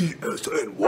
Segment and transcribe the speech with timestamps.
[0.00, 0.86] E S N Y.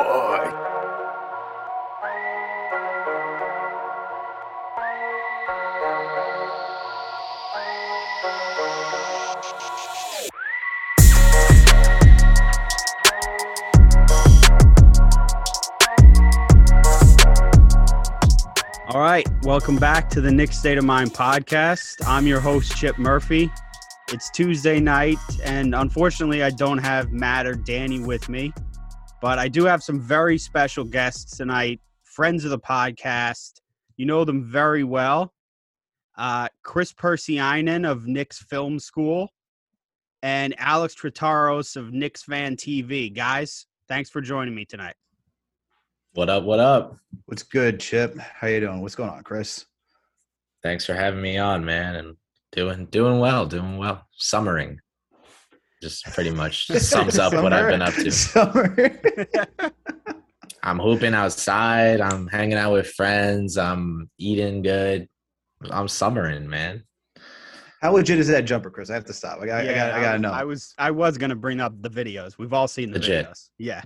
[18.89, 21.97] All right, welcome back to the Knick State of Mind podcast.
[22.07, 23.51] I'm your host, Chip Murphy.
[24.09, 28.55] It's Tuesday night, and unfortunately, I don't have Matt or Danny with me,
[29.23, 33.61] but I do have some very special guests tonight, friends of the podcast.
[33.97, 35.33] You know them very well.
[36.19, 39.29] Uh, Chris Persianen of Knicks Film School
[40.25, 43.15] and Alex Tritaros of Knicks Fan TV.
[43.15, 44.97] Guys, thanks for joining me tonight.
[46.15, 46.43] What up?
[46.43, 46.97] What up?
[47.27, 48.19] What's good, Chip?
[48.19, 48.81] How you doing?
[48.81, 49.65] What's going on, Chris?
[50.65, 51.95] Thanks for having me on, man.
[51.95, 52.17] And
[52.51, 54.05] doing doing well, doing well.
[54.17, 54.81] Summering.
[55.83, 59.73] Just pretty much sums up what I've been up to.
[60.63, 62.01] I'm hooping outside.
[62.01, 63.59] I'm hanging out with friends.
[63.59, 65.09] I'm eating good.
[65.71, 66.85] I'm summering, man.
[67.81, 68.91] How legit is that jumper, Chris?
[68.91, 69.41] I have to stop.
[69.43, 69.61] I got.
[69.63, 69.91] I got.
[69.91, 70.31] I got to um, know.
[70.31, 72.39] I was I was gonna bring up the videos.
[72.39, 73.27] We've all seen the Legit.
[73.27, 73.49] videos.
[73.59, 73.83] Yeah.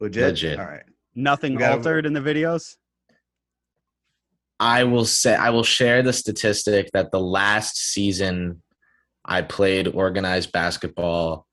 [0.00, 0.24] legit.
[0.24, 0.58] legit.
[0.58, 0.82] All right.
[1.14, 2.74] Nothing gotta- altered in the videos.
[4.58, 8.60] I will say I will share the statistic that the last season
[9.24, 11.46] I played organized basketball,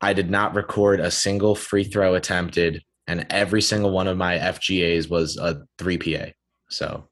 [0.00, 4.38] I did not record a single free throw attempted, and every single one of my
[4.38, 6.30] FGAs was a three PA.
[6.70, 7.08] So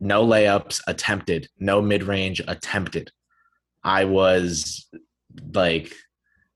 [0.00, 3.12] no layups attempted, no mid range attempted.
[3.84, 4.88] I was
[5.54, 5.92] like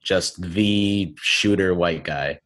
[0.02, 2.38] just the shooter white guy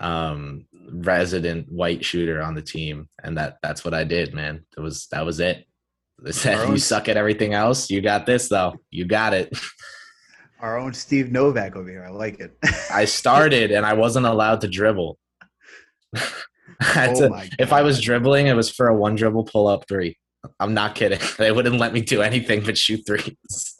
[0.00, 4.80] um resident white shooter on the team and that that's what i did man it
[4.80, 5.64] was that was it
[6.22, 6.84] you Burns.
[6.84, 9.56] suck at everything else you got this though you got it
[10.60, 12.04] Our own Steve Novak over here.
[12.06, 12.56] I like it.
[12.90, 15.18] i started and i wasn't allowed to dribble
[16.14, 16.22] I
[16.80, 19.66] had Oh to- my if i was dribbling it was for a one dribble pull
[19.68, 20.16] up three
[20.60, 23.74] i'm not kidding they wouldn't let me do anything but shoot threes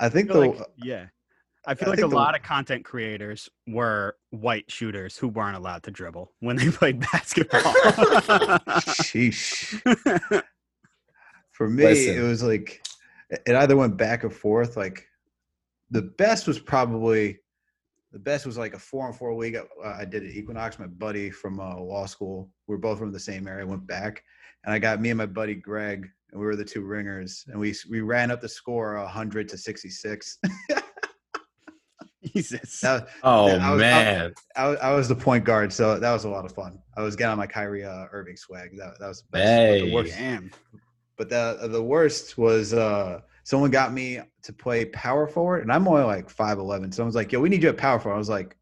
[0.00, 1.06] I think I feel the like, yeah.
[1.64, 5.56] I feel I like a the- lot of content creators were white shooters who weren't
[5.56, 7.60] allowed to dribble when they played basketball.
[8.82, 10.42] sheesh.
[11.52, 12.18] For me, Listen.
[12.18, 12.82] it was like
[13.30, 14.76] it either went back and forth.
[14.76, 15.06] Like
[15.90, 17.38] the best was probably
[18.12, 19.56] the best was like a four and four league.
[19.56, 20.78] Uh, I did at Equinox.
[20.78, 22.50] My buddy from uh, law school.
[22.66, 23.66] We are both from the same area.
[23.66, 24.22] Went back,
[24.64, 27.58] and I got me and my buddy Greg, and we were the two ringers, and
[27.60, 30.38] we we ran up the score hundred to sixty six.
[32.34, 32.80] Jesus.
[32.80, 36.24] that, oh I was- man I, was- I was the point guard, so that was
[36.24, 36.78] a lot of fun.
[36.96, 38.70] I was getting on my Kyrie uh, Irving swag.
[38.78, 39.80] That, that was the best.
[39.80, 40.50] But the worst- Damn.
[41.16, 45.86] But the the worst was uh someone got me to play power forward, and I'm
[45.86, 46.90] only like five eleven.
[46.92, 48.56] Someone's like, "Yo, we need you at power forward." I was like,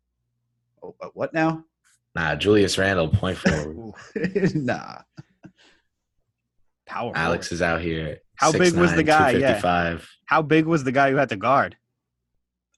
[0.82, 1.64] oh, uh, "What now?"
[2.16, 3.92] nah julius Randle point forward
[4.56, 4.98] nah,
[6.86, 7.12] Power.
[7.14, 9.30] alex is out here How big was the guy?
[9.30, 9.60] Yeah.
[9.60, 11.76] 255 How big was the guy who had to guard?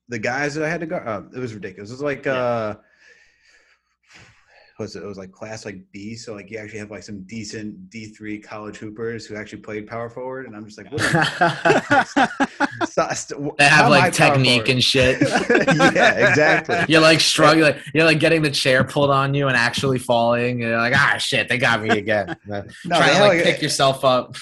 [0.08, 1.88] the guys that I had to guard, uh, it was ridiculous.
[1.88, 2.32] It was like, Yeah.
[2.34, 2.82] uh what
[4.78, 5.04] was it?
[5.04, 8.38] Was like class like B, so like you actually have like some decent D three
[8.38, 11.00] college hoopers who actually played power forward, and I'm just like, what
[13.58, 15.20] they have like technique and shit.
[15.50, 16.84] yeah, exactly.
[16.88, 17.74] You're like struggling.
[17.94, 20.60] You're like getting the chair pulled on you and actually falling.
[20.60, 22.36] You're like, ah, shit, they got me again.
[22.46, 24.36] No, Trying to had, like pick yourself up.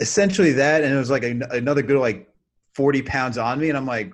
[0.00, 2.28] essentially that and it was like a, another good like
[2.74, 4.12] 40 pounds on me and i'm like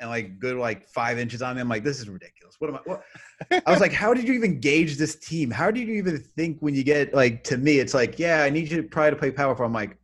[0.00, 2.56] and like good like five inches on me i'm like this is ridiculous.
[2.58, 3.02] What am i what?
[3.66, 5.50] I was like how did you even gauge this team?
[5.50, 8.50] How did you even think when you get like to me it's like yeah i
[8.50, 9.66] need you to probably to play power forward.
[9.68, 9.96] I'm like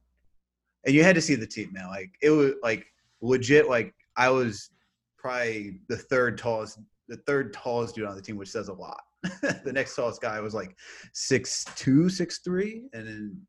[0.84, 1.88] and you had to see the team man.
[1.88, 2.86] Like it was like
[3.20, 4.70] legit like i was
[5.18, 6.78] probably the third tallest
[7.08, 9.02] the third tallest dude on the team which says a lot.
[9.64, 10.76] The next tallest guy was like
[11.12, 13.40] six two six three and then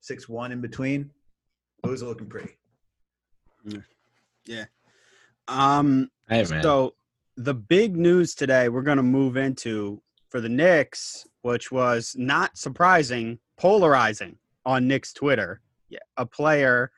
[0.00, 1.10] six one in between.
[1.82, 2.56] Those are looking pretty.
[5.48, 6.10] Um.
[6.28, 6.94] Hey So
[7.36, 12.56] the big news today we're going to move into for the Knicks, which was not
[12.58, 14.36] surprising, polarizing
[14.66, 15.60] on Knicks Twitter.
[15.88, 16.90] Yeah, a player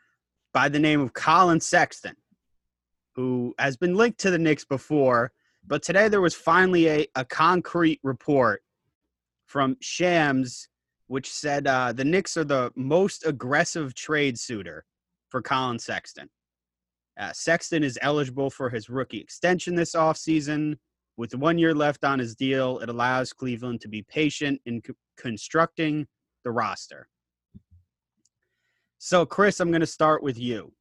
[0.53, 2.17] by the name of Colin Sexton,
[3.15, 5.31] who has been linked to the Knicks before,
[5.67, 8.63] but today there was finally a, a concrete report
[9.47, 10.69] from Shams,
[11.07, 14.85] which said uh, the Knicks are the most aggressive trade suitor
[15.29, 16.29] for Colin Sexton.
[17.19, 20.77] Uh, Sexton is eligible for his rookie extension this offseason.
[21.17, 24.95] With one year left on his deal, it allows Cleveland to be patient in co-
[25.17, 26.07] constructing
[26.45, 27.09] the roster.
[28.99, 30.73] So, Chris, I'm going to start with you.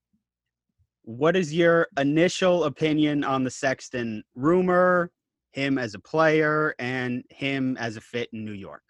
[1.03, 5.11] What is your initial opinion on the Sexton rumor?
[5.51, 8.83] him as a player and him as a fit in New York?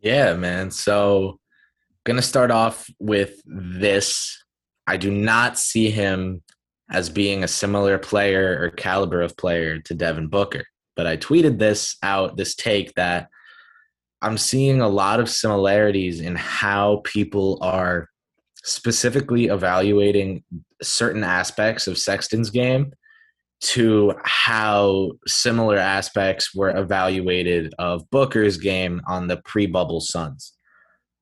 [0.00, 0.70] Yeah, man.
[0.70, 1.38] So,
[2.04, 4.41] gonna start off with this.
[4.86, 6.42] I do not see him
[6.90, 10.64] as being a similar player or caliber of player to Devin Booker.
[10.94, 13.28] But I tweeted this out, this take that
[14.20, 18.08] I'm seeing a lot of similarities in how people are
[18.62, 20.44] specifically evaluating
[20.80, 22.92] certain aspects of Sexton's game
[23.62, 30.52] to how similar aspects were evaluated of Booker's game on the pre-bubble Suns.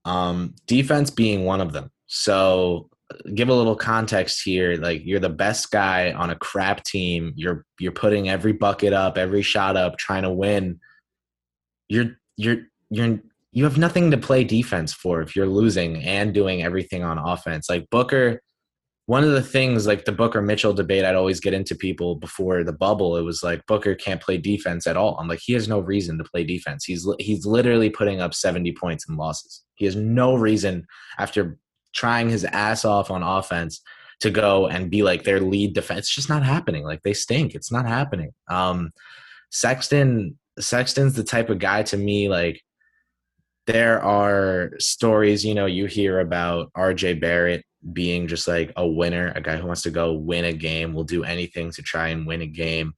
[0.05, 1.91] Um, defense being one of them.
[2.07, 2.90] So
[3.35, 4.77] give a little context here.
[4.77, 7.33] Like you're the best guy on a crap team.
[7.37, 10.81] You're you're putting every bucket up, every shot up, trying to win.
[11.89, 13.21] You're you're you're
[13.53, 17.69] you have nothing to play defense for if you're losing and doing everything on offense.
[17.69, 18.41] Like Booker
[19.07, 22.63] one of the things like the Booker Mitchell debate I'd always get into people before
[22.63, 25.17] the bubble it was like Booker can't play defense at all.
[25.19, 26.85] I'm like he has no reason to play defense.
[26.85, 29.65] He's he's literally putting up 70 points in losses.
[29.75, 30.87] He has no reason
[31.19, 31.59] after
[31.95, 33.81] trying his ass off on offense
[34.21, 36.01] to go and be like their lead defense.
[36.01, 36.85] It's just not happening.
[36.85, 37.55] Like they stink.
[37.55, 38.33] It's not happening.
[38.49, 38.91] Um
[39.51, 42.63] Sexton Sexton's the type of guy to me like
[43.67, 49.33] there are stories, you know, you hear about RJ Barrett being just like a winner,
[49.35, 52.27] a guy who wants to go win a game, will do anything to try and
[52.27, 52.95] win a game.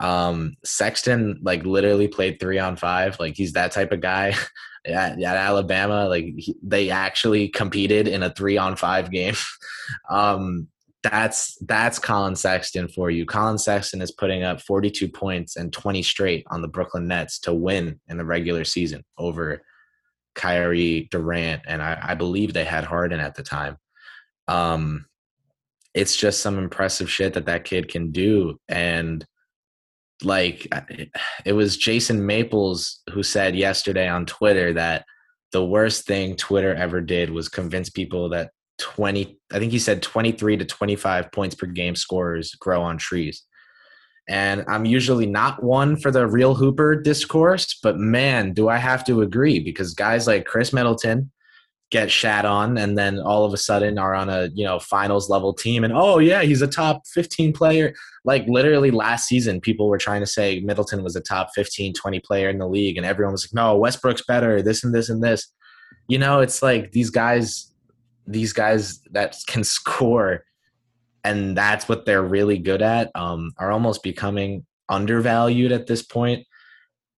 [0.00, 3.18] Um, Sexton like literally played three on five.
[3.18, 4.34] Like he's that type of guy.
[4.84, 9.34] at, at Alabama, like he, they actually competed in a three on five game.
[10.10, 10.68] um,
[11.02, 13.24] that's that's Colin Sexton for you.
[13.24, 17.54] Colin Sexton is putting up 42 points and 20 straight on the Brooklyn Nets to
[17.54, 19.62] win in the regular season over
[20.34, 23.76] Kyrie Durant, and I, I believe they had Harden at the time.
[24.48, 25.06] Um,
[25.94, 29.24] it's just some impressive shit that that kid can do, and
[30.22, 30.66] like
[31.44, 35.04] it was Jason Maples who said yesterday on Twitter that
[35.52, 40.02] the worst thing Twitter ever did was convince people that 20 I think he said
[40.02, 43.44] 23 to 25 points per game scorers grow on trees.
[44.28, 49.04] And I'm usually not one for the real Hooper discourse, but man, do I have
[49.06, 51.30] to agree because guys like Khris Middleton
[51.90, 55.30] get shat on and then all of a sudden are on a, you know, finals
[55.30, 57.94] level team and oh yeah, he's a top 15 player.
[58.24, 62.20] Like literally last season people were trying to say Middleton was a top 15, 20
[62.20, 65.22] player in the league and everyone was like, "No, Westbrook's better, this and this and
[65.22, 65.50] this."
[66.08, 67.72] You know, it's like these guys
[68.28, 70.44] these guys that can score
[71.24, 76.46] and that's what they're really good at um, are almost becoming undervalued at this point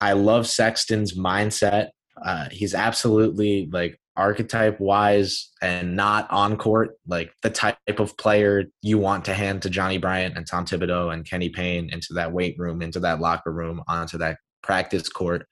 [0.00, 1.88] i love sexton's mindset
[2.24, 8.64] uh, he's absolutely like archetype wise and not on court like the type of player
[8.82, 12.32] you want to hand to johnny bryant and tom thibodeau and kenny payne into that
[12.32, 15.46] weight room into that locker room onto that practice court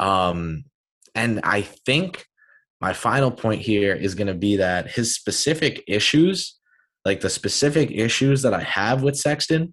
[0.00, 0.64] um,
[1.14, 2.26] and i think
[2.80, 6.56] my final point here is going to be that his specific issues
[7.06, 9.72] like the specific issues that I have with Sexton,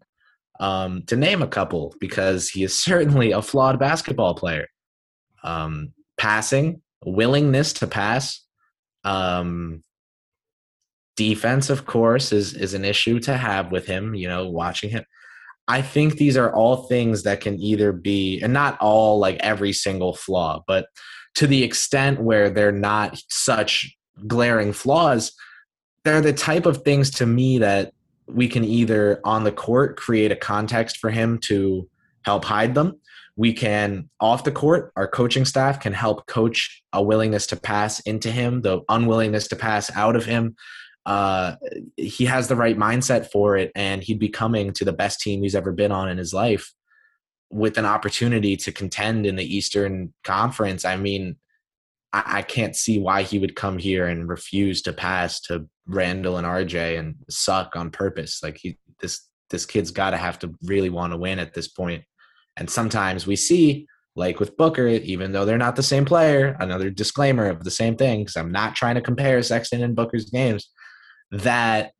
[0.60, 4.68] um, to name a couple, because he is certainly a flawed basketball player.
[5.44, 8.46] Um, passing, willingness to pass,
[9.04, 9.84] um,
[11.16, 14.16] defense, of course, is is an issue to have with him.
[14.16, 15.04] You know, watching him.
[15.68, 19.72] I think these are all things that can either be, and not all like every
[19.72, 20.88] single flaw, but
[21.36, 23.96] to the extent where they're not such
[24.28, 25.34] glaring flaws,
[26.04, 27.94] they're the type of things to me that
[28.28, 31.88] we can either on the court create a context for him to
[32.24, 33.00] help hide them.
[33.36, 38.00] We can off the court, our coaching staff can help coach a willingness to pass
[38.02, 40.56] into him, the unwillingness to pass out of him.
[41.06, 41.56] Uh,
[41.98, 45.42] he has the right mindset for it, and he'd be coming to the best team
[45.42, 46.72] he's ever been on in his life
[47.50, 50.86] with an opportunity to contend in the Eastern Conference.
[50.86, 51.36] I mean,
[52.14, 56.38] I, I can't see why he would come here and refuse to pass to Randle
[56.38, 58.42] and RJ and suck on purpose.
[58.42, 61.68] Like he this this kid's got to have to really want to win at this
[61.68, 62.04] point.
[62.58, 66.90] And sometimes we see like with Booker, even though they're not the same player, another
[66.90, 70.70] disclaimer of the same thing because I'm not trying to compare Sexton and Booker's games,
[71.32, 71.92] that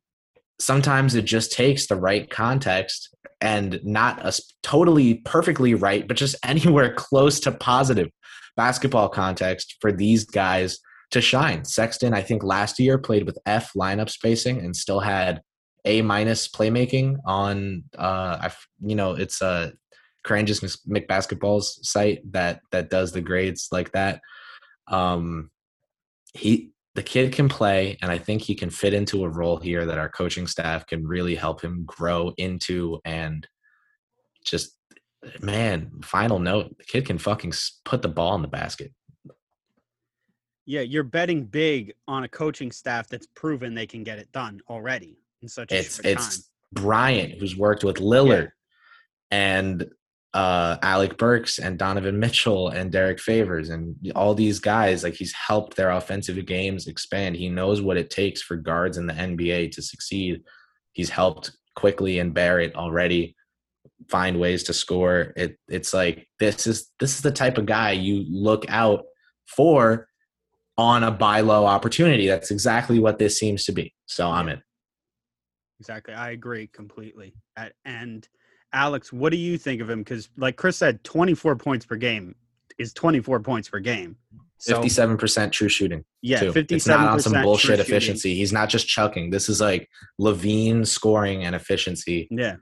[0.60, 6.36] sometimes it just takes the right context and not a totally perfectly right, but just
[6.44, 8.08] anywhere close to positive
[8.56, 10.78] basketball context for these guys
[11.10, 11.64] to shine.
[11.64, 15.42] Sexton, I think last year played with F lineup spacing and still had
[15.84, 18.48] A minus playmaking on uh
[18.80, 19.72] you know, it's a
[20.24, 24.20] Courageous McBasketball's site that that does the grades like that.
[24.88, 25.50] Um
[26.32, 29.84] he the kid can play and I think he can fit into a role here
[29.86, 33.46] that our coaching staff can really help him grow into and
[34.44, 34.76] just
[35.40, 37.52] man, final note: the kid can fucking
[37.84, 38.92] put the ball in the basket.
[40.66, 44.60] Yeah, you're betting big on a coaching staff that's proven they can get it done
[44.68, 46.44] already in such a It's short it's time.
[46.72, 48.50] Bryant who's worked with Lillard
[49.30, 49.86] and
[50.34, 55.32] uh Alec Burks and Donovan Mitchell and Derek Favors and all these guys like he's
[55.32, 57.36] helped their offensive games expand.
[57.36, 60.42] He knows what it takes for guards in the NBA to succeed.
[60.92, 63.36] He's helped Quickley and Barrett already
[64.08, 65.32] find ways to score.
[65.36, 69.04] It it's like this is this is the type of guy you look out
[69.46, 70.08] for
[70.76, 72.26] on a buy low opportunity.
[72.26, 73.94] That's exactly what this seems to be.
[74.06, 74.60] So I'm in.
[75.80, 76.14] Exactly.
[76.14, 77.34] I agree completely.
[77.56, 78.26] At, and
[78.74, 80.00] Alex, what do you think of him?
[80.00, 82.34] Because, like Chris said, 24 points per game
[82.76, 84.16] is 24 points per game.
[84.58, 86.04] So, Fifty-seven percent true shooting.
[86.22, 86.52] yeah, too.
[86.52, 88.34] 57 It's not on some bullshit efficiency.
[88.34, 89.30] He's not just chucking.
[89.30, 89.88] This is like
[90.20, 92.28] LaVine scoring and efficiency.
[92.30, 92.56] Yeah.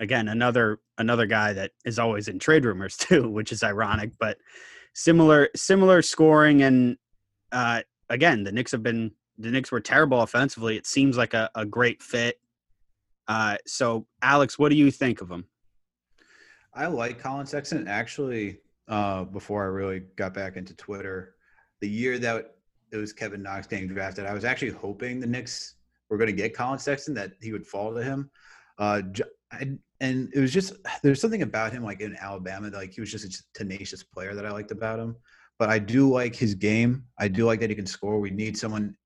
[0.00, 4.38] Again, another another guy that is always in trade rumors too, which is ironic, but
[4.92, 6.96] similar similar scoring and
[7.52, 10.76] uh again, the Knicks have been the Knicks were terrible offensively.
[10.76, 12.38] It seems like a, a great fit.
[13.28, 15.44] Uh so Alex, what do you think of him?
[16.74, 17.86] I like Colin Sexton.
[17.86, 21.36] Actually, uh, before I really got back into Twitter,
[21.80, 22.56] the year that
[22.92, 25.76] it was Kevin Knox getting drafted, I was actually hoping the Knicks
[26.08, 28.30] were going to get Colin Sexton, that he would fall to him.
[28.78, 29.02] Uh,
[30.00, 33.10] and it was just there's something about him, like in Alabama, that, like he was
[33.10, 35.16] just a tenacious player that I liked about him.
[35.58, 37.04] But I do like his game.
[37.18, 38.18] I do like that he can score.
[38.18, 38.96] We need someone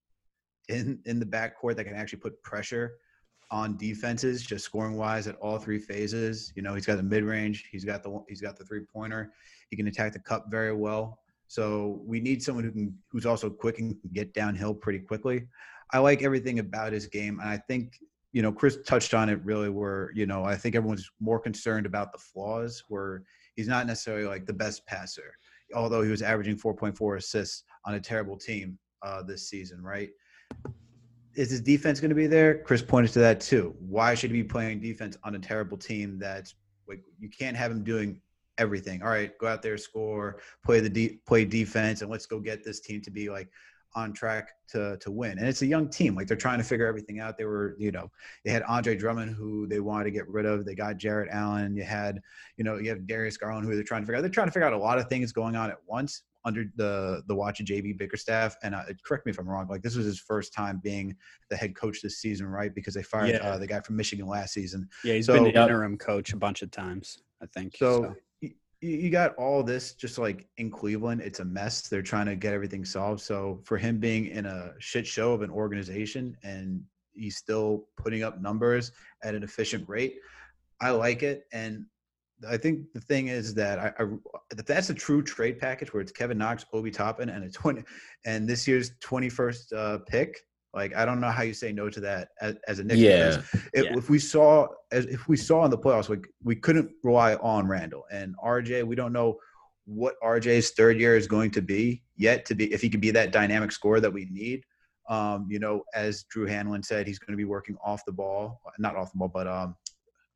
[0.68, 2.94] in in the backcourt that can actually put pressure
[3.50, 6.52] on defenses, just scoring wise at all three phases.
[6.54, 9.32] You know, he's got the mid range, he's got the he's got the three pointer,
[9.70, 11.20] he can attack the cup very well.
[11.46, 15.46] So we need someone who can who's also quick and can get downhill pretty quickly.
[15.92, 17.98] I like everything about his game, and I think
[18.32, 19.70] you know Chris touched on it really.
[19.70, 23.22] Where you know I think everyone's more concerned about the flaws, where
[23.56, 25.34] he's not necessarily like the best passer,
[25.74, 30.10] although he was averaging 4.4 assists on a terrible team uh, this season, right?
[31.38, 32.58] Is his defense going to be there?
[32.64, 33.74] Chris pointed to that too.
[33.78, 36.54] Why should he be playing defense on a terrible team that's
[36.88, 38.20] like you can't have him doing
[38.58, 39.02] everything.
[39.02, 42.64] All right, go out there, score, play the de- play defense, and let's go get
[42.64, 43.48] this team to be like
[43.94, 45.38] on track to to win.
[45.38, 46.14] And it's a young team.
[46.14, 47.38] Like they're trying to figure everything out.
[47.38, 48.10] They were, you know,
[48.44, 50.64] they had Andre Drummond who they wanted to get rid of.
[50.64, 51.76] They got Jarrett Allen.
[51.76, 52.20] You had,
[52.56, 54.22] you know, you have Darius Garland who they're trying to figure out.
[54.22, 57.22] They're trying to figure out a lot of things going on at once under the
[57.28, 58.56] the watch of JB Bickerstaff.
[58.62, 59.68] And uh, correct me if I'm wrong.
[59.68, 61.14] Like this was his first time being
[61.50, 62.74] the head coach this season, right?
[62.74, 63.36] Because they fired Yeah.
[63.48, 64.88] uh, the guy from Michigan last season.
[65.04, 67.76] Yeah, he's So- been an interim coach a bunch of times, I think.
[67.76, 71.20] So y- you you got all this just like in Cleveland.
[71.20, 71.88] It's a mess.
[71.88, 73.20] They're trying to get everything solved.
[73.20, 78.22] So for him being in a shit show of an organization and he's still putting
[78.22, 78.92] up numbers
[79.24, 80.16] at an efficient rate,
[80.80, 81.46] I like it.
[81.52, 81.86] And
[82.48, 84.06] I think the thing is that I, I
[84.56, 87.82] if that's a true trade package where it's Kevin Knox, Obi Toppin, and a twenty
[88.26, 90.38] and this year's twenty first uh, pick.
[90.74, 93.42] Like I don't know how you say no to that as, as a Knicks Yeah.
[93.72, 93.96] if, Yeah.
[93.96, 97.66] if we saw as if we saw in the playoffs, like we couldn't rely on
[97.66, 98.84] Randle and RJ.
[98.86, 99.38] We don't know
[99.86, 103.10] what RJ's third year is going to be yet to be if he could be
[103.12, 104.62] that dynamic scorer that we need.
[105.08, 108.60] Um, you know, as Drew Hanlen said, he's going to be working off the ball,
[108.78, 109.74] not off the ball, but um,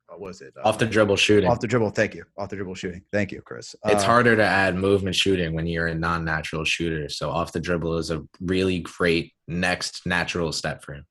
[0.07, 0.53] what was it?
[0.63, 1.49] Off the Um, dribble shooting.
[1.49, 1.89] Off the dribble.
[1.91, 2.23] Thank you.
[2.37, 3.01] Off the dribble shooting.
[3.11, 3.75] Thank you, Chris.
[3.85, 7.09] it's Uh, harder to add movement shooting when you're a non-natural shooter.
[7.09, 11.05] So off the dribble is a really great next natural step for him.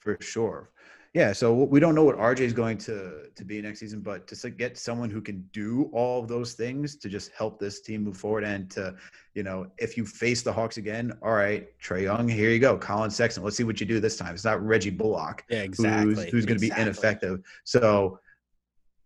[0.00, 0.70] for sure.
[1.16, 4.26] Yeah, so we don't know what RJ is going to to be next season, but
[4.26, 8.04] to get someone who can do all of those things to just help this team
[8.04, 8.94] move forward, and to,
[9.32, 12.76] you know, if you face the Hawks again, all right, Trae Young, here you go,
[12.76, 14.34] Colin Sexton, let's see what you do this time.
[14.34, 16.30] It's not Reggie Bullock yeah, who's exactly.
[16.30, 17.40] who's going to be ineffective.
[17.64, 18.20] So,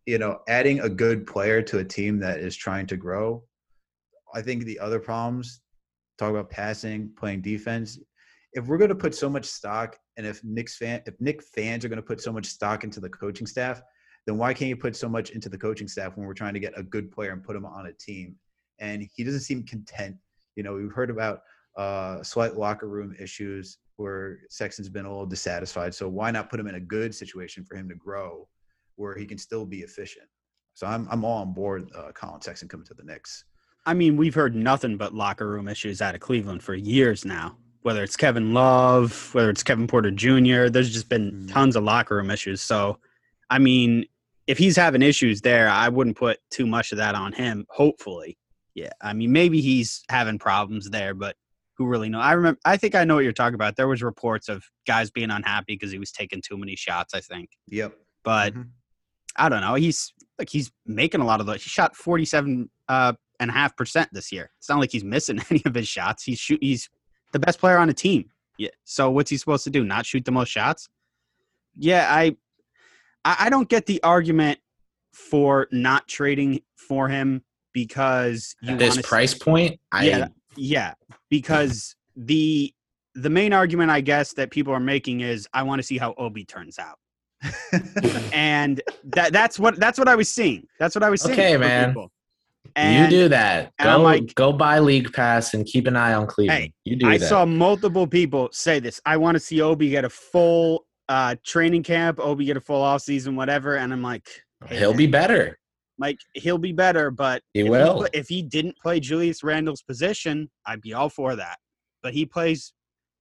[0.05, 3.45] you know, adding a good player to a team that is trying to grow,
[4.35, 5.61] I think the other problems
[6.19, 8.01] talk about passing, playing defense.
[8.53, 11.85] If we're going to put so much stock, and if Knicks fan, if Nick fans
[11.85, 13.83] are going to put so much stock into the coaching staff,
[14.27, 16.61] then why can't you put so much into the coaching staff when we're trying to
[16.61, 18.37] get a good player and put him on a team?
[18.79, 20.17] And he doesn't seem content.
[20.57, 21.43] You know, we've heard about
[21.77, 25.95] uh, slight locker room issues where Sexton's been a little dissatisfied.
[25.95, 28.49] So why not put him in a good situation for him to grow,
[28.97, 30.27] where he can still be efficient?
[30.75, 31.91] So I'm I'm all on board.
[31.95, 33.45] Uh, Colin Sexton coming to the Knicks.
[33.87, 37.57] I mean, we've heard nothing but locker room issues out of Cleveland for years now.
[37.83, 41.53] Whether it's Kevin Love, whether it's Kevin Porter Jr., there's just been Mhm.
[41.53, 42.61] tons of locker room issues.
[42.61, 42.99] So,
[43.49, 44.05] I mean,
[44.47, 47.67] if he's having issues there, I wouldn't put too much of that on him.
[47.71, 48.37] Hopefully,
[48.75, 48.91] yeah.
[49.01, 51.37] I mean, maybe he's having problems there, but
[51.77, 52.21] who really know?
[52.21, 52.61] I remember.
[52.67, 53.77] I think I know what you're talking about.
[53.77, 57.15] There was reports of guys being unhappy because he was taking too many shots.
[57.15, 57.97] I think, Yep.
[58.23, 58.69] but Mhm.
[59.37, 59.75] I don't know.
[59.75, 61.63] He's like he's making a lot of those.
[61.63, 64.51] He shot 47 uh, and a half percent this year.
[64.59, 66.25] It's not like he's missing any of his shots.
[66.25, 66.59] He's shoot.
[66.63, 66.91] He's
[67.33, 68.31] the best player on the team.
[68.59, 68.69] Yeah.
[68.85, 69.85] So what's he supposed to do?
[69.85, 70.89] Not shoot the most shots?
[71.77, 72.37] Yeah, I
[73.25, 74.59] I don't get the argument
[75.13, 80.29] for not trading for him because you this wanna see- price point, I Yeah.
[80.57, 80.95] yeah,
[81.29, 82.75] because the
[83.15, 86.15] the main argument I guess that people are making is I want to see how
[86.17, 86.99] Obi turns out.
[88.33, 90.67] And that that's what that's what I was seeing.
[90.79, 91.33] That's what I was seeing.
[91.35, 91.91] Okay, man.
[91.91, 92.11] people.
[92.77, 93.73] You do that.
[93.79, 96.61] and Go like- go buy league pass and keep an eye on Cleveland.
[96.65, 97.29] Hey, you do I that.
[97.29, 99.01] saw multiple people say this.
[99.05, 102.81] I want to see Obi get a full uh, training camp, Obi get a full
[102.83, 103.77] off season, whatever.
[103.77, 104.29] And I'm like,
[104.67, 105.59] hey, He'll be better.
[105.99, 107.97] like he'll be better, but He if will.
[107.99, 111.59] pla- if he didn't play Julius Randle's position, I'd be all for that.
[112.03, 112.73] But he plays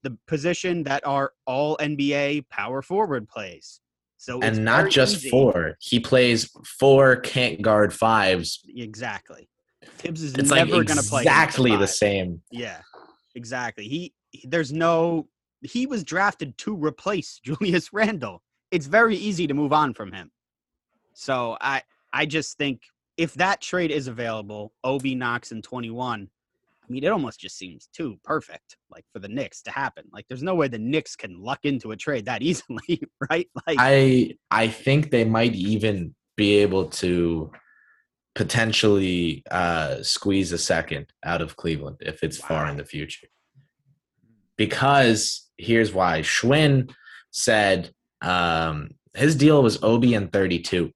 [0.03, 3.81] the position that our all NBA power forward plays.
[4.20, 5.30] So and not just easy.
[5.30, 5.78] four.
[5.80, 8.60] He plays four can't guard fives.
[8.68, 9.50] Exactly.
[9.82, 12.42] Thibs is It's like never going to play exactly the same.
[12.52, 12.82] Yeah,
[13.34, 13.88] exactly.
[13.88, 15.30] He, he there's no
[15.62, 18.44] he was drafted to replace Julius Randle.
[18.72, 20.32] It's very easy to move on from him.
[21.14, 22.82] So I I just think
[23.16, 26.30] if that trade is available, Obi Knox in 21,
[26.89, 30.05] I mean it almost just seems too perfect like for the Knicks to happen.
[30.12, 33.48] Like there's no way the Knicks can luck into a trade that easily, right?
[33.67, 37.51] Like I I think they might even be able to
[38.36, 43.27] potentially uh, squeeze a second out of Cleveland if it's far in the future.
[44.58, 46.91] Because here's why: Schwinn
[47.31, 47.91] said
[48.22, 50.91] um, his deal was Obi and 32.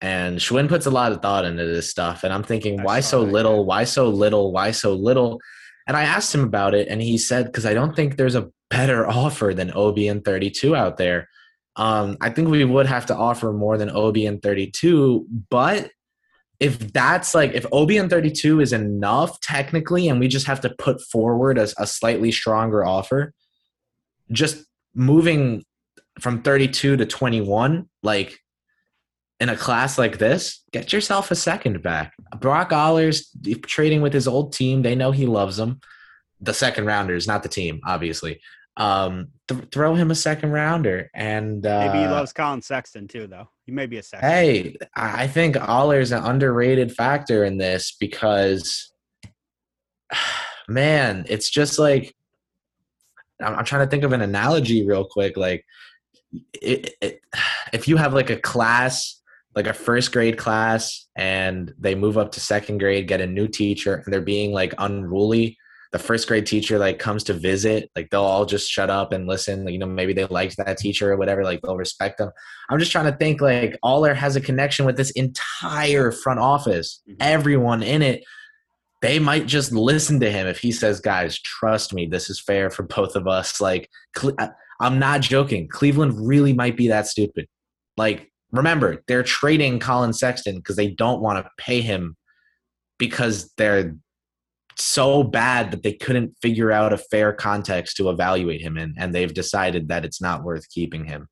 [0.00, 2.22] And Schwinn puts a lot of thought into this stuff.
[2.22, 3.56] And I'm thinking, I why so that, little?
[3.58, 3.62] yeah.
[3.62, 4.52] Why so little?
[4.52, 5.40] Why so little?
[5.86, 8.50] And I asked him about it, and he said, because I don't think there's a
[8.70, 11.28] better offer than Obi and 32 out there.
[11.76, 15.90] Um, I think we would have to offer more than Obi and 32, but
[16.58, 20.70] if that's like if Obi and 32 is enough technically, and we just have to
[20.78, 23.34] put forward a, a slightly stronger offer,
[24.32, 25.64] just moving
[26.18, 28.38] from 32 to 21, like
[29.40, 32.14] in a class like this, get yourself a second back.
[32.38, 33.30] Brock Aller's
[33.62, 34.82] trading with his old team.
[34.82, 35.80] They know he loves them.
[36.40, 38.40] The second rounders, not the team, obviously.
[38.78, 43.26] Um, th- throw him a second rounder, and uh, maybe he loves Colin Sexton too,
[43.26, 43.48] though.
[43.64, 44.30] He may be a Sexton.
[44.30, 48.92] Hey, I think Aller's is an underrated factor in this because,
[50.68, 52.14] man, it's just like
[53.42, 55.36] I'm, I'm trying to think of an analogy real quick.
[55.36, 55.64] Like,
[56.60, 57.20] it, it,
[57.72, 59.20] if you have like a class,
[59.56, 63.48] like a first grade class, and they move up to second grade, get a new
[63.48, 65.56] teacher, and they're being like unruly.
[65.92, 69.26] The first grade teacher like comes to visit, like they'll all just shut up and
[69.26, 69.66] listen.
[69.68, 71.42] You know, maybe they liked that teacher or whatever.
[71.42, 72.32] Like they'll respect them.
[72.68, 77.02] I'm just trying to think like Aller has a connection with this entire front office,
[77.08, 77.16] Mhm.
[77.20, 78.24] everyone in it.
[79.00, 82.68] They might just listen to him if he says, "Guys, trust me, this is fair
[82.68, 83.88] for both of us." Like,
[84.80, 85.68] I'm not joking.
[85.68, 87.46] Cleveland really might be that stupid.
[87.96, 92.16] Like, remember, they're trading Colin Sexton because they don't want to pay him
[92.98, 93.94] because they're
[94.78, 99.14] so bad that they couldn't figure out a fair context to evaluate him in, and
[99.14, 101.28] they've decided that it's not worth keeping him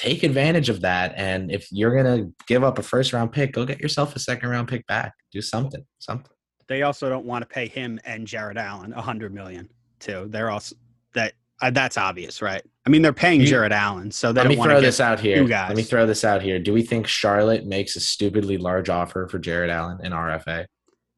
[0.00, 1.12] take advantage of that.
[1.16, 4.48] And if you're gonna give up a first round pick, go get yourself a second
[4.48, 5.12] round pick back.
[5.30, 5.84] Do something.
[5.98, 6.32] Something.
[6.68, 10.26] They also don't want to pay him and Jarrett Allen a hundred million too.
[10.30, 10.76] They're also
[11.12, 12.62] that uh, that's obvious, right?
[12.86, 14.80] I mean, they're paying You- Jarrett Allen, so they Let me don't want throw to
[14.82, 15.44] get this out here.
[15.44, 16.58] Let me throw this out here.
[16.58, 20.66] Do we think Charlotte makes a stupidly large offer for Jarrett Allen in RFA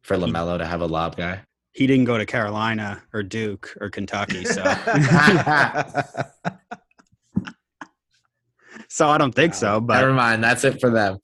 [0.02, 1.42] for LaMelo to have a lob guy?
[1.74, 4.62] he didn't go to Carolina or Duke or Kentucky, so
[8.88, 9.80] so I don't think so.
[9.80, 10.44] But Never mind.
[10.44, 11.18] That's it for them.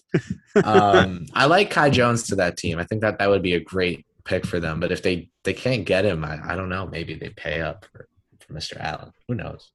[0.65, 2.79] Um, I like Kai Jones to that team.
[2.79, 4.81] I think that that would be a great pick for them.
[4.81, 6.87] But if they they can't get him, I, I don't know.
[6.87, 8.09] Maybe they pay up for,
[8.49, 8.81] for Mr.
[8.81, 9.13] Allen.
[9.29, 9.71] Who knows?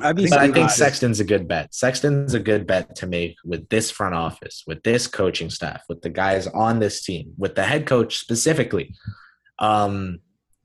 [0.00, 0.70] I'd be But I think.
[0.70, 1.74] Sexton's a good bet.
[1.74, 6.00] Sexton's a good bet to make with this front office, with this coaching staff, with
[6.02, 8.94] the guys on this team, with the head coach specifically.
[9.58, 10.20] Um,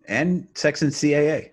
[0.08, 1.52] and Sexton CAA.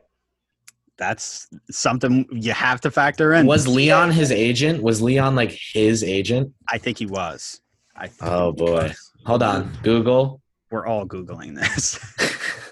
[0.96, 3.46] that's something you have to factor in.
[3.46, 4.82] was Leon his agent?
[4.82, 6.52] Was Leon like his agent?
[6.70, 7.60] I think he was.
[7.94, 8.92] I think Oh boy.
[9.26, 10.40] Hold on, Google.
[10.70, 11.98] We're all googling this.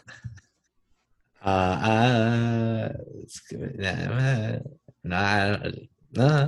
[1.45, 2.89] Uh, uh
[3.23, 3.79] it's good.
[3.79, 4.59] Nah,
[5.05, 5.59] nah,
[6.15, 6.47] nah,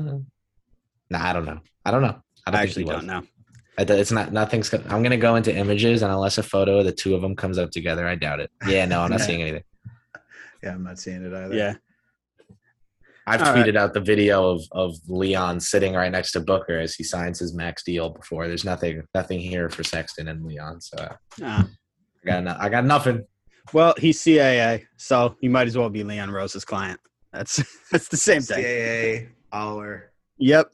[1.10, 1.60] nah, I don't know.
[1.84, 2.20] I don't know.
[2.46, 3.22] I, don't I actually don't know.
[3.78, 4.32] It's not.
[4.32, 4.70] Nothing's.
[4.70, 7.36] co- I'm gonna go into images, and unless a photo of the two of them
[7.36, 8.50] comes up together, I doubt it.
[8.66, 9.64] Yeah, no, I'm not seeing anything.
[10.62, 11.54] Yeah, I'm not seeing it either.
[11.54, 11.74] Yeah.
[13.28, 13.66] I've All right.
[13.66, 17.38] tweeted out the video of of Leon sitting right next to Booker as he signs
[17.40, 18.46] his max deal before.
[18.48, 21.68] There's nothing nothing here for Sexton and Leon, so I Ah.
[22.24, 23.24] got no, I got nothing.
[23.72, 27.00] Well, he's CAA, so you might as well be Leon Rose's client.
[27.32, 27.56] That's
[27.90, 28.64] that's the same thing.
[28.64, 30.12] CAA, Oliver.
[30.38, 30.72] Yep.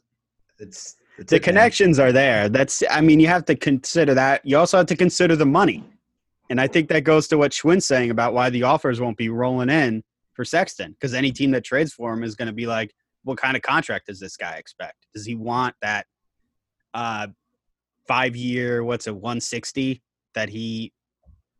[0.59, 1.43] It's, it's the man.
[1.43, 2.49] connections are there.
[2.49, 4.45] That's I mean, you have to consider that.
[4.45, 5.83] You also have to consider the money.
[6.49, 9.29] And I think that goes to what Schwinn's saying about why the offers won't be
[9.29, 10.03] rolling in
[10.33, 10.91] for Sexton.
[10.91, 13.63] Because any team that trades for him is going to be like, what kind of
[13.63, 15.07] contract does this guy expect?
[15.13, 16.05] Does he want that
[16.93, 17.27] uh,
[18.07, 20.01] five year, what's it, 160
[20.35, 20.91] that he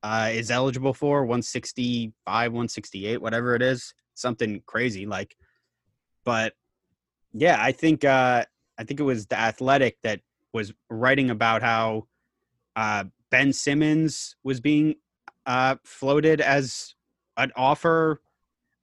[0.03, 1.21] uh, is eligible for?
[1.21, 3.93] 165, 168, whatever it is.
[4.13, 5.05] Something crazy.
[5.05, 5.35] Like,
[6.25, 6.53] but
[7.33, 8.45] yeah, I think uh,
[8.77, 10.19] I think it was the Athletic that
[10.53, 12.07] was writing about how
[12.75, 14.95] uh, Ben Simmons was being
[15.45, 16.93] uh, floated as
[17.37, 18.21] an offer,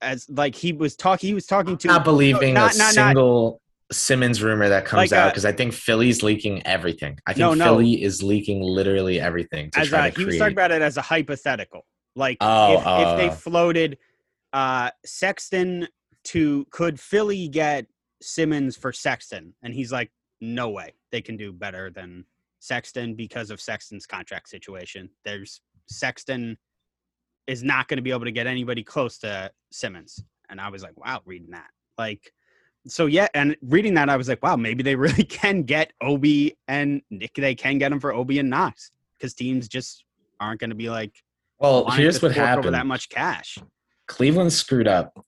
[0.01, 1.29] as like he was talking.
[1.29, 3.60] He was talking to not believing not- a not- single
[3.93, 7.19] Simmons rumor that comes Like, out uh, because I think Philly's leaking everything.
[7.27, 7.65] I think No, no.
[7.65, 11.03] Philly is leaking literally everything as a, to he was talking about it as a
[11.03, 11.87] hypothetical.
[12.15, 13.33] Like Oh, if, if they oh.
[13.33, 13.99] floated
[14.53, 15.89] uh, Sexton
[16.25, 17.87] to could Philly get
[18.23, 22.25] Simmons for Sexton, and he's like, no way, they can do better than
[22.61, 25.09] Sexton because of Sexton's contract situation.
[25.25, 26.59] There's Sexton
[27.47, 30.83] is not going to be able to get anybody close to Simmons, and I was
[30.83, 32.33] like, wow, reading that, like.
[32.87, 36.57] So yeah, and reading that, I was like, wow, maybe they really can get Obi
[36.69, 37.35] and Nick.
[37.35, 40.05] They can get him for Obi and Knox because teams just
[40.41, 41.13] aren't going to be like,
[41.59, 42.75] well, here's what fork over happened.
[42.75, 43.59] that much cash.
[44.09, 45.25] Cleveland screwed up.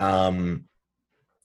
[0.00, 0.64] Um,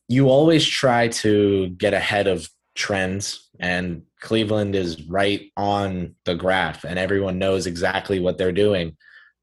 [0.07, 6.85] you always try to get ahead of trends, and Cleveland is right on the graph,
[6.85, 8.95] and everyone knows exactly what they're doing.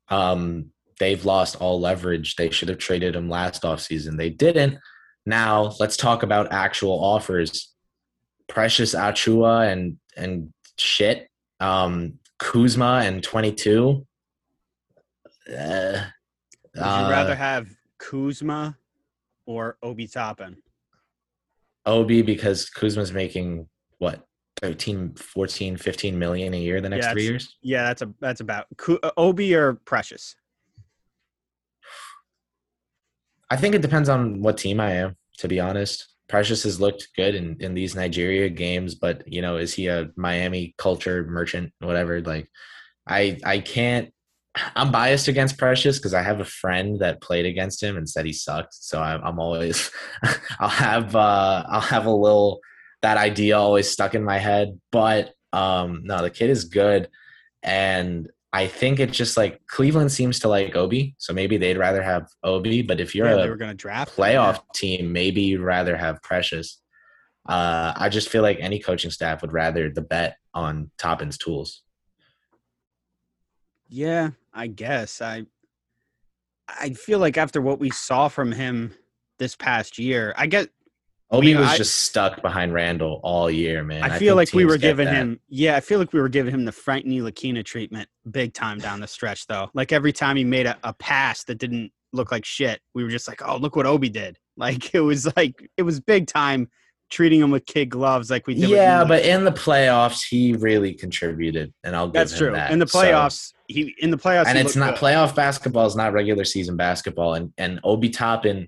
[0.08, 2.36] Um, they've lost all leverage.
[2.36, 4.16] They should have traded him last offseason.
[4.16, 4.78] They didn't.
[5.26, 7.74] Now let's talk about actual offers.
[8.48, 11.28] Precious Achiuwa and and shit.
[11.58, 14.06] Um, Kuzma and 22.
[15.48, 18.76] Uh, Would uh, you rather have Kuzma
[19.46, 20.56] or Obi Toppin?
[21.86, 24.26] Obi because Kuzma's making what
[24.60, 27.56] 13, 14, 15 million a year the next Yeah, three years.
[27.62, 30.36] Yeah, that's a that's about uh, Obi or Precious.
[33.50, 36.08] I think it depends on what team I am, to be honest.
[36.28, 40.08] Precious has looked good in, in these Nigeria games, but you know, is he a
[40.16, 42.20] Miami culture merchant, whatever?
[42.20, 42.48] Like
[43.06, 44.12] I I can't
[44.74, 48.24] I'm biased against Precious because I have a friend that played against him and said
[48.24, 48.74] he sucked.
[48.74, 49.90] So I'm, I'm always
[50.58, 52.60] I'll have uh I'll have a little
[53.02, 54.80] that idea always stuck in my head.
[54.90, 57.08] But um no, the kid is good.
[57.62, 62.02] And I think it's just like Cleveland seems to like Obi, so maybe they'd rather
[62.02, 62.80] have Obi.
[62.80, 65.60] But if you're Yeah, a they were going to draft him, playoff team, maybe you'd
[65.60, 66.80] rather have Precious.
[67.46, 71.82] Uh, I just feel like any coaching staff would rather the bet on Toppin's tools.
[73.90, 75.44] Yeah, I guess I.
[76.66, 78.94] I feel like after what we saw from him
[79.38, 80.70] this past year, I get.
[81.30, 84.02] Obi was I- just stuck behind Randle all year, man.
[84.02, 85.40] I feel think like we were giving him.
[85.48, 89.00] Yeah, I feel like we were giving him the Frank Ntilikina treatment big time down
[89.00, 89.68] the stretch, though.
[89.74, 93.10] Like every time he made a, a pass that didn't look like shit, we were
[93.10, 96.70] just like, "Oh, look what Obi did!" Like it was like it was big time
[97.10, 98.70] treating him with kid gloves, like we did.
[98.70, 102.52] Yeah, but in the playoffs, he really contributed, and I'll give that's him true.
[102.52, 102.70] that.
[102.70, 105.00] In the So- playoffs, he in the playoffs, and it's not good.
[105.00, 108.66] playoff basketball is not regular season basketball and and obi toppin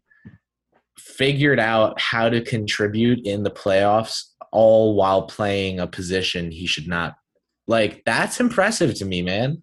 [0.99, 6.89] figured out how to contribute in the playoffs all while playing a position he should
[6.89, 7.17] not
[7.69, 9.63] like that's impressive to me man.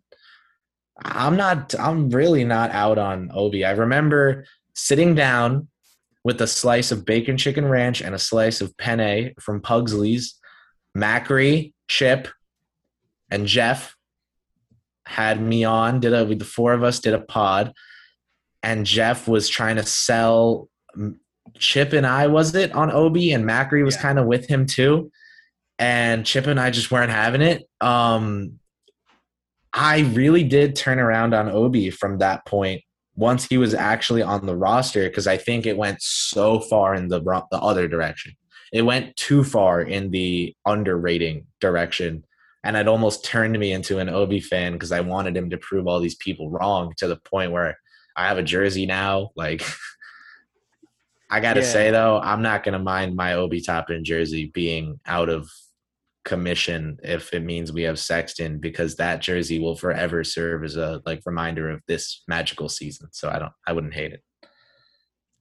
[1.04, 3.66] I'm not i'm really not out on obi.
[3.66, 4.46] I remember
[4.76, 5.68] sitting down
[6.24, 10.40] with a slice of bacon chicken ranch and a slice of penne from pugsley's.
[10.96, 12.30] Macri chip
[13.30, 13.96] and jeff
[15.06, 17.74] had me on did a the four of us did a pod
[18.64, 20.70] and jeff was trying to sell
[21.58, 24.02] chip and i was it on obi and macri was Yeah.
[24.02, 25.12] kind of with him too
[25.80, 28.60] and chip and i just weren't having it um
[29.74, 32.82] i really did turn around on obi from that point
[33.16, 37.08] once he was actually on the roster because i think it went so far in
[37.10, 38.34] the the other direction
[38.74, 42.26] it went too far in the underrating direction
[42.66, 45.86] and it almost turned me into an Obi fan because I wanted him to prove
[45.86, 47.78] all these people wrong to the point where
[48.18, 49.30] I have a jersey now.
[49.36, 49.62] Like,
[51.36, 51.66] I got to Yeah.
[51.66, 55.50] say though, I'm not gonna mind my Obi Toppin jersey being out of
[56.24, 61.02] commission if it means we have Sexton because that jersey will forever serve as a
[61.06, 63.10] like reminder of this magical season.
[63.12, 64.22] So I don't, I wouldn't hate it.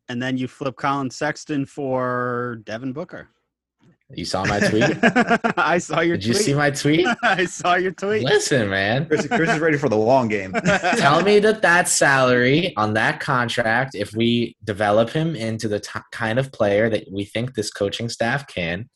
[0.08, 3.28] and then you flip Colin Sexton for Devin Booker.
[4.10, 4.84] You saw my tweet?
[5.56, 7.06] I saw your Did you see my tweet?
[7.22, 8.22] I saw your tweet.
[8.22, 9.06] Listen, man.
[9.06, 10.52] Chris, Chris is ready for the long game.
[10.98, 16.00] Tell me that that salary on that contract, if we develop him into the t-
[16.12, 18.88] kind of player that we think this coaching staff can,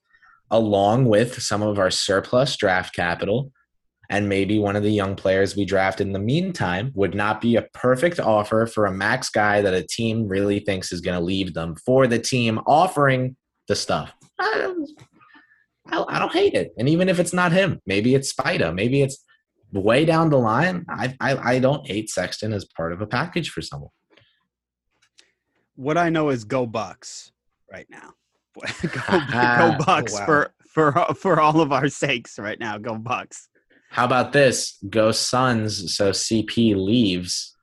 [0.51, 3.51] along with some of our surplus draft capital,
[4.11, 7.57] and maybe one of the young players we draft in the meantime, would not be
[7.57, 11.25] a perfect offer for a max guy that a team really thinks is going to
[11.25, 13.37] leave them for the team offering
[13.69, 14.13] the stuff.
[14.41, 14.75] I
[15.91, 16.73] I don't hate it.
[16.79, 19.25] And even if it's not him, maybe it's Spida, maybe it's
[19.73, 23.51] way down the line, I, I I don't hate Sexton as part of a package
[23.51, 23.91] for someone.
[25.77, 27.33] what I know is go Bucks
[27.71, 28.15] right now.
[28.83, 29.21] go,
[29.59, 30.27] go Bucks Wow.
[30.27, 32.79] for for for all of our sakes right now.
[32.79, 33.49] Go Bucks.
[33.91, 34.77] How about this?
[34.91, 35.97] Go Suns.
[35.97, 37.57] So CP leaves,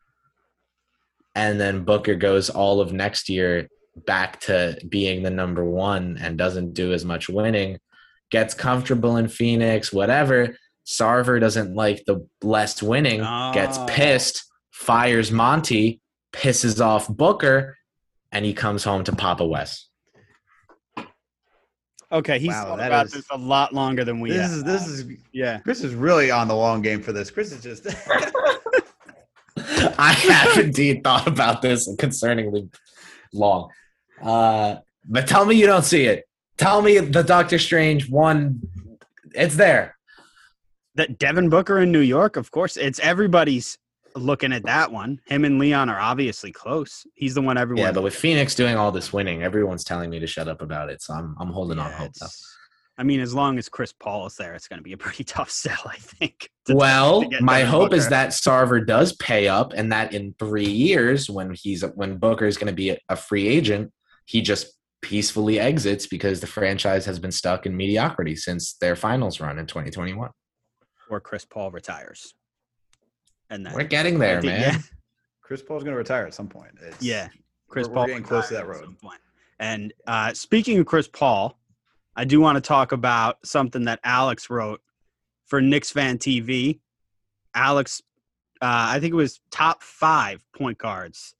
[1.35, 6.37] and then Booker goes all of next year back to being the number one and
[6.37, 7.79] doesn't do as much winning.
[8.31, 10.57] Gets comfortable in Phoenix, whatever.
[10.85, 13.19] Sarver doesn't like the less winning.
[13.53, 13.85] Gets Oh.
[13.87, 16.01] pissed, fires Monty,
[16.33, 17.77] pisses off Booker,
[18.31, 19.89] and he comes home to Papa West.
[22.11, 24.51] Okay, he's Wow, thought that about is- this a lot longer than we this have.
[24.51, 25.59] is this is yeah.
[25.59, 27.31] Chris is really on the long game for this.
[27.31, 27.87] Chris is just
[29.97, 32.73] I have indeed thought about this concerningly
[33.33, 33.69] long.
[34.21, 36.25] Uh, but tell me you don't see it.
[36.57, 38.61] Tell me the Doctor Strange one.
[39.33, 39.95] It's there.
[40.95, 43.77] That Devin Booker in New York, of course, it's everybody's
[44.15, 45.19] looking at that one.
[45.27, 47.05] Him and Leon are obviously close.
[47.15, 47.83] He's the one everyone.
[47.83, 50.89] Yeah, but with Phoenix doing all this winning, everyone's telling me to shut up about
[50.89, 51.01] it.
[51.01, 52.13] So I'm I'm holding on hope.
[52.13, 52.27] Though.
[52.97, 55.23] I mean, as long as Chris Paul is there, it's going to be a pretty
[55.25, 56.49] tough sell, I think.
[56.67, 60.33] to- Well, to my Devin hope is that Sarver does pay up, and that in
[60.39, 63.91] three years, when he's when Booker is going to be a free agent,
[64.25, 69.39] he just peacefully exits because the franchise has been stuck in mediocrity since their finals
[69.39, 70.29] run in 2021.
[71.09, 72.33] or Chris Paul retires.
[73.49, 74.73] And then We're getting there, think- man.
[74.73, 74.79] Yeah,
[75.41, 76.71] Chris Paul's going to retire at some point.
[76.81, 77.27] It's, yeah.
[77.67, 78.95] Chris we're, Paul we're getting close to that road.
[79.59, 81.57] And uh, speaking of Chris Paul,
[82.15, 84.81] I do want to talk about something that Alex wrote
[85.45, 86.79] for Knicks Fan TV.
[87.53, 88.01] Alex,
[88.61, 91.35] uh, I think it was top five point guards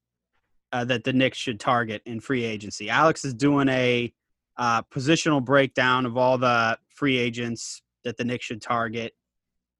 [0.76, 2.90] uh, that the Knicks should target in free agency.
[2.90, 4.14] Alex is doing a
[4.58, 9.14] uh, positional breakdown of all the free agents that the Knicks should target.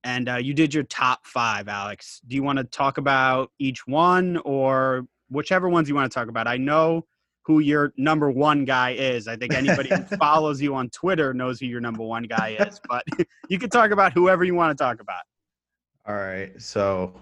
[0.06, 2.22] And uh, you did your top five, Alex.
[2.26, 6.30] Do you want to talk about each one or whichever ones you want to talk
[6.30, 6.48] about?
[6.48, 7.06] I know
[7.42, 9.28] who your number one guy is.
[9.28, 12.80] I think anybody who follows you on Twitter knows who your number one guy is,
[12.88, 13.04] but
[13.50, 15.24] you can talk about whoever you want to talk about.
[16.08, 16.54] All right.
[16.62, 17.22] So,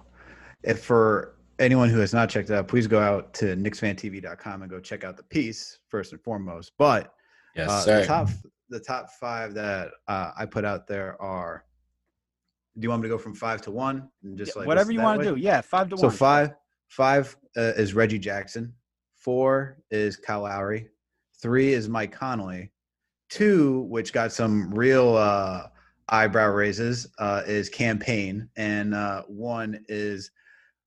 [0.62, 4.72] if for anyone who has not checked it out, please go out to knicksfantv.com and
[4.72, 6.74] go check out the piece first and foremost.
[6.78, 7.14] But
[7.56, 8.02] Yes, uh, sir.
[8.02, 8.30] the top
[8.70, 11.66] the top five that uh, I put out there are.
[12.78, 14.10] Do you want me to go from five to one?
[14.24, 15.40] And just like Whatever you want to do.
[15.40, 16.02] Yeah, five to one.
[16.02, 16.56] So five
[16.88, 18.74] five uh, is Reggie Jackson.
[19.16, 20.90] Four is Kyle Lowry.
[21.40, 22.72] Three is Mike Conley.
[23.30, 25.68] Two, which got some real uh,
[26.10, 30.32] eyebrow raises, uh, is Cam Payne, and uh, one is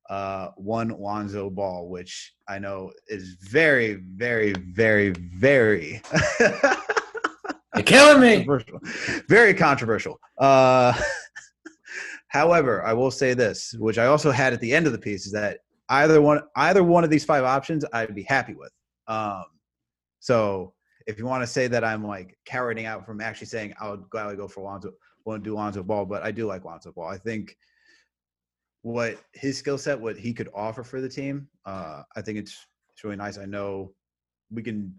[0.09, 6.01] uh, one Lonzo Ball, which I know is very, very, very, very
[6.41, 8.45] You're killing me.
[8.45, 8.81] controversial.
[9.29, 10.21] Very controversial.
[10.39, 10.99] Uh,
[12.29, 15.27] however, I will say this, which I also had at the end of the piece,
[15.27, 18.73] is that either one, either one of these five options, I'd be happy with.
[19.09, 19.45] Um,
[20.21, 20.73] so
[21.07, 24.09] if you want to say that I'm like cowarding out from actually saying I would
[24.11, 24.93] gladly go for Lonzo,
[25.25, 27.09] won't do Lonzo Ball, but I do like Lonzo Ball.
[27.09, 27.57] I think
[28.87, 32.69] what his skill set, what he could offer for the team, uh, I think it's
[32.93, 33.37] it's really nice.
[33.37, 33.93] I know
[34.49, 34.95] we can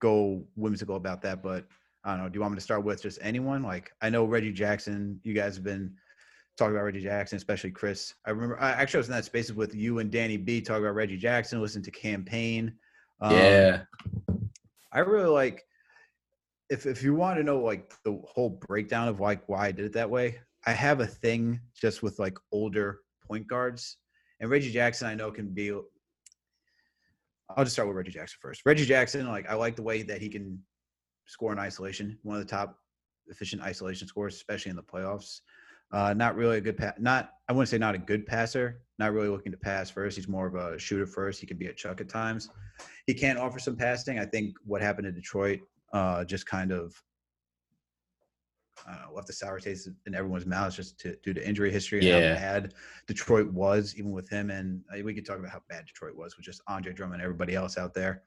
[0.00, 1.66] go whimsical about that, but
[2.04, 2.30] I don't know.
[2.30, 3.62] Do you want me to start with just anyone?
[3.62, 5.20] Like I know Reggie Jackson.
[5.24, 5.92] You guys have been
[6.56, 8.14] talking about Reggie Jackson, especially Chris.
[8.24, 8.58] I remember.
[8.62, 11.60] I actually was in that spaces with you and Danny B talking about Reggie Jackson.
[11.60, 12.72] Listen to Cam Payne.
[13.20, 13.82] Um, yeah.
[14.90, 15.66] I really like.
[16.70, 19.84] If if you want to know like the whole breakdown of like why I did
[19.84, 23.98] it that way, I have a thing just with like older point guards,
[24.40, 25.70] and Reggie Jackson I know can be.
[27.56, 28.62] I'll just start with Reggie Jackson first.
[28.66, 30.58] Reggie Jackson, like I like the way that he can
[31.26, 32.18] score in isolation.
[32.22, 32.78] One of the top
[33.28, 35.40] efficient isolation scores, especially in the playoffs.
[35.90, 36.94] Uh, not really a good pass.
[36.98, 38.82] Not I wouldn't say not a good passer.
[38.98, 40.16] Not really looking to pass first.
[40.16, 41.40] He's more of a shooter first.
[41.40, 42.50] He can be a chuck at times.
[43.06, 44.18] He can offer some passing.
[44.18, 45.60] I think what happened in Detroit
[45.92, 46.94] uh, just kind of
[48.86, 52.08] uh, left a sour taste in everyone's mouths just to, due to injury history and
[52.08, 52.34] Yeah.
[52.34, 52.74] how bad
[53.06, 54.50] Detroit was, even with him.
[54.50, 57.24] And uh, we could talk about how bad Detroit was with just Andre Drummond and
[57.24, 58.22] everybody else out there.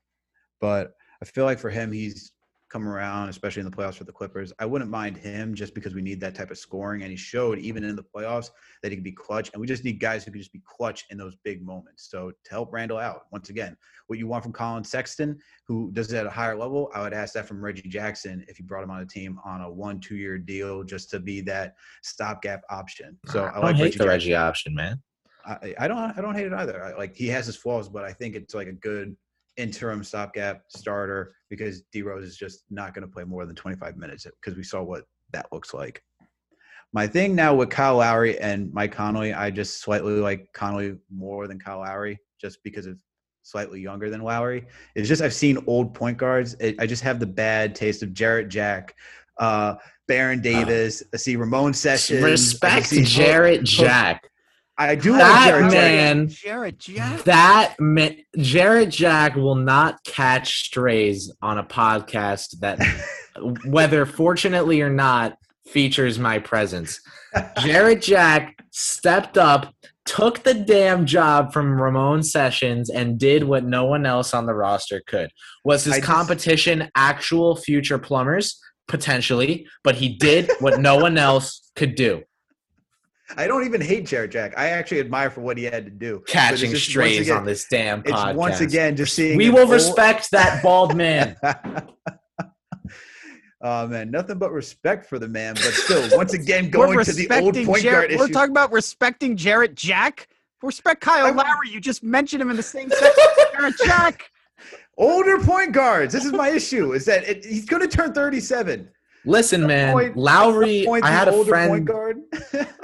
[0.59, 2.31] but I feel like for him, he's
[2.71, 4.53] come around, especially in the playoffs for the Clippers.
[4.59, 7.01] I wouldn't mind him just because we need that type of scoring.
[7.01, 9.49] And he showed even in the playoffs that he can be clutch.
[9.53, 12.09] And we just need guys who can just be clutch in those big moments.
[12.09, 13.75] So to help Randle out, once again,
[14.07, 17.13] what you want from Colin Sexton, who does it at a higher level, I would
[17.13, 19.99] ask that from Reggie Jackson if you brought him on a team on a one,
[19.99, 23.17] two year deal just to be that stopgap option.
[23.27, 24.07] So I, I like hate Reggie the Jackson.
[24.07, 25.01] Reggie option, man.
[25.45, 26.83] I, I don't I don't hate it either.
[26.83, 29.15] I, like he has his flaws, but I think it's like a good
[29.57, 33.97] interim stopgap starter because D Rose is just not going to play more than 25
[33.97, 36.03] minutes because we saw what that looks like.
[36.93, 41.47] My thing now with Kyle Lowry and Mike Conley, I just slightly like Conley more
[41.47, 42.97] than Kyle Lowry just because of
[43.43, 44.65] slightly younger than Lowry.
[44.95, 46.55] It's just I've seen old point guards.
[46.59, 48.95] It, I just have the bad taste of Jarrett Jack,
[49.37, 49.75] uh,
[50.07, 51.03] Baron Davis.
[51.13, 52.23] I see Ramon Sessions.
[52.23, 54.30] Respect Jarrett Jack.
[54.89, 55.71] I do like That Jarrett Jack.
[55.71, 57.23] man, Jarrett Jack.
[57.23, 62.79] that man, Jarrett Jack will not catch strays on a podcast that,
[63.65, 66.99] whether fortunately or not, features my presence.
[67.61, 69.73] Jarrett Jack stepped up,
[70.05, 74.53] took the damn job from Ramon Sessions, and did what no one else on the
[74.53, 75.29] roster could.
[75.63, 78.59] Was his I just- competition actual future plumbers?
[78.87, 82.23] Potentially, but he did what no one else could do.
[83.37, 84.53] I don't even hate Jarrett Jack.
[84.57, 86.23] I actually admire for what he had to do.
[86.27, 88.35] Catching just strays once again- on this damn It's podcast.
[88.35, 89.37] once again just seeing.
[89.37, 91.35] we an will old- respect that bald man.
[93.61, 97.13] oh man, nothing but respect for the man, but still, once again, We're going to
[97.13, 98.33] the old point Jarrett- guard We're issue.
[98.33, 100.27] talking about respecting Jarrett Jack.
[100.61, 101.69] Respect Kyle I'm- Lowry.
[101.71, 103.17] You just mentioned him in the same sentence.
[103.17, 104.29] as Jarrett Jack.
[104.97, 106.13] Older point guards.
[106.13, 106.93] This is my issue.
[106.93, 108.89] Is that it, he's going to turn thirty-seven.
[109.25, 110.83] Listen, man, Point- Lowry.
[110.85, 111.85] Point I had a friend.
[111.85, 112.17] guard.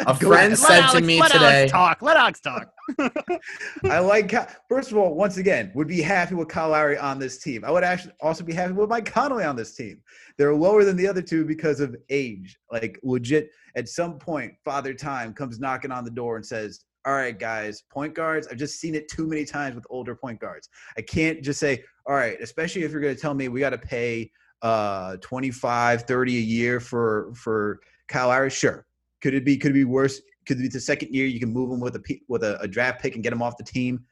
[0.06, 0.58] A friend ahead.
[0.58, 1.46] said to Alex- me let today.
[1.60, 2.02] Alex talk.
[2.02, 2.72] Let Alex talk.
[3.86, 4.34] I like.
[4.70, 7.66] First of all, once again, would be happy with Kyle Lowry on this team.
[7.66, 10.00] I would actually also be happy with Mike Conley on this team.
[10.38, 12.58] They're lower than the other two because of age.
[12.72, 17.14] Like legit, at some point, Father Time comes knocking on the door and says, "All
[17.14, 18.48] right, guys, point guards.
[18.48, 20.70] I've just seen it too many times with older point guards.
[20.98, 23.72] I can't just say, all right, especially if you're going to tell me we got
[23.72, 28.50] to pay uh 25 30 a year for for Kyle Lowry?
[28.50, 28.86] Sure.
[29.22, 30.22] Could it be could it be worse?
[30.46, 32.68] Could it be the second year you can move him with a with a, a
[32.68, 34.04] draft pick and get him off the team?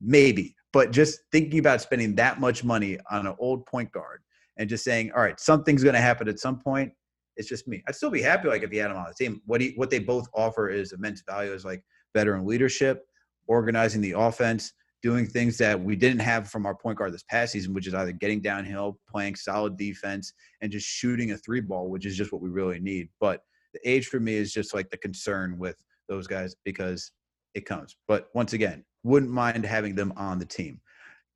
[0.00, 0.54] Maybe.
[0.72, 4.22] But just thinking about spending that much money on an old point guard
[4.56, 6.92] and just saying all right something's going to happen at some point
[7.40, 7.82] it's just me.
[7.88, 9.40] I'd still be happy like if you had him on the team.
[9.46, 11.82] What he what they both offer is immense value is like
[12.14, 13.06] veteran leadership
[13.46, 17.52] organizing the offense doing things that we didn't have from our point guard this past
[17.52, 21.88] season, which is either getting downhill, playing solid defense, and just shooting a three ball,
[21.88, 23.08] which is just what we really need.
[23.18, 25.76] But the age for me is just like the concern with
[26.08, 27.12] those guys because
[27.54, 27.96] it comes.
[28.08, 30.80] But once again, wouldn't mind having them on the team.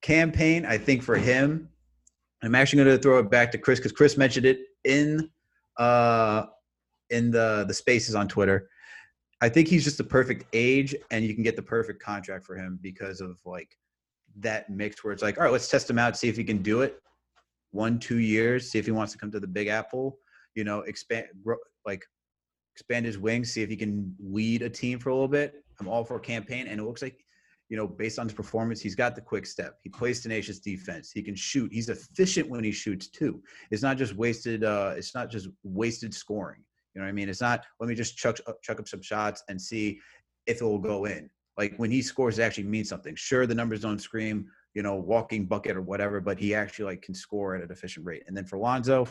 [0.03, 1.69] Cam Payne, I think for him,
[2.43, 5.31] I'm actually going to throw it back to Chris because Chris mentioned it in
[5.79, 6.45] uh
[7.11, 8.69] in the the spaces on Twitter.
[9.41, 12.57] I think he's just the perfect age, and you can get the perfect contract for
[12.57, 13.77] him because of like
[14.39, 16.63] that mix where it's like, all right, let's test him out, see if he can
[16.63, 17.01] do it.
[17.71, 20.19] One, two years, see if he wants to come to the Big Apple.
[20.55, 22.05] You know, expand, grow, like
[22.75, 25.65] expand his wings, see if he can lead a team for a little bit.
[25.81, 27.25] I'm all for a Cam Payne, and it looks like,
[27.69, 29.79] you know, based on his performance, he's got the quick step.
[29.83, 31.11] He plays tenacious defense.
[31.11, 31.73] He can shoot.
[31.73, 33.43] He's efficient when he shoots too.
[33.71, 34.63] It's not just wasted.
[34.65, 36.63] Uh, it's not just wasted scoring.
[36.95, 37.29] You know what I mean?
[37.29, 40.01] It's not let me just chuck uh, chuck up some shots and see
[40.47, 41.29] if it will go in.
[41.57, 43.15] Like when he scores, it actually means something.
[43.15, 47.03] Sure, the numbers don't scream, you know, walking bucket or whatever, but he actually like
[47.03, 48.25] can score at an efficient rate.
[48.27, 49.07] And then for Lonzo,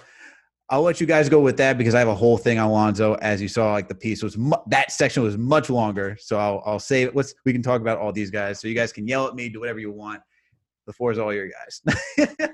[0.70, 3.16] I'll let you guys go with that because I have a whole thing on Lonzo.
[3.16, 6.64] As you saw, like the piece was mu- that section was much longer, so I'll
[6.66, 7.16] I'll save it.
[7.16, 9.50] Let's we can talk about all these guys, so you guys can yell at me,
[9.50, 10.22] do whatever you want.
[10.86, 11.82] The floor is all your guys.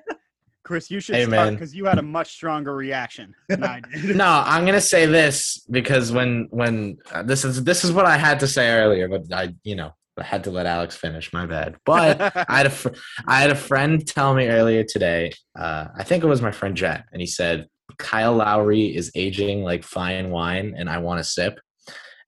[0.69, 4.15] Chris, you should Hey, start because you had a much stronger reaction than I did.
[4.15, 8.17] No, I'm gonna say this because when when uh, this is this is what I
[8.17, 11.33] had to say earlier, but I you know I had to let Alex finish.
[11.33, 11.77] My bad.
[11.87, 12.89] But I had a fr-
[13.25, 15.31] I had a friend tell me earlier today.
[15.57, 17.65] Uh, I think it was my friend Jet, and he said
[17.97, 21.59] Kyle Lowry is aging like fine wine, and I want to sip.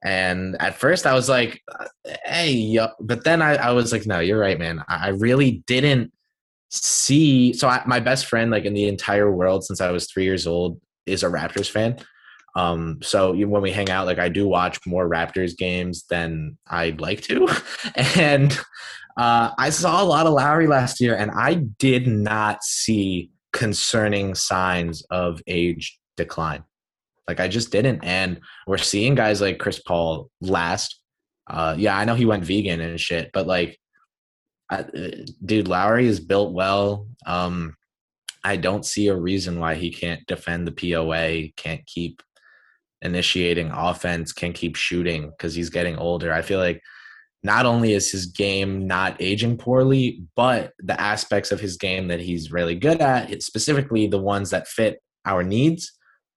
[0.04, 1.86] And at first, I was like, uh,
[2.26, 2.88] "Hey," yo.
[3.00, 4.84] but then I, I was like, "No, you're right, man.
[4.88, 6.12] I, I really didn't
[6.72, 10.24] see." So I, my best friend, like in the entire world since I was three
[10.24, 11.98] years old, is a Raptors fan.
[12.56, 17.00] Um, so when we hang out, like I do watch more Raptors games than I'd
[17.00, 17.48] like to.
[18.18, 18.58] and
[19.18, 24.36] uh, I saw a lot of Lowry last year, and I did not see concerning
[24.36, 26.64] signs of age decline.
[27.28, 28.04] Like I just didn't.
[28.04, 31.00] And we're seeing guys like Chris Paul last.
[31.48, 33.78] Uh, yeah, I know he went vegan and shit, but like,
[34.72, 35.10] I, uh,
[35.46, 37.08] dude, Lowry is built well.
[37.26, 37.76] Um,
[38.44, 42.24] I don't see a reason why he can't defend the POA, can't keep
[43.02, 46.34] initiating offense, can't keep shooting because he's getting older.
[46.34, 46.82] I feel like
[47.44, 52.20] not only is his game not aging poorly, but the aspects of his game that
[52.20, 55.92] he's really good at, specifically the ones that fit our needs,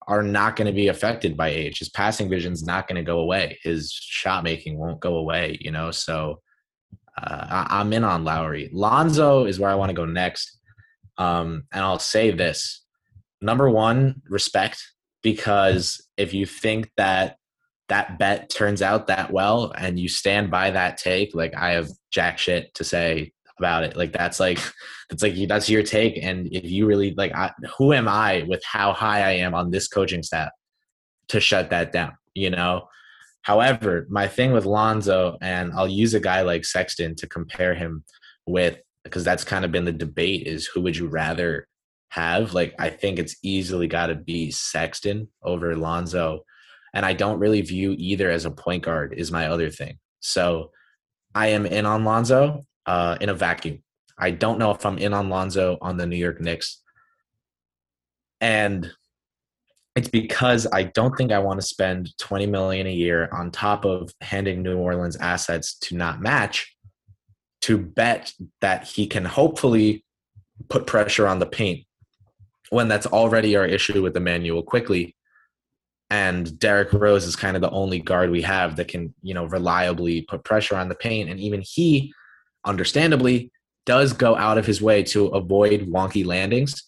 [0.07, 1.79] are not going to be affected by age.
[1.79, 3.59] His passing vision's not going to go away.
[3.63, 5.91] His shot making won't go away, you know?
[5.91, 6.41] So
[7.17, 8.71] uh, I, am in on Lowry.
[8.73, 10.59] Lonzo is where I want to go next.
[11.17, 12.85] Um, and I'll say this
[13.41, 14.83] number one, respect,
[15.23, 17.37] because if you think that
[17.89, 21.89] that bet turns out that well and you stand by that take, like I have
[22.11, 23.97] jack shit to say about it.
[23.97, 24.59] Like that's like
[25.09, 26.19] that's like that's your take.
[26.23, 29.71] And if you really like, I, who am I with how high I am on
[29.71, 30.51] this coaching staff
[31.29, 32.15] to shut that down?
[32.35, 32.89] You know.
[33.45, 38.05] However, my thing with Lonzo, and I'll use a guy like Sexton to compare him
[38.47, 41.69] with, because that's kind of been the debate: is who would you rather
[42.11, 42.53] have?
[42.53, 46.45] Like, I think it's easily got to be Sexton over Lonzo
[46.95, 49.15] and I don't really view either as a point guard.
[49.17, 49.99] Is my other thing.
[50.21, 50.71] So
[51.35, 53.83] I am in on Lonzo uh, in a vacuum.
[54.17, 56.81] I don't know if I'm in on Lonzo on the New York Knicks,
[58.41, 58.91] and
[59.97, 63.85] it's because I don't think I want to spend 20 million a year on top
[63.85, 66.75] of handing New Orleans assets to not match
[67.63, 70.05] to bet that he can hopefully
[70.69, 71.87] put pressure on the paint
[72.71, 75.15] when that's already our issue with Immanuel Quickley.
[76.11, 79.47] and Derrick Rose is kind of the only guard we have that can, you know,
[79.47, 81.31] reliably put pressure on the paint.
[81.31, 82.13] And even he,
[82.65, 83.51] understandably,
[83.87, 86.83] does go out of his way to avoid wonky landings.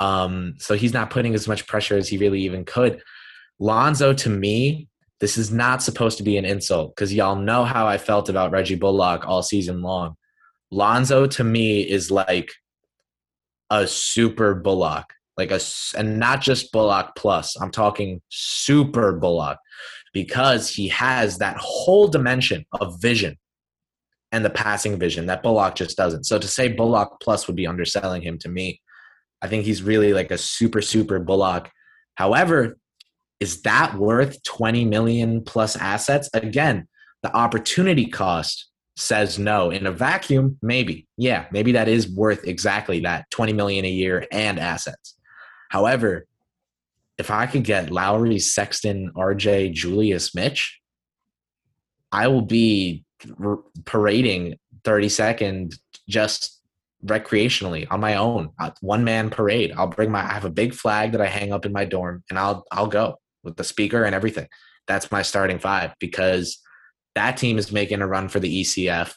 [0.00, 3.02] Um, so he's not putting as much pressure as he really even could.
[3.58, 4.88] Lonzo, to me,
[5.20, 8.50] this is not supposed to be an insult because y'all know how I felt about
[8.50, 10.16] Reggie Bullock all season long.
[10.70, 12.50] Lonzo, to me, is like
[13.70, 15.60] a super Bullock like a
[15.96, 17.56] and not just Bullock plus.
[17.60, 19.58] I'm talking super Bullock
[20.12, 23.36] because he has that whole dimension of vision
[24.32, 26.24] and the passing vision that Bullock just doesn't.
[26.24, 28.80] So to say Bullock plus would be underselling him to me.
[29.46, 31.70] I think he's really like a super super Bullock.
[32.16, 32.78] However,
[33.38, 36.28] is that worth 20 million plus assets?
[36.34, 36.88] Again,
[37.22, 39.70] the opportunity cost says no.
[39.70, 41.06] In a vacuum, maybe.
[41.16, 45.14] Yeah, maybe that is worth exactly that 20 million a year and assets.
[45.70, 46.26] However,
[47.16, 50.80] if I could get Lowry, Sexton, RJ, Julius, Mitch,
[52.10, 53.04] I will be
[53.84, 55.78] parading 30 second
[56.08, 56.55] just
[57.04, 59.72] recreationally on my own, one man parade.
[59.76, 62.24] I'll bring my I have a big flag that I hang up in my dorm
[62.30, 64.48] and I'll I'll go with the speaker and everything.
[64.86, 66.58] That's my starting five because
[67.14, 69.14] that team is making a run for the ECF.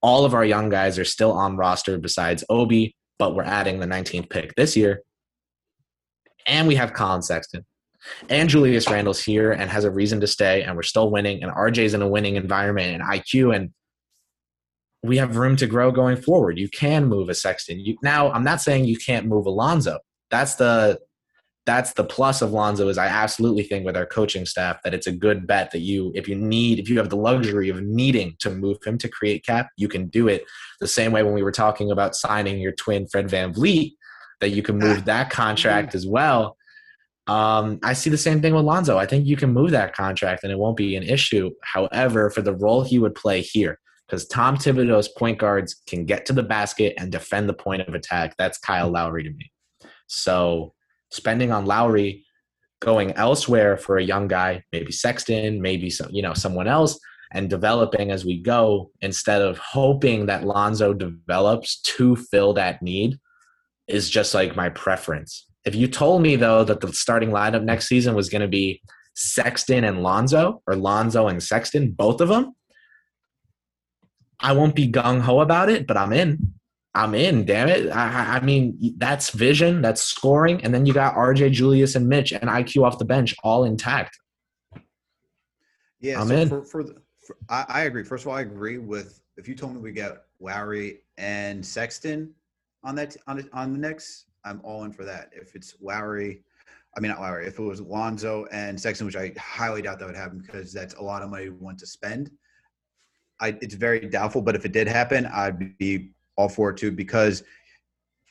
[0.00, 3.86] All of our young guys are still on roster besides Obi, but we're adding the
[3.86, 5.02] 19th pick this year
[6.48, 7.64] and we have Collin Sexton.
[8.28, 11.42] And Julius Randle's here and has a reason to stay, and we're still winning.
[11.42, 13.70] And RJ's in a winning environment and IQ, and
[15.02, 16.58] we have room to grow going forward.
[16.58, 17.80] You can move a Sexton.
[17.80, 19.98] You, now, I'm not saying you can't move Alonzo.
[20.30, 20.98] That's the
[21.68, 25.06] that's the plus of Lonzo is I absolutely think with our coaching staff that it's
[25.06, 28.36] a good bet that you if you need if you have the luxury of needing
[28.38, 30.44] to move him to create cap, you can do it.
[30.80, 33.92] The same way when we were talking about signing your twin Fred Van VanVleet,
[34.40, 36.56] that you can move that contract as well.
[37.26, 38.96] Um, I see the same thing with Lonzo.
[38.96, 41.50] I think you can move that contract and it won't be an issue.
[41.62, 43.78] However, for the role he would play here,
[44.08, 47.94] because Tom Thibodeau's point guards can get to the basket and defend the point of
[47.94, 48.34] attack.
[48.38, 49.52] That's Kyle Lowry to me.
[50.06, 50.72] So
[51.10, 52.24] spending on Lowry,
[52.80, 56.98] going elsewhere for a young guy, maybe Sexton, maybe some, you know, someone else,
[57.32, 63.18] and developing as we go instead of hoping that Lonzo develops to fill that need
[63.86, 65.46] is just like my preference.
[65.64, 68.80] If you told me though that the starting lineup next season was going to be
[69.14, 72.54] Sexton and Lonzo or Lonzo and Sexton, both of them,
[74.40, 76.54] I won't be gung ho about it, but I'm in.
[76.94, 77.44] I'm in.
[77.44, 77.90] Damn it!
[77.90, 82.32] I, I, mean, that's vision, that's scoring, and then you got RJ, Julius, and Mitch,
[82.32, 84.18] and IQ off the bench, all intact.
[86.00, 86.48] Yeah, I'm so in.
[86.48, 88.04] For, for, the, for I, I agree.
[88.04, 92.32] First of all, I agree with if you told me we got Lowry and Sexton,
[92.84, 95.30] on that on on the Knicks, I'm all in for that.
[95.32, 96.42] If it's Lowry,
[96.96, 97.46] I mean not Lowry.
[97.46, 100.94] If it was Lonzo and Sexton, which I highly doubt that would happen because that's
[100.94, 102.30] a lot of money we want to spend.
[103.40, 106.90] I, it's very doubtful, but if it did happen, I'd be all for it too
[106.90, 107.42] because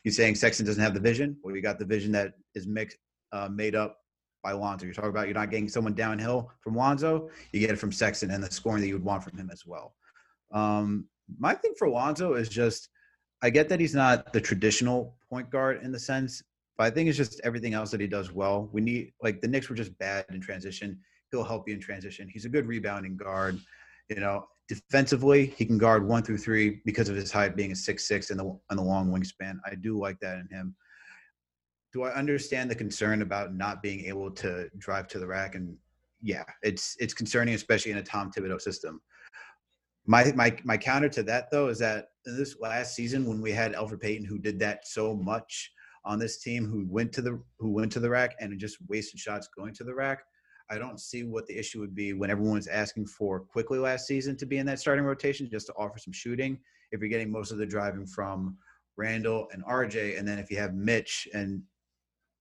[0.03, 1.37] you're saying Sexton doesn't have the vision.
[1.43, 2.97] Well, you got the vision that is mixed,
[3.31, 3.99] uh, made up
[4.43, 4.85] by Lonzo.
[4.85, 8.31] You're talking about you're not getting someone downhill from Lonzo, you get it from Sexton
[8.31, 9.95] and the scoring that you would want from him as well.
[10.51, 11.05] Um,
[11.37, 12.89] my thing for Lonzo is just
[13.41, 16.41] I get that he's not the traditional point guard in the sense,
[16.77, 18.69] but I think it's just everything else that he does well.
[18.71, 20.99] We need like the Knicks were just bad in transition.
[21.31, 22.29] He'll help you in transition.
[22.31, 23.59] He's a good rebounding guard.
[24.09, 27.75] You know, defensively, he can guard one through three because of his height being a
[27.75, 29.57] six six and the and the long wingspan.
[29.65, 30.75] I do like that in him.
[31.93, 35.55] Do I understand the concern about not being able to drive to the rack?
[35.55, 35.77] And
[36.21, 39.01] yeah, it's it's concerning, especially in a Tom Thibodeau system.
[40.05, 43.73] My my my counter to that though is that this last season when we had
[43.73, 45.71] Elfrid Payton who did that so much
[46.03, 49.19] on this team, who went to the who went to the rack and just wasted
[49.19, 50.23] shots going to the rack.
[50.69, 54.35] I don't see what the issue would be when everyone's asking for Quickley last season
[54.37, 56.59] to be in that starting rotation just to offer some shooting.
[56.91, 58.57] If you're getting most of the driving from
[58.97, 61.61] Randle and RJ, and then if you have Mitch and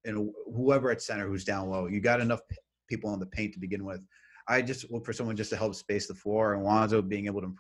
[0.05, 2.41] and whoever at center who's down low, you got enough
[2.89, 4.07] people on the paint to begin with.
[4.49, 7.41] I just look for someone just to help space the floor, and Lonzo being able
[7.41, 7.53] to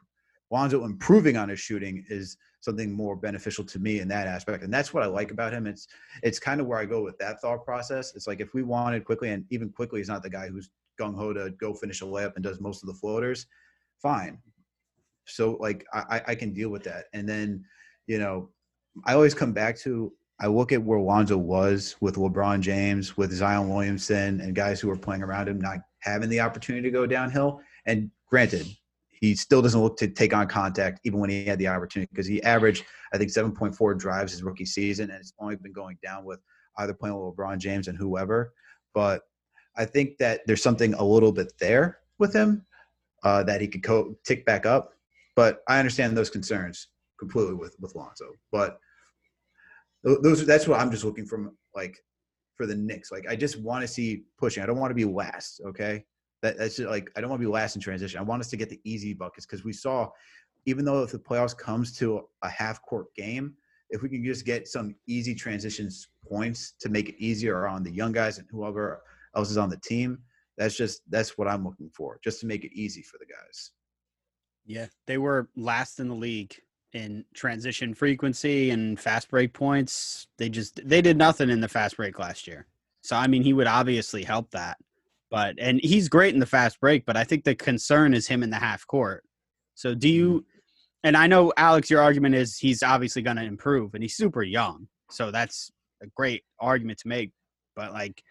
[0.50, 4.72] Lonzo improving on his shooting is something more beneficial to me in that aspect, and
[4.72, 5.66] that's what I like about him.
[5.66, 5.86] It's
[6.22, 8.14] it's kind of where I go with that thought process.
[8.14, 10.70] It's like if we wanted Quickley, and even Quickley is not the guy who's
[11.00, 13.46] gung ho to go finish a layup and does most of the floaters.
[14.00, 14.38] Fine.
[15.26, 17.64] So like I, I can deal with that, and then
[18.06, 18.50] you know
[19.04, 23.32] I always come back to I look at where Lonzo was with LeBron James, with
[23.32, 27.06] Zion Williamson, and guys who were playing around him, not having the opportunity to go
[27.06, 27.60] downhill.
[27.86, 28.66] And granted,
[29.20, 32.26] he still doesn't look to take on contact even when he had the opportunity because
[32.26, 36.24] he averaged I think 7.4 drives his rookie season and it's only been going down
[36.24, 36.40] with
[36.78, 38.52] either playing with LeBron James and whoever.
[38.94, 39.22] But
[39.76, 42.64] I think that there's something a little bit there with him
[43.22, 44.92] uh, that he could co- tick back up.
[45.34, 46.88] But I understand those concerns
[47.18, 48.32] completely with with Lonzo.
[48.52, 48.78] But
[50.02, 51.98] those that's what I'm just looking from like
[52.56, 53.12] for the Knicks.
[53.12, 54.62] Like I just want to see pushing.
[54.62, 55.60] I don't want to be last.
[55.66, 56.04] Okay,
[56.46, 58.18] that, that's just like I don't want to be last in transition.
[58.18, 60.08] I want us to get the easy buckets because we saw,
[60.64, 63.54] even though if the playoffs comes to a half court game,
[63.90, 67.90] if we can just get some easy transitions points to make it easier on the
[67.90, 69.02] young guys and whoever
[69.36, 70.18] else is on the team,
[70.56, 73.72] that's just that's what I'm looking for, just to make it easy for the guys.
[74.64, 76.54] Yeah, they were last in the league
[76.92, 80.28] in transition frequency and fast break points.
[80.38, 82.66] They just they did nothing in the fast break last year.
[83.02, 84.78] So I mean, he would obviously help that.
[85.36, 88.42] But and he's great in the fast break, but I think the concern is him
[88.42, 89.22] in the half court.
[89.74, 90.40] So do you mm-hmm.
[91.04, 94.42] and I know Alex your argument is he's obviously going to improve and he's super
[94.42, 94.88] young.
[95.10, 95.70] So that's
[96.02, 97.32] a great argument to make,
[97.74, 98.22] but like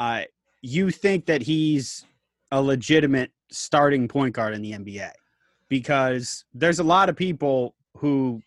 [0.00, 0.24] uh
[0.60, 2.04] you think that he's
[2.52, 5.12] a legitimate starting point guard in the NBA
[5.70, 8.42] because there's a lot of people who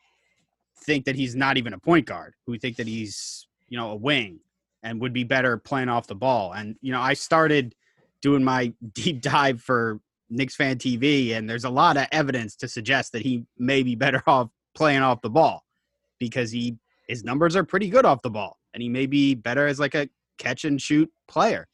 [0.84, 3.96] think that he's not even a point guard, who think that he's, you know, a
[3.96, 4.40] wing
[4.84, 6.54] and would be better playing off the ball.
[6.54, 7.76] And, you know, I started
[8.22, 12.68] doing my deep dive for Knicks fan TV, and there's a lot of evidence to
[12.68, 15.64] suggest that he may be better off playing off the ball
[16.20, 16.78] because he
[17.08, 19.96] his numbers are pretty good off the ball, and he may be better as like
[19.96, 20.08] a
[20.38, 21.68] catch and shoot player.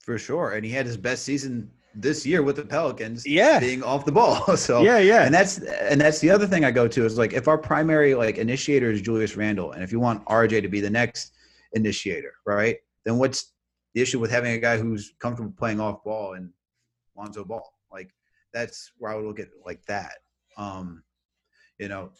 [0.00, 3.82] For sure, and he had his best season this year with the Pelicans, yeah, being
[3.82, 4.44] off the ball.
[4.56, 7.32] So yeah, yeah, and that's and that's the other thing I go to is like
[7.32, 10.80] if our primary like initiator is Julius Randle, and if you want RJ to be
[10.80, 11.32] the next
[11.76, 12.78] initiator, right?
[13.04, 13.52] Then what's
[13.94, 16.50] the issue with having a guy who's comfortable playing off ball and
[17.16, 17.72] Lonzo Ball?
[17.92, 18.10] Like
[18.52, 20.14] that's where I would look at like that.
[20.56, 21.04] Um,
[21.78, 22.10] you know,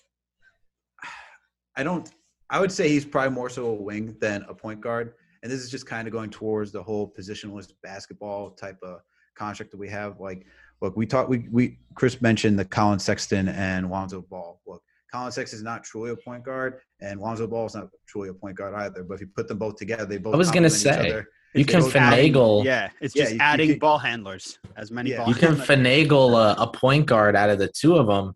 [1.77, 2.09] I don't.
[2.49, 5.61] I would say he's probably more so a wing than a point guard, and this
[5.61, 9.01] is just kind of going towards the whole positionless basketball type of
[9.35, 10.21] contract that we have.
[10.21, 10.47] Like,
[10.81, 11.29] look, we talked.
[11.29, 14.61] We we Chris mentioned the Collin Sexton and Lonzo Ball.
[14.67, 14.83] Look,
[15.17, 18.35] Collin Sexton is not truly a point guard, and Lonzo Ball is not truly a
[18.35, 19.03] point guard either.
[19.03, 20.35] But if you put them both together, they both.
[20.35, 21.23] I was gonna say
[21.55, 22.61] you can finagle.
[22.61, 25.11] Adding, yeah, it's just yeah, adding can, ball handlers as many.
[25.11, 28.35] Yeah, you can finagle a, a, point guard out of the two of them.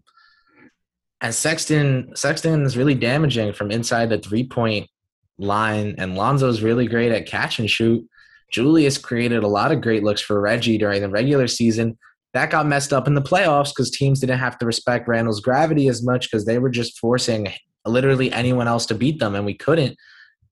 [1.21, 4.89] And Sexton, Sexton is really damaging from inside the three point
[5.37, 8.09] line, and Lonzo's really great at catch and shoot.
[8.51, 11.99] Julius created a lot of great looks for Reggie during the regular season.
[12.33, 15.89] That got messed up in the playoffs because teams didn't have to respect Randle's gravity
[15.89, 17.49] as much because they were just forcing
[17.87, 19.97] literally anyone else to beat them, and we couldn't.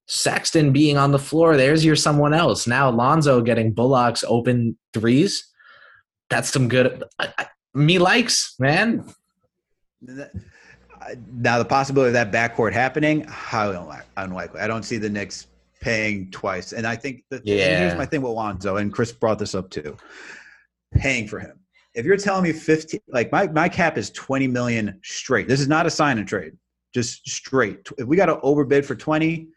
[0.07, 2.67] Sexton being on the floor, there's your someone else.
[2.67, 5.47] Now Alonzo getting Bullock's open threes.
[6.31, 7.05] That's some good.
[7.19, 9.05] I, I, me likes, man.
[10.01, 13.77] Now the possibility of that backcourt happening, highly
[14.17, 14.61] unlikely.
[14.61, 15.47] I don't see the Knicks
[15.81, 16.73] paying twice.
[16.73, 17.81] And I think that yeah.
[17.81, 19.97] here's my thing with Lonzo, and Chris brought this up too.
[20.95, 21.58] Paying for him.
[21.99, 25.49] If you're telling me 15 like my, my cap is 20 million straight.
[25.49, 26.53] This is not a sign and trade.
[26.95, 27.89] Just straight.
[27.99, 29.49] If we got to overbid for 20,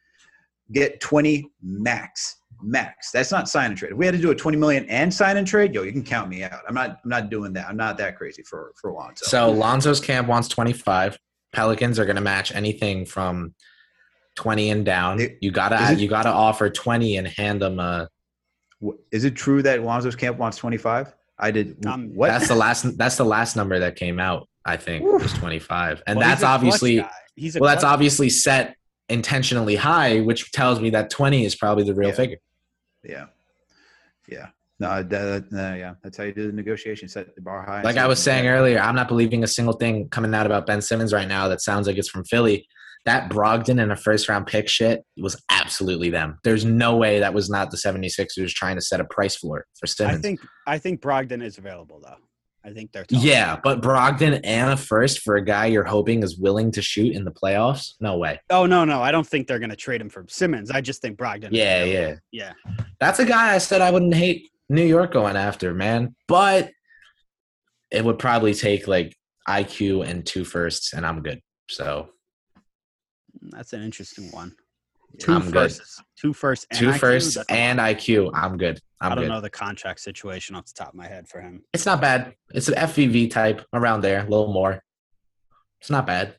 [0.71, 2.37] get 20 max.
[2.63, 3.11] Max.
[3.11, 3.91] That's not sign and trade.
[3.91, 6.03] If we had to do a 20 million and sign and trade, yo, you can
[6.03, 6.61] count me out.
[6.67, 7.67] I'm not I'm not doing that.
[7.67, 9.25] I'm not that crazy for for Lonzo.
[9.25, 11.17] So Lonzo's camp wants 25.
[11.53, 13.53] Pelicans are going to match anything from
[14.35, 15.19] 20 and down.
[15.19, 18.09] It- you gotta it- you gotta offer 20 and hand them a.
[19.11, 21.13] Is it true that Lonzo's camp wants 25?
[21.41, 21.85] I did.
[21.85, 22.27] Um, what?
[22.27, 22.97] That's the last.
[22.97, 24.47] That's the last number that came out.
[24.63, 27.93] I think was 25, and Well, he's that's a obviously he's a well, that's clutch-
[27.93, 28.75] obviously set
[29.09, 32.15] intentionally high, which tells me that 20 is probably the real Yeah.
[32.15, 32.37] figure.
[33.03, 33.25] yeah.
[34.29, 34.47] Yeah.
[34.79, 35.95] No, that, no, yeah.
[36.03, 37.07] That's how you do the negotiation.
[37.07, 37.81] Set the bar high.
[37.81, 40.81] Like I was saying earlier, I'm not believing a single thing coming out about Ben
[40.81, 42.67] Simmons right now that sounds like it's from Philly.
[43.05, 46.37] That Brogdon and a first round pick shit was absolutely them.
[46.43, 49.87] There's no way that was not the 76ers trying to set a price floor for
[49.87, 50.19] Simmons.
[50.19, 52.17] I think I think Brogdon is available though.
[52.63, 53.27] I think they're talking.
[53.27, 57.15] yeah, but Brogdon and a first for a guy you're hoping is willing to shoot
[57.15, 57.93] in the playoffs?
[57.99, 58.39] No way.
[58.51, 60.69] Oh no, no, I don't think they're going to trade him for Simmons.
[60.69, 61.49] I just think Brogdon.
[61.51, 62.15] Yeah, yeah.
[62.31, 62.53] yeah.
[62.99, 66.15] That's a guy I said I wouldn't hate New York going after, man.
[66.27, 66.69] But
[67.89, 69.15] it would probably take like
[69.47, 71.41] IQ and two firsts, and I'm good.
[71.69, 72.09] So
[73.49, 74.55] That's an interesting one.
[75.19, 75.53] Two I'm good.
[75.53, 77.79] firsts, two firsts, and two IQ, firsts that's and.
[77.79, 78.31] IQ.
[78.33, 78.79] I'm good.
[79.01, 79.29] I'm I don't good.
[79.29, 81.63] know the contract situation off the top of my head for him.
[81.73, 82.33] It's not bad.
[82.53, 84.81] It's an FVV type around there, a little more.
[85.81, 86.35] It's not bad.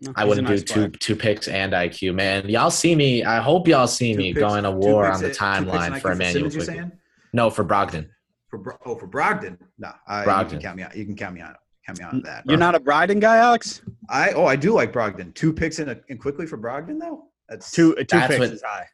[0.00, 0.88] No, I wouldn't nice do two player.
[1.00, 2.48] two picks and IQ, man.
[2.48, 3.24] Y'all see me.
[3.24, 5.40] I hope y'all see Two me picks- going to war on the and- two picks
[5.58, 6.92] and timeline for Emmanuel Simmons, you're saying?
[7.32, 8.08] No, for Brogdon.
[8.50, 9.58] For Bro- oh, for Brogdon.
[9.78, 10.94] No, I, you can count me out.
[10.96, 11.54] You can count me on.
[11.86, 12.44] Count me on that.
[12.46, 13.82] You're not a Brogdon guy, Alex.
[14.10, 15.34] I oh, I do like Brogdon.
[15.34, 17.24] Two picks and, a, and Quickley for Brogdon though.
[17.48, 18.86] That's Two two That's picks what- is high.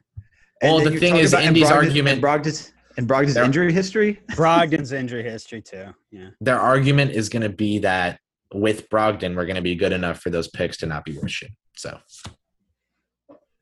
[0.61, 3.71] and Well, the thing is, and Indy's Brogdon- argument- and Brogdon's and Brogdon's They're- injury
[3.73, 4.19] history.
[4.31, 5.87] Brogdon's injury history too.
[6.11, 6.29] Yeah.
[6.41, 8.19] Their argument is going to be that
[8.53, 11.31] with Brogdon, we're going to be good enough for those picks to not be worth
[11.31, 11.51] shit.
[11.77, 11.97] So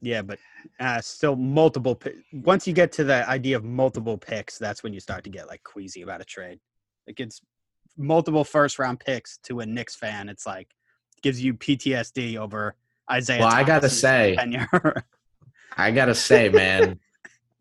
[0.01, 0.39] Yeah, but
[0.79, 1.95] uh, still multiple.
[1.95, 5.29] pi- Once you get to the idea of multiple picks, that's when you start to
[5.29, 6.59] get like queasy about a trade.
[7.05, 7.41] It gets
[7.97, 10.27] multiple first round picks to a Knicks fan.
[10.29, 10.69] It's like
[11.21, 12.75] gives you PTSD over
[13.11, 13.39] Isaiah.
[13.39, 15.03] Well, I gotta say- tenure.
[15.77, 16.99] I gotta say, man,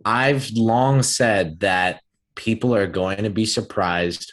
[0.04, 2.00] I've long said that
[2.34, 4.32] people are going to be surprised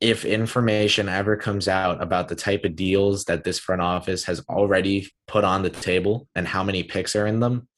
[0.00, 4.40] if information ever comes out about the type of deals that this front office has
[4.48, 7.68] already put on the table and how many picks are in them.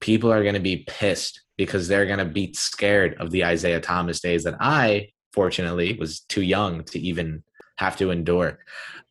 [0.00, 3.80] People are going to be pissed because they're going to be scared of the Isaiah
[3.80, 7.44] Thomas days that I, fortunately, was too young to even
[7.76, 8.58] have to endure.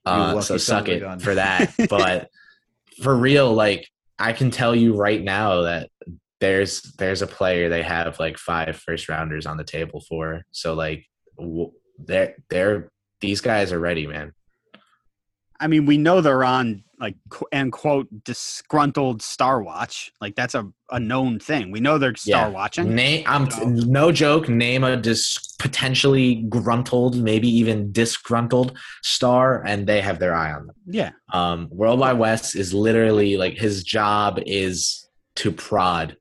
[0.05, 1.19] Uh, so suck it gun.
[1.19, 1.73] for that.
[1.89, 2.29] But
[3.01, 3.87] for real, like
[4.17, 5.89] I can tell you right now that
[6.39, 10.43] there's there's a player they have like five first rounders on the table for.
[10.51, 11.05] So like
[11.37, 14.33] w- they're they're these guys are ready, man.
[15.61, 17.15] I mean, we know they're on like
[17.51, 20.11] and quote disgruntled star watch.
[20.19, 21.71] Like that's a, a known thing.
[21.71, 22.53] We know they're star Yeah.
[22.53, 22.93] watching.
[22.93, 24.49] Name I'm So- no joke.
[24.49, 30.67] Name a dis potentially gruntled, maybe even disgruntled star, and they have their eye on
[30.67, 30.75] them.
[30.87, 31.11] Yeah.
[31.31, 35.07] Um, World Wide Wes is literally like his job is
[35.37, 36.17] to prod.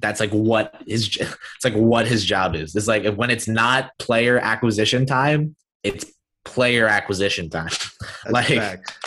[0.00, 2.74] That's like what his it's like what his job is.
[2.74, 6.04] It's like when it's not player acquisition time, it's
[6.48, 7.68] player acquisition time.
[8.24, 8.98] That's Like- fact.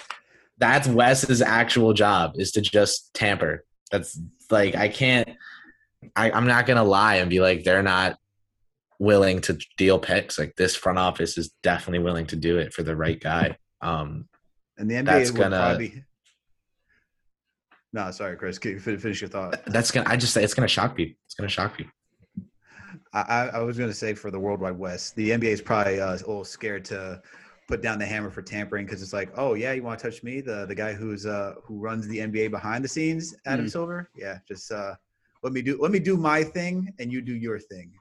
[0.57, 3.65] That's Wes's actual job is to just tamper.
[3.91, 4.19] That's
[4.51, 5.27] like I can't.
[6.15, 8.17] I, I'm not gonna lie and be like they're not
[8.99, 10.37] willing to deal picks.
[10.37, 13.57] Like this front office is definitely willing to do it for the right guy.
[13.81, 14.27] Um,
[14.77, 16.03] And the NBA That's gonna- probably.
[17.93, 18.57] No, sorry, Chris.
[18.59, 19.65] Can you finish your thought?
[19.65, 20.07] that's gonna.
[20.09, 21.17] I just say it's gonna shock people.
[21.25, 21.91] It's gonna shock people.
[23.13, 25.61] I, I I was going to say for the World Wide Wes, the NBA is
[25.61, 27.21] probably uh, a little scared to
[27.67, 30.23] put down the hammer for tampering because it's like, oh yeah, you want to touch
[30.23, 33.71] me, the the guy who's uh who runs the NBA behind the scenes, Adam Mm.
[33.71, 34.09] Silver.
[34.15, 34.95] Yeah, just uh
[35.43, 37.91] let me do let me do my thing and you do your thing.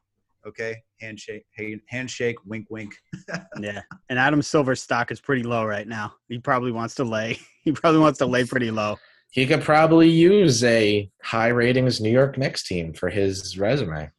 [0.47, 2.95] Okay, handshake, hand- handshake, wink, wink.
[3.61, 3.83] Yeah.
[4.09, 6.15] And Adam Silver's stock is pretty low right now.
[6.29, 7.39] He probably wants to lay.
[7.63, 8.97] He probably wants to lay pretty low.
[9.33, 14.11] He could probably use a high ratings New York Knicks team for his resume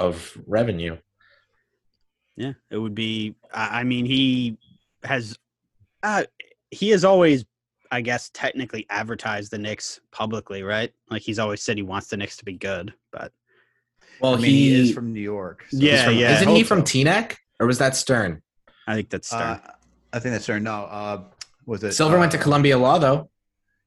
[0.00, 0.96] of revenue.
[2.36, 2.52] Yeah.
[2.70, 3.34] It would be.
[3.52, 4.56] I I mean, he
[5.04, 5.36] has.
[6.02, 6.24] Uh,
[6.70, 7.44] he has always,
[7.90, 10.90] I guess, technically advertised the Knicks publicly, right?
[11.10, 13.32] Like he's always said he wants the Knicks to be good, but
[14.20, 15.66] Well, I mean, he, is from New York.
[15.70, 16.84] so- Yeah, from- yeah, Isn't he from so.
[16.84, 18.40] Teaneck or was that Stern?
[18.86, 19.42] I think that's Stern.
[19.42, 19.60] Uh,
[20.12, 20.62] I think that's Stern.
[20.62, 21.24] No, uh,
[21.66, 23.28] was it Silver went to uh, Columbia Law though.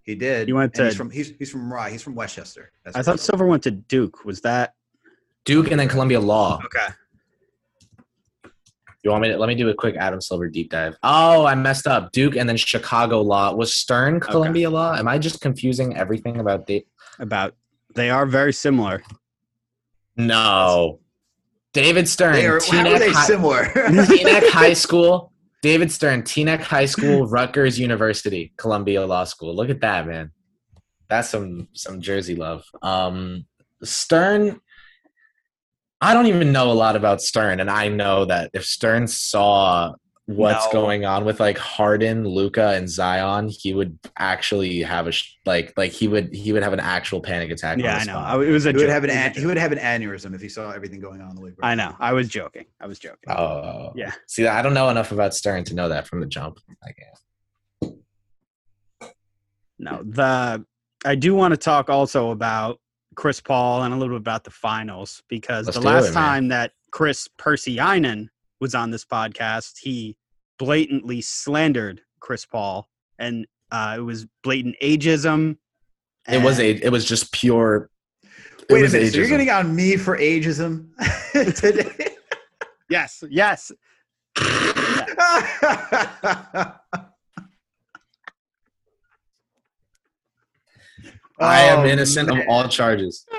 [0.03, 0.47] He did.
[0.47, 1.89] He went and he's to- from he's he's from Rye.
[1.89, 2.71] He's from Westchester.
[2.85, 3.19] That's I thought.
[3.19, 4.23] Silver went to Duke.
[4.25, 4.73] Was that
[5.45, 6.59] Duke and then Columbia Law.
[6.65, 6.93] okay?
[9.03, 10.95] You want me to let me do a quick Adam Silver deep dive?
[11.03, 12.13] Oh, I messed up.
[12.13, 13.53] Duke and then Chicago Law.
[13.53, 14.95] Was Stern Columbia Law?
[14.95, 16.85] Am I just confusing everything about the
[17.19, 17.53] About
[17.95, 19.03] they are very similar.
[20.17, 20.99] No.
[21.73, 23.63] David Stern, They are, how are they High, similar?
[23.73, 25.31] Teaneck High School,
[25.61, 29.55] David Stern, Teaneck High School, Rutgers University, Columbia Law School.
[29.55, 30.31] Look at that, man.
[31.09, 32.63] That's some some Jersey love.
[32.83, 33.45] Um,
[33.83, 34.59] Stern,
[36.03, 39.93] I don't even know a lot about Stern, and I know that if Stern saw
[40.25, 40.71] what's No.
[40.71, 45.73] going on with like Harden, Luka, and Zion, he would actually have a sh- like
[45.77, 47.77] like he would he would have an actual panic attack.
[47.77, 48.19] Yeah, the I know.
[48.19, 49.71] I- It was a He would have an It was a an- he would have
[49.73, 51.55] an aneurysm if he saw everything going on in the league.
[51.57, 51.95] right I know.
[51.99, 52.65] I was joking.
[52.79, 53.29] I was joking.
[53.29, 54.11] Oh, Yeah.
[54.27, 56.59] See, I don't know enough about Stern to know that from the jump.
[56.85, 57.91] I guess.
[59.79, 60.65] No, the
[61.05, 62.79] I do want to talk also about
[63.15, 66.47] Chris Paul and a little bit about the finals because Let's the last it, time
[66.49, 70.15] that Chris Persianen was on this podcast, he
[70.59, 72.87] blatantly slandered Chris Paul,
[73.19, 75.57] and uh, it was blatant ageism.
[76.27, 76.71] It was a.
[76.71, 77.89] It was just pure.
[78.23, 79.11] It Wait a was minute.
[79.11, 80.89] So you're getting on me for ageism
[81.59, 82.15] today?
[82.89, 83.71] yes, yes.
[91.43, 92.41] I am Oh, innocent man.
[92.41, 93.25] of all charges.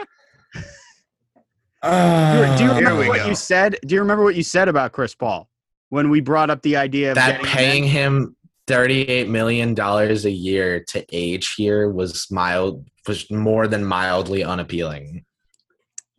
[1.84, 3.26] Do you, do you Uh, remember what go.
[3.26, 3.76] you said?
[3.86, 5.50] Do you remember what you said about Chris Paul
[5.90, 8.36] when we brought up the idea of that getting him paying him
[8.66, 15.26] thirty-eight million dollars a year to age here was mild was more than mildly unappealing.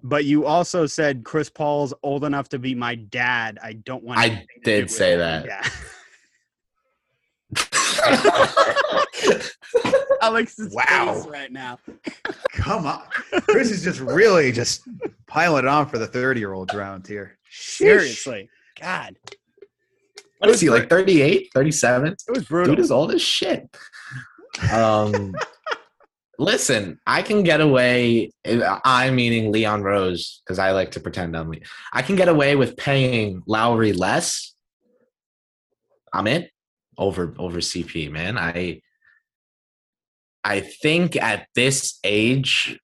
[0.03, 3.57] But you also said Chris Paul's old enough to be my dad.
[3.63, 4.19] I don't want.
[4.19, 5.71] I to did say him." that.
[8.07, 9.41] Yeah.
[10.21, 11.13] Alex is Wow.
[11.15, 11.77] face right now.
[12.53, 13.03] Come on.
[13.41, 14.81] Chris is just really just
[15.27, 17.37] piling it on for the 30 year olds around here.
[17.51, 18.49] Seriously,
[18.79, 19.15] God,
[20.39, 22.07] what is he like 38, 37?
[22.13, 22.75] it was brutal.
[22.75, 23.67] Dude is old as shit.
[24.71, 25.35] Um,
[26.39, 28.31] listen, I can get away.
[28.45, 31.49] I meaning Leon Rose because I like to pretend I'm.
[31.49, 31.57] Le-
[31.93, 34.53] I can get away with paying Lowry less.
[36.13, 36.47] I'm in
[36.97, 38.37] over over CP, man.
[38.37, 38.81] I
[40.43, 42.79] I think at this age,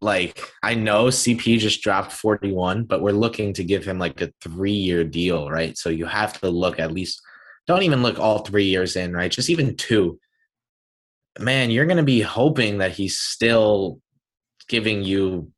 [0.00, 4.32] like I know CP just dropped 41, but we're looking to give him like a
[4.40, 5.76] three year deal, right?
[5.76, 7.20] So you have to look at least
[7.66, 9.30] don't even look all three years in, right?
[9.30, 10.18] Just even two.
[11.38, 14.00] Man, you're going to be hoping that he's still
[14.68, 15.50] giving you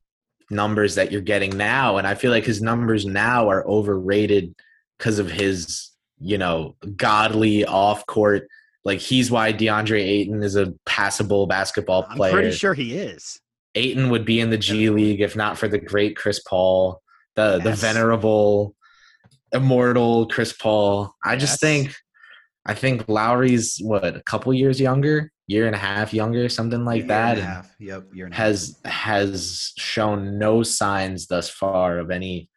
[0.51, 1.97] numbers that you're getting now.
[1.97, 4.55] And I feel like his numbers now are overrated
[4.97, 8.49] because of his, you know, godly off court.
[8.85, 12.33] Like he's why DeAndre Ayton is a passable basketball I'm player.
[12.33, 13.41] pretty sure he is.
[13.75, 17.03] Ayton would be in the G League if not for the great Chris Paul,
[17.35, 18.75] the the venerable,
[19.53, 21.15] immortal Chris Paul.
[21.25, 21.61] I just Yes.
[21.61, 21.95] think,
[22.65, 27.01] I think Lowry's what a couple years younger, year and a half younger, something like
[27.01, 27.75] Year that, and a and half.
[27.79, 28.05] Yep.
[28.15, 32.49] Year and a has has shown no signs thus far of any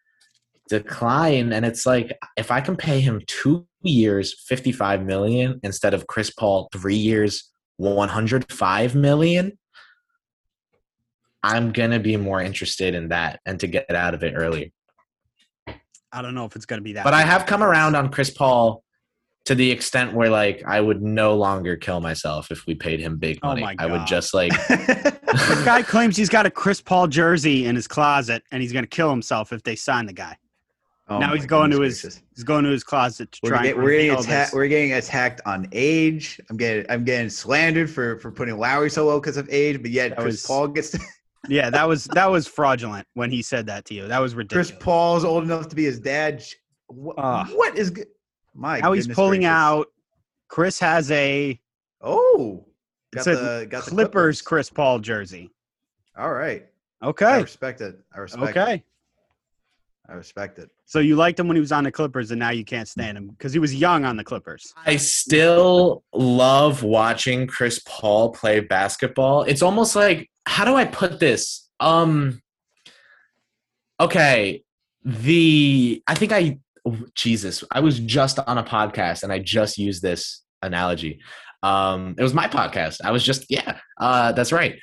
[0.69, 1.51] decline.
[1.51, 6.07] And it's like if I can pay him two years, fifty five million instead of
[6.07, 9.57] Chris Paul three years, one hundred five million.
[11.43, 14.73] I'm gonna be more interested in that and to get out of it early.
[16.11, 17.03] I don't know if it's going to be that.
[17.03, 18.83] But I have come around on Chris Paul
[19.45, 23.17] to the extent where like I would no longer kill myself if we paid him
[23.17, 23.61] big Oh money.
[23.61, 27.75] my I would just like The guy claims he's got a Chris Paul jersey in
[27.75, 30.35] his closet, and he's going to kill himself if they sign the guy.
[31.09, 32.21] Oh now he's going to his gracious.
[32.35, 34.53] he's going to his closet to We're, try get, we're getting attacked.
[34.53, 36.39] We're getting attacked on age.
[36.49, 39.91] I'm getting I'm getting slandered for for putting Lowry so low because of age, but
[39.91, 40.99] yet That Chris was- Paul gets to,
[41.49, 44.07] Yeah, that was that was fraudulent when he said that to you.
[44.07, 44.69] That was ridiculous.
[44.71, 46.43] Chris Paul's old enough to be his dad.
[46.87, 47.47] What, Ugh.
[47.55, 48.07] what is good?
[48.53, 49.51] My Now he's pulling gracious.
[49.53, 49.87] out.
[50.49, 51.59] Chris has a
[52.01, 52.65] Oh,
[53.13, 55.49] got it's a the got the Clippers Chris Paul jersey.
[56.17, 56.65] All right,
[57.01, 57.25] Okay.
[57.25, 57.97] I respect it.
[58.13, 58.55] I respect.
[58.57, 58.83] It.
[60.09, 60.13] Okay.
[60.13, 60.69] I respect it.
[60.85, 63.17] So you liked him when he was on the Clippers, and now you can't stand
[63.17, 64.73] him because he was young on the Clippers.
[64.85, 69.43] I still love watching Chris Paul play basketball.
[69.43, 71.69] It's almost like how do I put this?
[71.79, 72.41] Um
[73.99, 74.63] okay,
[75.03, 79.77] the I think I oh, Jesus, I was just on a podcast and I just
[79.77, 81.19] used this analogy.
[81.61, 82.97] Um it was my podcast.
[83.03, 84.79] I was just yeah, uh that's right.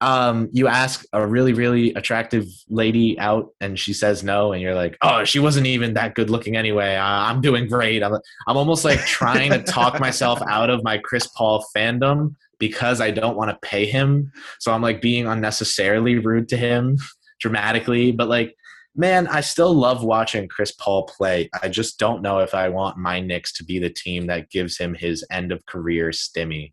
[0.00, 4.74] Um you ask a really really attractive lady out and she says no and you're
[4.74, 6.96] like, "Oh, she wasn't even that good looking anyway.
[6.96, 8.14] I, I'm doing great." I'm
[8.46, 13.10] I'm almost like trying to talk myself out of my Chris Paul fandom because I
[13.10, 14.32] don't want to pay him.
[14.58, 16.98] So I'm like being unnecessarily rude to him
[17.40, 18.12] dramatically.
[18.12, 18.54] But like,
[18.94, 21.50] man, I still love watching Chris Paul play.
[21.62, 24.78] I just don't know if I want my Knicks to be the team that gives
[24.78, 26.72] him his end of career stimmy.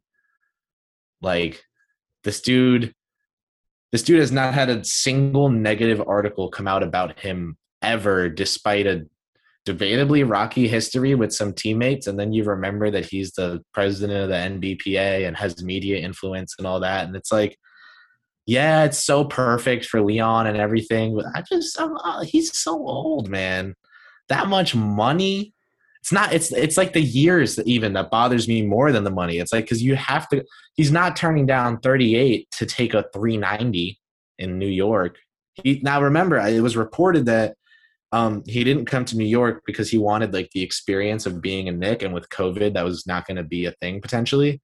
[1.22, 1.64] Like,
[2.24, 2.94] this dude,
[3.94, 8.88] this dude has not had a single negative article come out about him ever, despite
[8.88, 9.06] a
[9.68, 14.30] debatably rocky history with some teammates, and then you remember that he's the president of
[14.30, 17.56] the NBPA and has media influence and all that, and it's like,
[18.48, 22.74] yeah, it's so perfect for Leon and everything, but I just I'm, uh, he's so
[22.74, 23.76] old, man.
[24.28, 25.53] That much money.
[26.04, 26.34] It's not.
[26.34, 29.38] It's it's like the years that even that bothers me more than the money.
[29.38, 30.44] It's like because you have to.
[30.74, 33.98] He's not turning down 38 to take a 390
[34.38, 35.18] in New York.
[35.54, 37.56] He, now remember, it was reported that
[38.12, 41.70] um, he didn't come to New York because he wanted like the experience of being
[41.70, 44.60] a Knick and with COVID, that was not going to be a thing potentially.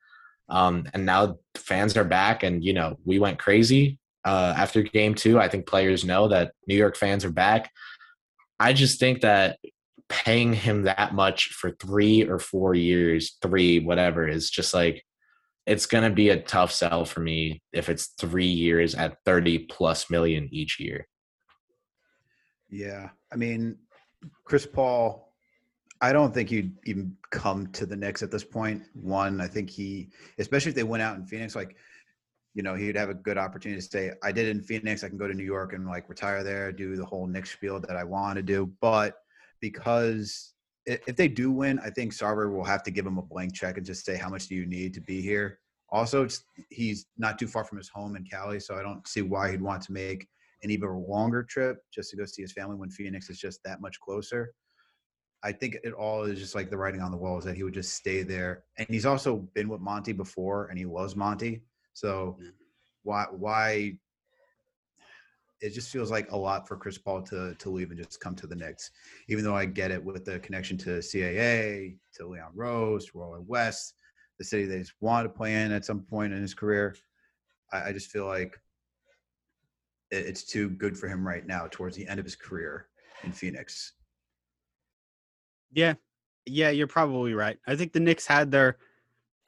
[0.50, 5.16] Um, and now fans are back, and you know we went crazy uh, after Game
[5.16, 5.40] Two.
[5.40, 7.72] I think players know that New York fans are back.
[8.60, 9.58] I just think that
[10.10, 15.06] paying him that much for three or four years, three whatever, is just like
[15.66, 19.60] it's going to be a tough sell for me if it's three years at 30
[19.70, 21.08] plus million each year.
[22.70, 23.78] Yeah, I mean,
[24.44, 25.28] Chris Paul.
[26.02, 28.84] I don't think he'd even come to the Knicks at this point.
[28.94, 31.76] One, I think he, especially if they went out in Phoenix, like,
[32.54, 35.04] you know, he'd have a good opportunity to say, "I did in Phoenix.
[35.04, 37.82] I can go to New York and like retire there, do the whole Knicks spiel
[37.82, 39.18] that I want to do." But
[39.62, 40.54] because
[40.86, 43.78] if they do win, I think Sarver will have to give him a blank check
[43.78, 46.28] and just say, "How much do you need to be here?" Also,
[46.70, 49.62] he's not too far from his home in Cali, so I don't see why he'd
[49.62, 50.28] want to make
[50.64, 53.82] an even longer trip just to go see his family when Phoenix is just that
[53.82, 54.54] much closer.
[55.42, 57.64] I think it all is just like the writing on the wall is that he
[57.64, 58.66] would just stay there.
[58.78, 61.64] And he's also been with Monty before and he loves Monty.
[61.94, 62.38] So
[63.04, 63.98] why why
[65.62, 68.36] it just feels like a lot for Chris Paul to to leave and just come
[68.36, 68.92] to the Knicks.
[69.28, 73.40] Even though I get it with the connection to CAA, to Leon Rose, to Roy
[73.46, 73.96] West,
[74.38, 76.96] the city that he's wanted to play in at some point in his career.
[77.72, 78.60] I, I just feel like
[80.12, 82.88] it's too good for him right now towards the end of his career
[83.24, 83.94] in Phoenix.
[85.72, 85.94] Yeah.
[86.46, 87.60] Yeah, you're probably right.
[87.68, 88.78] I think the Knicks had their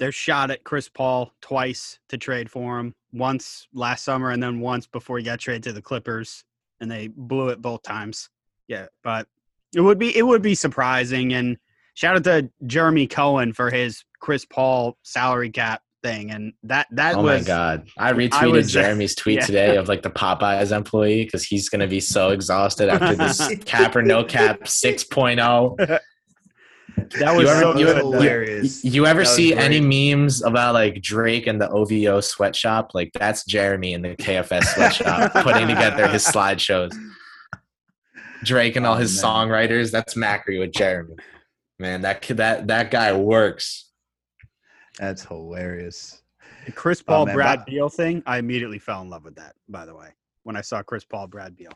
[0.01, 2.95] their shot at Chris Paul twice to trade for him.
[3.13, 6.43] Once last summer and then once before he got traded to the Clippers
[6.79, 8.27] and they blew it both times.
[8.67, 9.27] Yeah, but
[9.75, 11.55] it would be it would be surprising and
[11.93, 17.15] shout out to Jeremy Cohen for his Chris Paul salary cap thing, and that that
[17.15, 17.87] oh was my god!
[17.95, 19.45] I retweeted I was- Jeremy's tweet yeah.
[19.45, 23.95] today of like the Popeyes employee because he's gonna be so exhausted after this cap
[23.95, 24.65] or no cap oh.
[24.65, 25.99] 6.0.
[27.19, 27.97] that was You ever- so you good.
[27.97, 28.83] ever- hilarious.
[28.85, 32.91] You ever That see any memes about like Drake and the OVO sweatshop?
[32.93, 36.91] Like that's Jeremy in the KFS sweatshop putting together his slideshows.
[38.43, 39.31] Drake and all Oh, his man.
[39.49, 39.91] songwriters.
[39.91, 41.15] That's Macri with Jeremy.
[41.79, 43.89] Man, that kid, that that guy works.
[44.99, 46.21] That's hilarious.
[46.65, 48.23] The Chris oh, Paul man, Brad but- Beal thing.
[48.25, 49.55] I immediately fell in love with that.
[49.69, 50.09] By the way,
[50.43, 51.71] when I saw Chris Paul Brad Beal.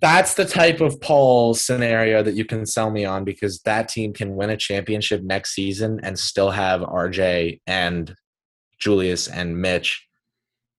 [0.00, 4.12] That's the type of Paul scenario that you can sell me on because that team
[4.14, 8.14] can win a championship next season and still have RJ and
[8.78, 10.06] Julius and Mitch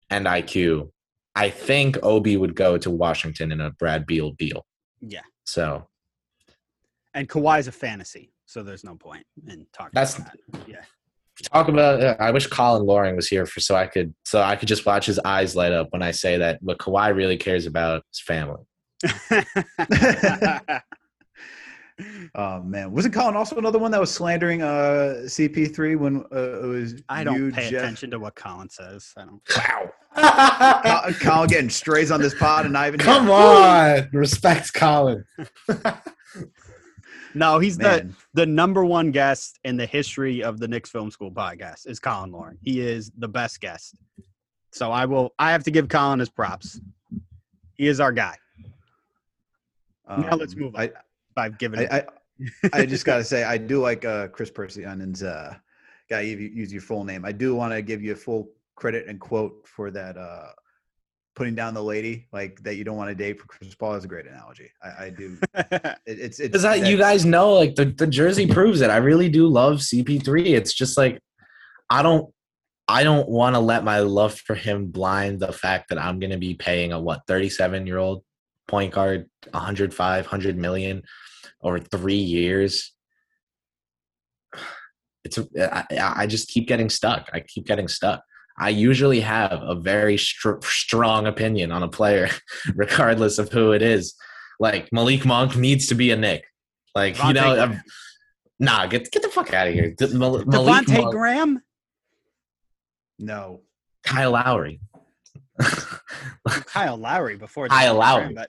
[0.10, 0.90] and IQ.
[1.36, 4.66] I think Obi would go to Washington in a Brad Beal deal.
[5.02, 5.88] Yeah, So
[7.14, 9.92] and Kawhi's a fantasy, so there's no point in talking.
[9.94, 10.68] That's- about that.
[10.68, 10.82] yeah.
[11.54, 12.02] talk about.
[12.02, 14.86] Uh, I wish Colin Loring was here for so I could so I could just
[14.86, 18.20] watch his eyes light up when I say that what Kawhi really cares about is
[18.20, 18.64] family.
[22.34, 26.66] Oh man, wasn't Colin also another one that was slandering uh, CP3 when uh, it
[26.66, 27.82] was I don't you, pay Jeff?
[27.84, 29.14] attention to what Colin says.
[29.16, 29.42] I don't.
[30.16, 35.24] Wow, Col- Colin getting strays on this pod and not even Come on, respect Colin.
[37.34, 38.16] No, he's the man.
[38.34, 42.30] the number one guest in the history of the Knicks Film School podcast is Colin
[42.32, 42.58] Loring.
[42.62, 43.96] He is the best guest.
[44.74, 45.34] So I will.
[45.40, 46.82] I have to give Colin his props.
[47.78, 48.38] He is our guy.
[50.18, 50.82] Now let's Um, move on.
[50.82, 50.92] I,
[51.38, 52.10] I've given I, it.
[52.74, 55.24] I, I just gotta say, I do like uh, Chris Percy Onions.
[55.24, 55.56] Uh,
[56.10, 57.26] guy, you use your full name.
[57.26, 60.18] I do want to give you a full credit and quote for that.
[60.18, 60.48] Uh,
[61.36, 64.04] putting down the lady like that you don't want to date for Chris Paul is
[64.04, 64.70] a great analogy.
[64.84, 65.38] I, I do.
[66.06, 68.90] It, it's it's Because that you guys know, like the, the jersey proves it.
[68.90, 70.48] I really do love CP3.
[70.48, 71.20] It's just like
[71.90, 72.34] I don't
[72.88, 76.38] I don't want to let my love for him blind the fact that I'm gonna
[76.38, 78.24] be paying a what 37 year old
[78.72, 81.04] point guard 105, 100 million
[81.62, 82.94] over three years.
[85.24, 87.30] It's uh, a, I, I just keep getting stuck.
[87.32, 88.24] I keep getting stuck.
[88.58, 92.30] I usually have a very str- strong opinion on a player,
[92.76, 94.16] regardless of who it is.
[94.60, 96.44] Like Malik Monk needs to be a Knick.
[96.96, 97.82] Like you know, I'm- um,
[98.60, 99.92] nah, get get the fuck out of here.
[99.96, 101.62] D- Mal- Malik Monk, Graham,
[103.20, 103.62] no.
[104.04, 104.80] Kyle Lowry.
[106.66, 108.34] Kyle Lowry before Kyle Devontae Lowry.
[108.34, 108.48] Graham,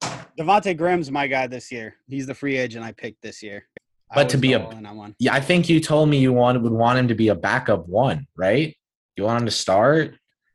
[0.00, 1.96] but Devonte Graham's my guy this year.
[2.08, 3.66] He's the free agent I picked this year.
[4.14, 5.14] But to be a- on one.
[5.18, 7.88] Yeah, I think you told me you want would want him to be a backup
[7.88, 8.76] one, right?
[9.16, 10.14] You want him to start?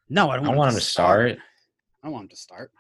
[0.10, 1.38] No, I don't I want, want him to start.
[2.04, 2.72] I want him to start.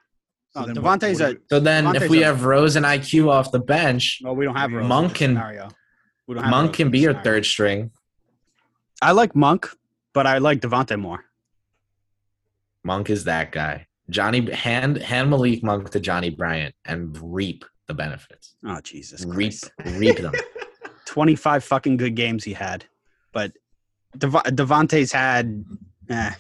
[0.53, 2.85] So Oh, then Devonte's what a So then, Devonte's if we a- have Rose and
[2.85, 4.35] IQ off the bench, well.
[4.35, 5.69] We don't have Rose Monk this can- scenario.
[6.27, 7.91] We don't have Monk Rose can be your third string.
[9.01, 9.67] I like Monk,
[10.13, 11.25] but I like Devonte more.
[12.83, 13.87] Monk is that guy.
[14.09, 18.55] Johnny hand hand Malik Monk to Johnnie Bryant and reap the benefits.
[18.65, 19.99] Oh Jesus Reap Christ!
[19.99, 20.33] reap them.
[21.05, 22.85] Twenty-five fucking good games he had,
[23.33, 23.51] but
[24.17, 25.63] Dev- Devonte's had.
[26.09, 26.31] Eh.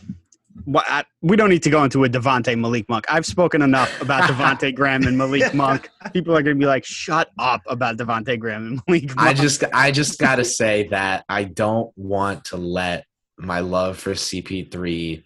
[0.65, 3.05] What, I, we don't need to go into a Devonte Malik Monk.
[3.09, 5.89] I've spoken enough about Devonte Graham and Malik Monk.
[6.13, 9.19] People are going to be like, "Shut up about Devonte Graham and Malik." Monk.
[9.29, 13.05] I just I just gotta say that I don't want to let
[13.37, 15.23] my love for CP3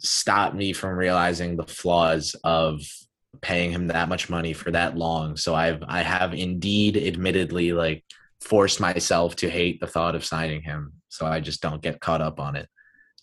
[0.00, 2.80] stop me from realizing the flaws of
[3.40, 5.36] paying him that much money for that long.
[5.36, 8.04] So I've I have indeed admittedly like
[8.40, 10.92] forced myself to hate the thought of signing him.
[11.08, 12.68] So I just don't get caught up on it.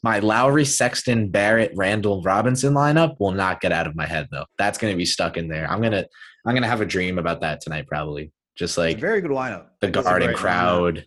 [0.01, 4.45] My Lowry, Sexton, Barrett, Randle, Robinson lineup will not get out of my head though.
[4.57, 5.69] That's gonna be stuck in there.
[5.69, 6.05] I'm gonna
[6.45, 8.32] I'm gonna have a dream about that tonight probably.
[8.55, 9.67] Just like very good lineup.
[9.80, 10.36] the a guarding lineup.
[10.36, 11.05] crowd,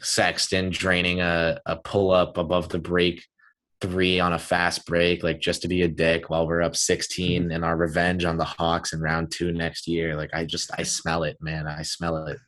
[0.00, 3.24] Sexton draining a, a pull up above the break
[3.80, 7.42] three on a fast break, like just to be a dick while we're up 16
[7.42, 7.50] Mm-hmm.
[7.50, 10.16] and our revenge on the Hawks in round two next year.
[10.16, 11.66] Like I just I smell it, man.
[11.66, 12.38] I smell it.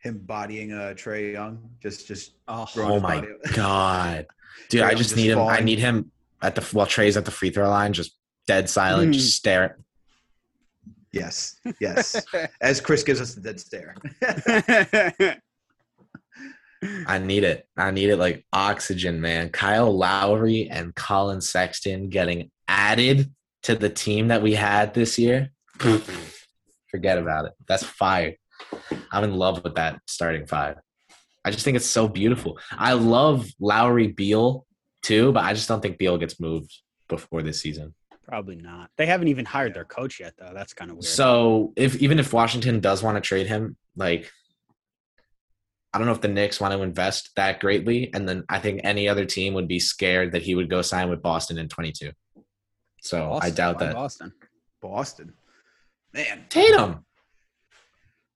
[0.00, 4.26] Him bodying uh, Trae Young, just just oh, Oh my body- god.
[4.68, 5.38] Dude, Trae I just need him.
[5.38, 6.10] I need him
[6.42, 8.16] at the while Trae's at the free throw line, just
[8.46, 9.14] dead silent, Mm.
[9.14, 9.78] just stare.
[11.12, 12.20] Yes, yes.
[12.60, 13.94] As Chris gives us the dead stare.
[17.06, 17.66] I need it.
[17.76, 19.50] I need it like oxygen, man.
[19.50, 23.32] Kyle Lowry and Collin Sexton getting added
[23.64, 25.50] to the team that we had this year.
[26.90, 27.52] Forget about it.
[27.66, 28.36] That's fire.
[29.10, 30.76] I'm in love with that starting five.
[31.44, 32.58] I just think it's so beautiful.
[32.70, 34.66] I love Lowry Beal
[35.02, 36.72] too, but I just don't think Beal gets moved
[37.08, 37.94] before this season.
[38.26, 38.90] Probably not.
[38.96, 40.52] They haven't even hired their coach yet, though.
[40.54, 41.04] That's kind of weird.
[41.04, 44.30] So if even if Washington does want to trade him, like
[45.94, 48.80] I don't know if the Knicks want to invest that greatly, and then I think
[48.84, 52.10] any other team would be scared that he would go sign with Boston in 22.
[53.00, 53.94] So I doubt that.
[53.94, 54.32] Boston.
[54.82, 55.32] Boston,
[56.12, 56.44] man.
[56.50, 57.04] Tatum,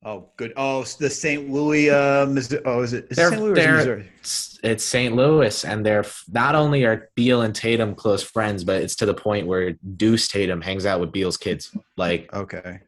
[0.05, 0.53] Oh, good.
[0.57, 1.51] Oh, s- the St.
[1.51, 1.91] Louis.
[1.91, 2.63] Uh, Missouri.
[2.65, 3.43] Oh, is it is it They're- St.
[3.43, 4.13] Louis or is it they're- Missouri?
[4.21, 5.17] it's, it's St.
[5.17, 9.15] Louis, and they're not only are Beal and Tatum close friends, but it's to the
[9.15, 11.77] point where Deuce Tatum hangs out with Beal's kids.
[11.97, 12.79] Like Okay,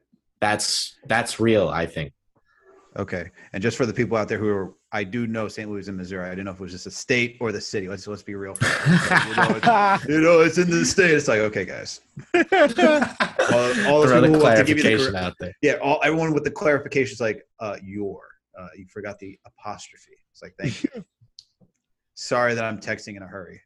[0.41, 1.69] that's that's real.
[1.69, 2.13] I think.
[2.97, 3.31] Okay.
[3.53, 5.71] And just for the people out there who are, I do know St.
[5.71, 6.27] Louis and Missouri.
[6.27, 7.89] I didn't know if it was just a state or the city.
[7.89, 8.57] Let's let's be real.
[8.61, 11.13] you, know, it's, you know, it's in the state.
[11.13, 12.01] It's like okay, guys.
[13.53, 15.53] All, all the people have to give you the out there.
[15.61, 18.21] Yeah, all everyone with the clarifications like uh your.
[18.57, 20.13] Uh, you forgot the apostrophe.
[20.33, 21.05] It's like thank you.
[22.15, 23.61] Sorry that I'm texting in a hurry.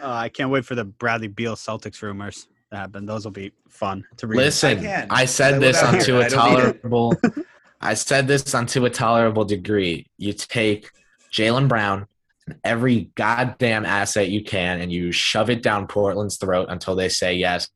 [0.00, 3.06] Uh, I can't wait for the Bradley Beal Celtics rumors happen.
[3.06, 4.36] Those will be fun to read.
[4.36, 5.02] Listen, I.
[5.02, 6.04] I, I said live this out on here.
[6.04, 6.82] to a I don't need it.
[6.82, 7.14] tolerable.
[7.80, 10.06] I said this onto a tolerable degree.
[10.16, 10.90] You take
[11.32, 12.06] Jaylen Brown
[12.46, 17.08] and every goddamn asset you can, and you shove it down Portland's throat until they
[17.08, 17.68] say yes,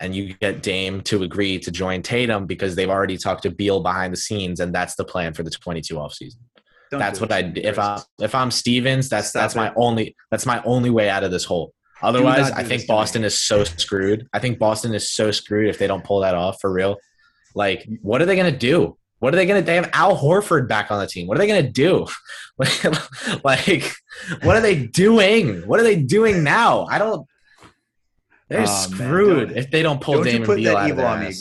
[0.00, 3.80] and you get Dame to agree to join Tatum because they've already talked to Beal
[3.80, 6.36] behind the scenes, and that's the plan for the 22 offseason.
[6.90, 10.46] Don't That's what I if I if I'm Stevens, that's Stop that's my only that's
[10.46, 11.74] my only way out of this hole.
[12.06, 12.88] Otherwise, I think to.
[12.88, 14.28] Boston is so screwed.
[14.32, 16.96] I think Boston is so screwed if they don't pull that off for real.
[17.54, 18.96] Like, what are they gonna do?
[19.18, 19.62] What are they gonna?
[19.62, 21.26] They have Al Horford back on the team.
[21.26, 22.06] What are they gonna do?
[23.44, 23.92] like,
[24.42, 25.66] what are they doing?
[25.66, 26.86] What are they doing now?
[26.90, 27.26] I don't.
[28.48, 30.78] They're Oh, man, screwed don't- if they don't pull don't you Damon put Beal that
[30.78, 31.34] out of evil on me.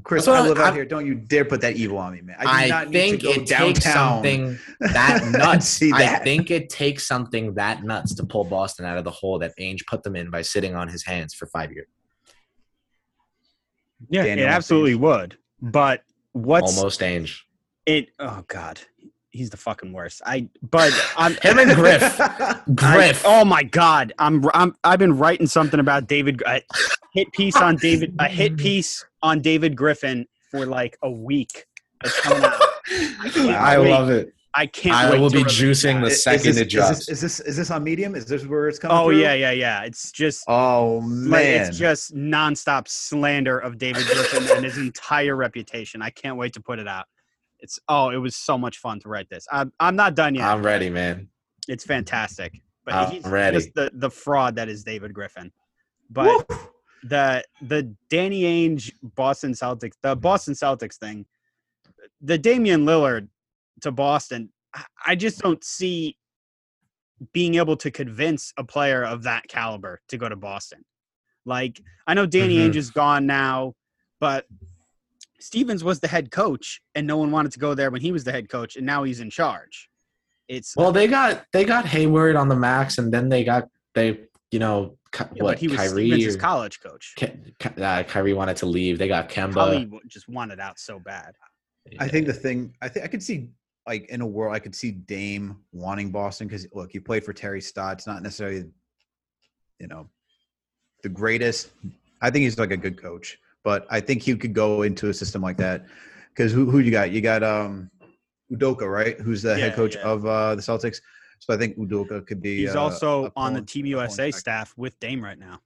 [0.00, 0.04] Ass.
[0.04, 0.84] Chris, I live I'm- out here.
[0.84, 2.36] Don't you dare put that evil on me, man.
[2.38, 5.66] I, do I not need think to go it takes something that nuts.
[5.68, 9.38] See I think it takes something that nuts to pull Boston out of the hole
[9.40, 11.86] that Ainge put them in by sitting on his hands for five years.
[14.08, 15.00] yeah, Daniel it absolutely stage.
[15.02, 15.38] would.
[15.60, 17.40] But what's Almost Ainge.
[17.86, 18.08] it?
[18.18, 18.80] Oh God,
[19.30, 20.22] he's the fucking worst.
[20.26, 20.48] I.
[20.62, 22.02] But I'm Him and Griff.
[22.20, 23.22] I- Griff.
[23.24, 26.42] oh my God, I'm I'm I've been writing something about David.
[26.46, 26.62] A
[27.14, 28.14] hit piece on David.
[28.18, 31.66] A hit piece on David Griffin for like a week.
[32.04, 32.60] It's coming out.
[32.88, 34.32] can't I love it.
[34.52, 34.96] I can't.
[34.96, 36.06] I wait will to be juicing that.
[36.06, 36.90] the Is second this, it is drops.
[36.90, 38.16] this, is this is this on Medium?
[38.16, 38.96] Is this where it's coming?
[38.96, 39.20] Oh through?
[39.20, 39.82] yeah, yeah, yeah.
[39.84, 45.36] It's just Oh like man, it's just nonstop slander of David Griffin and his entire
[45.36, 46.02] reputation.
[46.02, 47.04] I can't wait to put it out.
[47.62, 49.46] It's oh, it was so much fun to write this.
[49.50, 50.44] I'm I'm not done yet.
[50.48, 51.28] I'm ready, man.
[51.68, 53.56] it's fantastic, but I'm he's ready.
[53.58, 55.52] just the the fraud that is David Griffin.
[56.10, 56.46] but
[57.04, 61.24] the the Danny Ainge Boston Celtics, the Boston Celtics thing,
[62.20, 63.28] the Damian Lillard
[63.82, 64.50] to Boston,
[65.06, 66.16] I- just don't see
[67.32, 70.84] being able to convince a player of that caliber to go to Boston.
[71.44, 72.70] Like I know Danny Mhm.
[72.70, 73.74] Ainge is gone now,
[74.20, 74.46] but
[75.42, 78.24] Stevens was the head coach, and no one wanted to go there when he was
[78.24, 79.88] the head coach, and now he's in charge.
[80.48, 84.20] It's Well, they got they got Hayward on the max, and then they got they
[84.50, 84.96] you know
[85.34, 87.14] yeah, what he was Kyrie Stevens' or- college coach.
[87.16, 88.98] Ky- Ky- uh, Kyrie wanted to leave.
[88.98, 89.52] They got Kemba.
[89.52, 91.34] Probably just wanted out so bad.
[91.98, 93.48] I think the thing I think I could see
[93.86, 97.32] like in a world I could see Dame wanting Boston because look, he played for
[97.32, 98.64] Terry Stotts, not necessarily,
[99.78, 100.08] you know,
[101.02, 101.70] the greatest.
[102.20, 105.14] I think he's like a good coach, but I think he could go into a
[105.14, 105.86] system like that.
[106.30, 107.10] Because who who you got?
[107.10, 107.90] You got um
[108.52, 109.18] Udoka, right?
[109.20, 110.02] Who's the Yeah, head coach yeah.
[110.02, 111.00] of uh the Celtics.
[111.38, 112.58] So I think Udoka could be.
[112.58, 115.60] He's uh, also on the Team USA staff with Dame right now.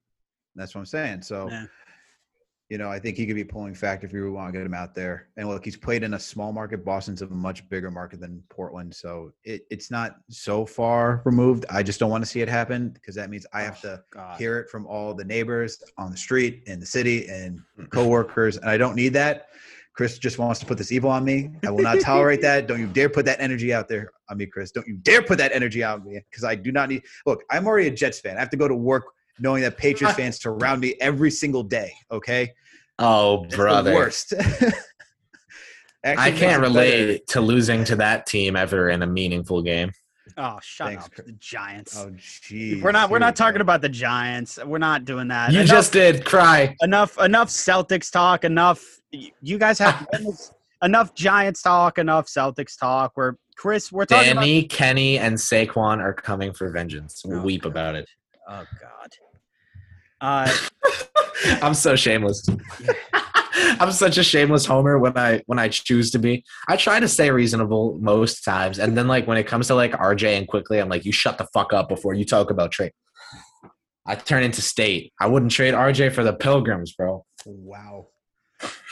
[0.54, 1.22] That's what I'm saying.
[1.22, 1.66] So, Yeah.
[2.70, 4.66] You know, I think he could be a pulling factor if you want to get
[4.66, 5.28] him out there.
[5.36, 6.84] And look, he's played in a small market.
[6.84, 11.66] Boston's a much bigger market than Portland, so it, it's not so far removed.
[11.68, 14.04] I just don't want to see it happen because that means I have to oh,
[14.10, 14.38] God.
[14.38, 17.90] hear it from all the neighbors on the street, in the city, and mm.
[17.90, 19.48] coworkers, and I don't need that.
[19.94, 21.50] Chris just wants to put this evil on me.
[21.64, 22.66] I will not tolerate that.
[22.66, 24.72] Don't you dare put that energy out there on me, Chris.
[24.72, 27.02] Don't you dare put that energy out on me because I do not need.
[27.26, 28.36] Look, I'm already a Jets fan.
[28.36, 29.04] I have to go to work
[29.38, 31.92] knowing that Patriots fans surround me every single day.
[32.10, 32.52] Okay,
[32.98, 34.32] oh brother, the worst.
[36.04, 37.24] Actually I can't relate better.
[37.28, 39.90] to losing to that team ever in a meaningful game.
[40.36, 41.12] Oh, shut Thanks, up.
[41.12, 41.26] Chris.
[41.26, 41.98] The Giants.
[41.98, 42.82] Oh, jeez.
[42.82, 44.58] we're not we're not talking about the Giants.
[44.64, 45.52] We're not doing that.
[45.52, 46.74] You enough, just did cry.
[46.82, 48.82] enough enough Celtics talk, enough
[49.12, 50.06] you guys have
[50.82, 53.12] enough Giants talk, enough Celtics talk.
[53.16, 57.22] We're Chris, we're talking about Danny, Kenny, and Saquon are coming for vengeance.
[57.26, 57.68] Oh, Weep God.
[57.70, 58.08] about it.
[58.48, 59.10] Oh god.
[60.20, 60.52] Uh
[61.62, 62.46] I'm so shameless.
[63.80, 66.44] I'm such a shameless homer when I when I choose to be.
[66.68, 69.92] I try to stay reasonable most times, and then like when it comes to like
[69.92, 72.92] RJ and Quickley, I'm like, you shut the fuck up before you talk about trade.
[74.06, 75.12] I turn into state.
[75.20, 77.24] I wouldn't trade RJ for the Pilgrims, bro.
[77.46, 78.08] Wow.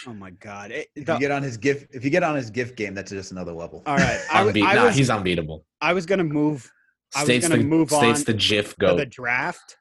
[0.07, 0.71] oh my god.
[0.71, 2.95] It- If the- you get on his gift, if you get on his gift game,
[2.95, 3.83] that's just another level.
[3.87, 4.21] all right.
[4.33, 5.65] I, w- Unbe- I nah, was he's unbeatable.
[5.81, 6.71] I was gonna move
[7.15, 8.97] I was State's gonna the move state's on the GIF to go.
[8.97, 9.77] the draft,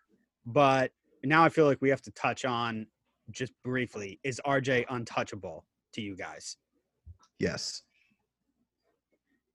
[0.46, 0.92] but
[1.24, 2.88] now I feel like we have to touch on
[3.32, 4.20] just briefly.
[4.24, 6.58] Is RJ untouchable to you guys?
[7.40, 7.84] Yes.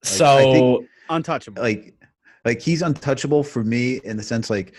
[0.04, 1.62] I So think- Untouchable.
[1.62, 1.94] Like,
[2.44, 4.74] like he's untouchable for me in the sense like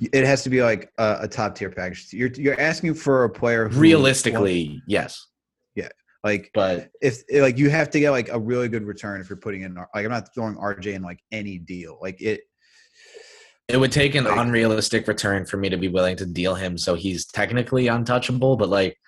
[0.00, 2.12] it has to be like a, a top tier package.
[2.12, 5.26] You're you're asking for a player who realistically, yes,
[6.24, 9.28] like but if eh, like you have to get like a really good return if
[9.28, 11.98] you're putting in like I'm not throwing RJ in like any deal.
[12.00, 12.42] Like it
[13.68, 16.76] it would take an Like- unrealistic return for me to be willing to deal him.
[16.76, 18.98] So he's technically untouchable, but like,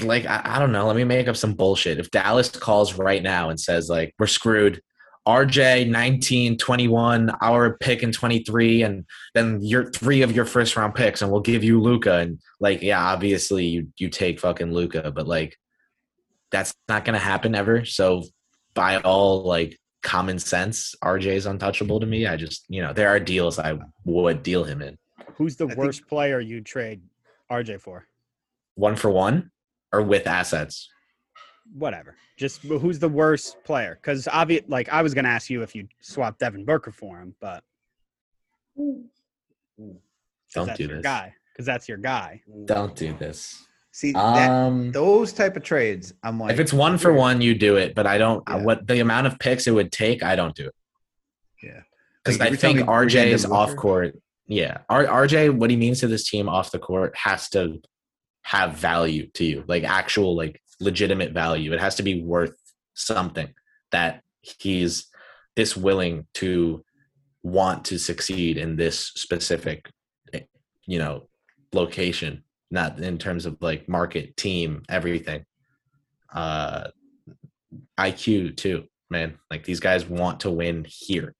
[0.00, 0.86] like I, I don't know.
[0.86, 1.98] Let me make up some bullshit.
[1.98, 4.80] If Dallas calls right now and says like we're screwed,
[5.28, 10.94] RJ 19, 21, our pick in 23, and then your three of your first round
[10.94, 12.16] picks, and we'll give you Luka.
[12.18, 15.56] And like, yeah, obviously you you take fucking Luka, but like
[16.50, 17.84] that's not gonna happen ever.
[17.84, 18.24] So
[18.74, 22.26] by all like common sense, RJ is untouchable to me.
[22.26, 24.96] I just you know there are deals I would deal him in
[25.34, 27.02] Who's the I think- worst player you'd trade
[27.50, 28.06] RJ for?
[28.74, 29.50] one for one
[29.92, 30.88] or with assets.
[31.74, 32.16] Whatever.
[32.38, 33.98] Just who's the worst player?
[34.00, 37.34] Because obvious, like I was gonna ask you if you swap Devin Booker for him,
[37.40, 37.62] but
[40.54, 41.02] Don't do this.
[41.02, 41.34] guy.
[41.52, 42.42] Because that's your guy.
[42.64, 43.66] Don't do this.
[43.92, 46.14] See that Um, those type of trades.
[46.22, 47.94] I'm like if it's one for one, you do it.
[47.94, 48.42] But I don't.
[48.48, 48.56] Yeah.
[48.56, 50.74] What the amount of picks it would take, I don't do it.
[51.62, 51.80] Yeah.
[52.24, 54.18] because Like, I think RJ is off court.
[54.46, 57.80] Yeah, R- RJ, what he means to this team off the court has to
[58.42, 61.72] have value to you, like actual, like legitimate value.
[61.72, 62.56] It has to be worth
[62.94, 63.54] something
[63.92, 65.06] that he's
[65.54, 66.84] this willing to
[67.42, 69.88] want to succeed in this specific,
[70.32, 70.40] eh,
[70.84, 71.28] you know,
[71.72, 72.42] location.
[72.70, 75.44] Not in terms of like market, team, everything.
[76.32, 76.88] Uh,
[77.98, 79.38] IQ too, man.
[79.50, 81.34] Like these guys want to win here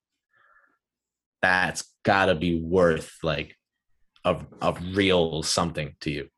[1.43, 3.57] that's gotta be worth like
[4.24, 6.28] a, a real something to you.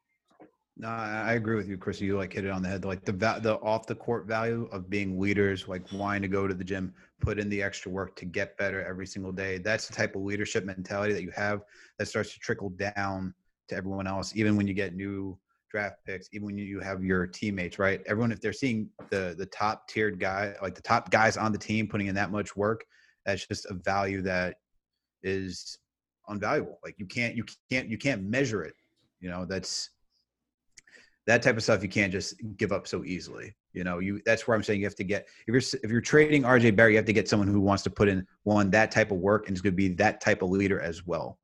[0.76, 2.00] No, I agree with you, Chris.
[2.00, 2.84] You like hit it on the head.
[2.84, 6.54] Like the the off the court value of being leaders, like wanting to go to
[6.54, 9.58] the gym, put in the extra work to get better every single day.
[9.58, 11.62] That's the type of leadership mentality that you have
[11.98, 13.34] that starts to trickle down
[13.68, 14.32] to everyone else.
[14.36, 15.38] Even when you get new
[15.70, 18.02] draft picks, even when you have your teammates, right?
[18.06, 21.58] Everyone, if they're seeing the the top tiered guy, like the top guys on the
[21.58, 22.84] team, putting in that much work,
[23.24, 24.56] that's just a value that
[25.22, 25.78] is
[26.28, 26.76] unvaluable.
[26.84, 28.74] Like you can't you can't you can't measure it
[29.20, 29.90] You know, that's
[31.26, 33.54] that type of stuff you can't just give up so easily.
[33.72, 36.00] You know, you that's where I'm saying you have to get if you're if you're
[36.00, 38.90] trading RJ Barrett, you have to get someone who wants to put in one that
[38.90, 41.38] type of work and is going to be that type of leader as well,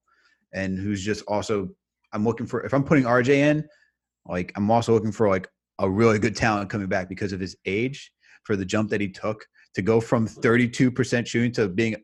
[0.53, 1.71] and who's just also
[2.13, 3.69] I'm looking for if I'm putting RJ in,
[4.27, 5.49] like I'm also looking for like
[5.79, 8.11] a really good talent coming back because of his age
[8.45, 9.45] for the jump that he took
[9.75, 11.97] to go from 32% shooting to being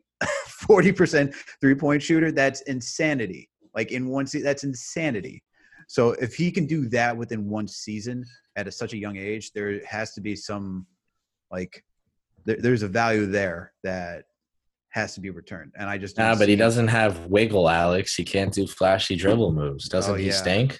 [0.69, 2.31] 40% three point shooter.
[2.31, 3.49] That's insanity.
[3.73, 5.43] Like in one season, that's insanity.
[5.87, 8.25] So if he can do that within one season
[8.55, 10.85] at a, such a young age, there has to be some
[11.51, 11.83] like
[12.45, 14.25] there, there's a value there that
[14.95, 15.73] has to be returned.
[15.77, 18.15] And I just Nah, but he doesn't have wiggle, Alex.
[18.15, 19.89] He can't do flashy dribble moves.
[19.89, 20.31] Oh, doesn't Oh, he yeah.
[20.31, 20.79] stink?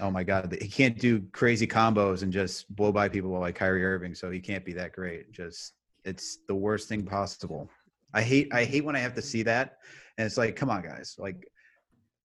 [0.00, 3.84] Oh my God, he can't do crazy combos and just blow by people like Kyrie
[3.84, 4.14] Irving.
[4.14, 5.30] So he can't be that great.
[5.30, 7.70] Just it's the worst thing possible.
[8.14, 9.76] I hate I hate when I have to see that,
[10.16, 11.46] and it's like, come on, guys, like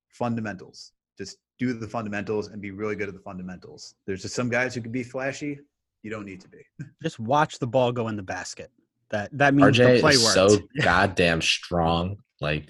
[0.07, 0.93] fundamentals.
[1.17, 3.93] Just do the fundamentals and be really good at the fundamentals.
[4.07, 5.59] There's just some guys who can be flashy.
[6.01, 6.59] You don't need to be.
[7.03, 8.71] Just watch the ball go in the basket.
[9.11, 10.51] That that means the RJ play is worked.
[10.51, 12.17] so goddamn strong.
[12.41, 12.69] Like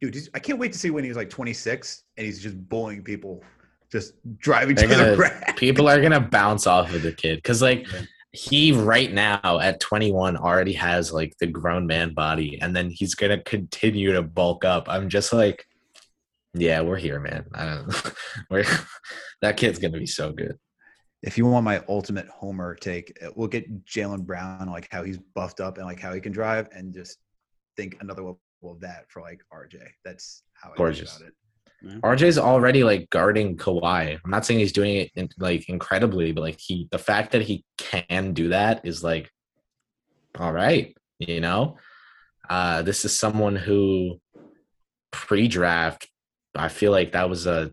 [0.00, 3.42] Dude, I can't wait to see when he's like 26 and he's just bullying people,
[3.90, 5.56] just driving They're to the rack.
[5.56, 8.02] people are gonna bounce off of the kid because like Yeah.
[8.32, 13.14] he right now at 21 already has like the grown man body and then he's
[13.14, 15.66] gonna continue to bulk up i'm just like
[16.54, 18.12] yeah we're here man I don't,
[18.50, 18.64] we're,
[19.42, 20.58] that kid's gonna be so good
[21.22, 25.18] if you want my ultimate homer take, uh, look at Jaylen Brown, like how he's
[25.18, 27.18] buffed up and like how he can drive, and just
[27.76, 29.82] think another level of that for like RJ.
[30.04, 31.34] That's how I think about it.
[32.04, 34.16] rj's already like guarding Kawhi.
[34.24, 37.42] i'm not saying he's doing it in, like incredibly but like he the fact that
[37.42, 39.28] he can do that is like
[40.38, 41.76] all right you know
[42.48, 44.20] uh this is someone who
[45.10, 46.08] pre-draft
[46.54, 47.72] i feel like that was a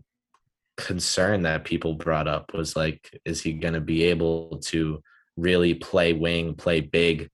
[0.80, 5.00] concern that people brought up was like is he going to be able to
[5.36, 7.28] really play wing play big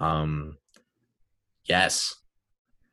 [0.00, 0.56] um
[1.64, 2.14] yes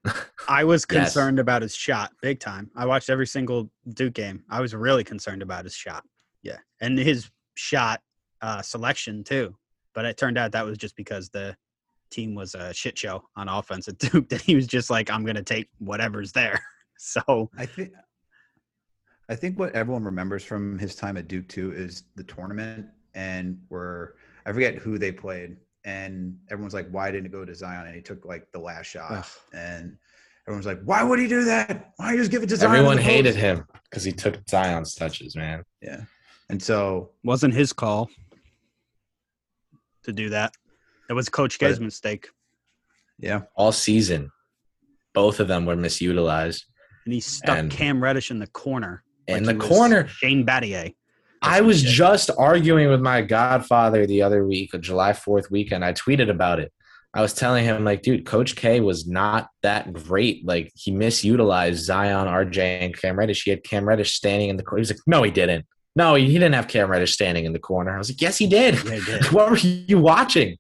[0.47, 1.13] I was Yes.
[1.13, 2.71] concerned about his shot big time.
[2.75, 4.43] I watched every single Duke game.
[4.49, 6.03] I was really concerned about his shot.
[6.43, 6.59] Yeah.
[6.79, 8.01] And his shot
[8.41, 9.55] uh, selection too.
[9.93, 11.57] But it turned out that was just because the
[12.09, 15.25] team was a shit show on offense at Duke that he was just like, I'm
[15.25, 16.61] going to take whatever's there.
[16.99, 17.91] So I think.
[19.29, 23.59] I think what everyone remembers from his time at Duke too is the tournament, and
[23.69, 27.87] where I forget who they played, and everyone's like, "Why didn't it go to Zion?"
[27.87, 29.25] And he took like the last shot, Ugh.
[29.53, 29.97] and
[30.47, 31.91] everyone's like, "Why would he do that?
[31.97, 35.35] Why just give it to Zion?" everyone hated post?" him because he took zion's touches
[35.35, 36.03] man Yeah,
[36.49, 38.09] and so wasn't his call
[40.03, 40.53] to do that.
[41.09, 42.29] It was Coach K's But- mistake.
[43.17, 44.31] yeah, all season
[45.13, 46.63] both of them were misutilized
[47.05, 49.03] And he stuck And- Cam Reddish in the corner.
[49.27, 50.93] In like the corner Shane Battier.
[51.41, 55.85] I was just arguing with my godfather the other week, a July 4th weekend.
[55.85, 56.71] I tweeted about it.
[57.13, 60.45] I was telling him, like, dude, Coach K was not that great.
[60.45, 63.43] Like, he misutilized Zion, RJ, and Cam Reddish.
[63.43, 64.79] He had Cam Reddish standing in the corner.
[64.79, 65.65] He was like, no, he didn't.
[65.95, 67.95] No, he didn't have Cam Reddish standing in the corner.
[67.95, 68.75] I was like, yes, he did.
[68.83, 69.31] Yeah, he did.
[69.31, 70.57] what were you watching?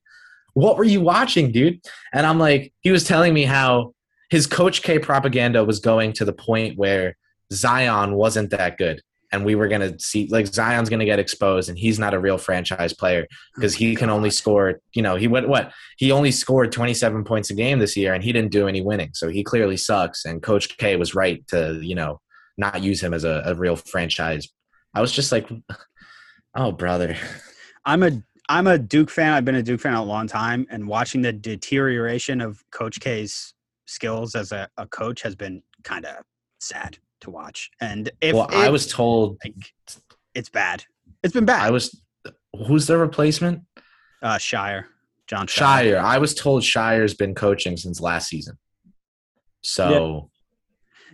[0.53, 1.79] What were you watching, dude?
[2.11, 3.93] And I'm like, he was telling me how
[4.31, 7.15] his Coach K propaganda was going to the point where
[7.51, 9.01] Zion wasn't that good.
[9.31, 12.13] And we were going to see, like, Zion's going to get exposed, and he's not
[12.13, 13.61] a real franchise player hmm.
[13.61, 15.73] because he can only score, you know, he went what?
[15.97, 19.09] He only scored 27 points a game this year, and he didn't do any winning.
[19.13, 20.23] So he clearly sucks.
[20.23, 22.21] And Coach K was right to, you know,
[22.57, 24.47] not use him as a, a real franchise.
[24.93, 25.49] I was just like,
[26.55, 27.17] oh, brother.
[27.85, 29.33] I'm a I'm a Duke fan.
[29.33, 33.53] I've been a Duke fan a long time, and watching the deterioration of Coach K's
[33.87, 36.23] skills as a, a coach has been kind of
[36.59, 37.69] sad to watch.
[37.81, 39.73] And if well, I was told like,
[40.33, 40.83] it's bad.
[41.23, 41.65] It's been bad.
[41.65, 41.99] I was
[42.67, 43.63] who's the replacement?
[44.21, 44.85] uh, Scheyer,
[45.27, 45.93] Jon Scheyer.
[45.93, 45.97] Scheyer.
[45.97, 48.57] I was told Scheyer's been coaching since last season.
[49.61, 50.29] So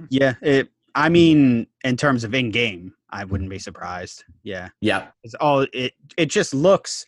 [0.09, 0.69] Yeah, it.
[0.95, 4.23] I mean, in terms of in game, I wouldn't be surprised.
[4.43, 5.93] Yeah, yeah, it's all it.
[6.17, 7.05] It just looks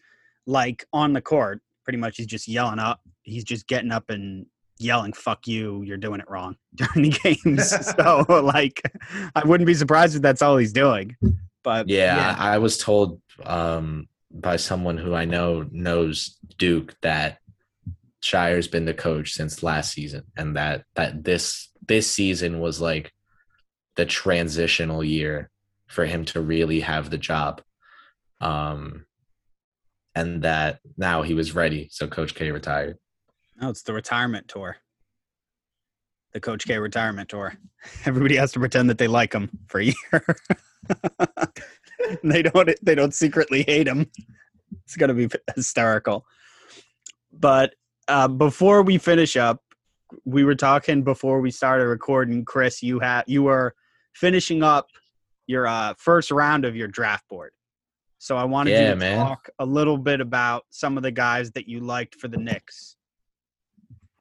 [0.47, 3.01] like on the court, pretty much he's just yelling up.
[3.23, 4.45] He's just getting up and
[4.77, 7.69] yelling "fuck you," you're doing it wrong during the games.
[7.95, 8.81] so, like,
[9.35, 11.15] I wouldn't be surprised if that's all he's doing.
[11.63, 17.39] But yeah, I, I was told um, by someone who I know knows Duke that
[18.21, 23.11] Scheyer's been the coach since last season, and that that this this season was like
[23.95, 25.49] the transitional year
[25.87, 27.61] for him to really have the job.
[28.41, 29.05] Um,
[30.13, 32.97] and that now he was ready, so Coach K retired.
[33.59, 34.77] No, it's the retirement tour.
[36.33, 37.55] the Coach K retirement tour.
[38.05, 40.25] Everybody has to pretend that they like him for a year.
[42.23, 42.69] they don't.
[42.81, 44.09] They don't secretly hate him.
[44.83, 46.25] It's gonna be hysterical.
[47.31, 47.75] But
[48.07, 49.61] uh, before we finish up,
[50.25, 52.45] we were talking before we started recording.
[52.45, 53.75] Chris, you had you were
[54.13, 54.87] finishing up
[55.47, 57.51] your uh, first round of your draft board.
[58.17, 59.25] So I wanted Yeah, you to man.
[59.25, 62.94] talk a little bit about some of the guys that you liked for the Knicks.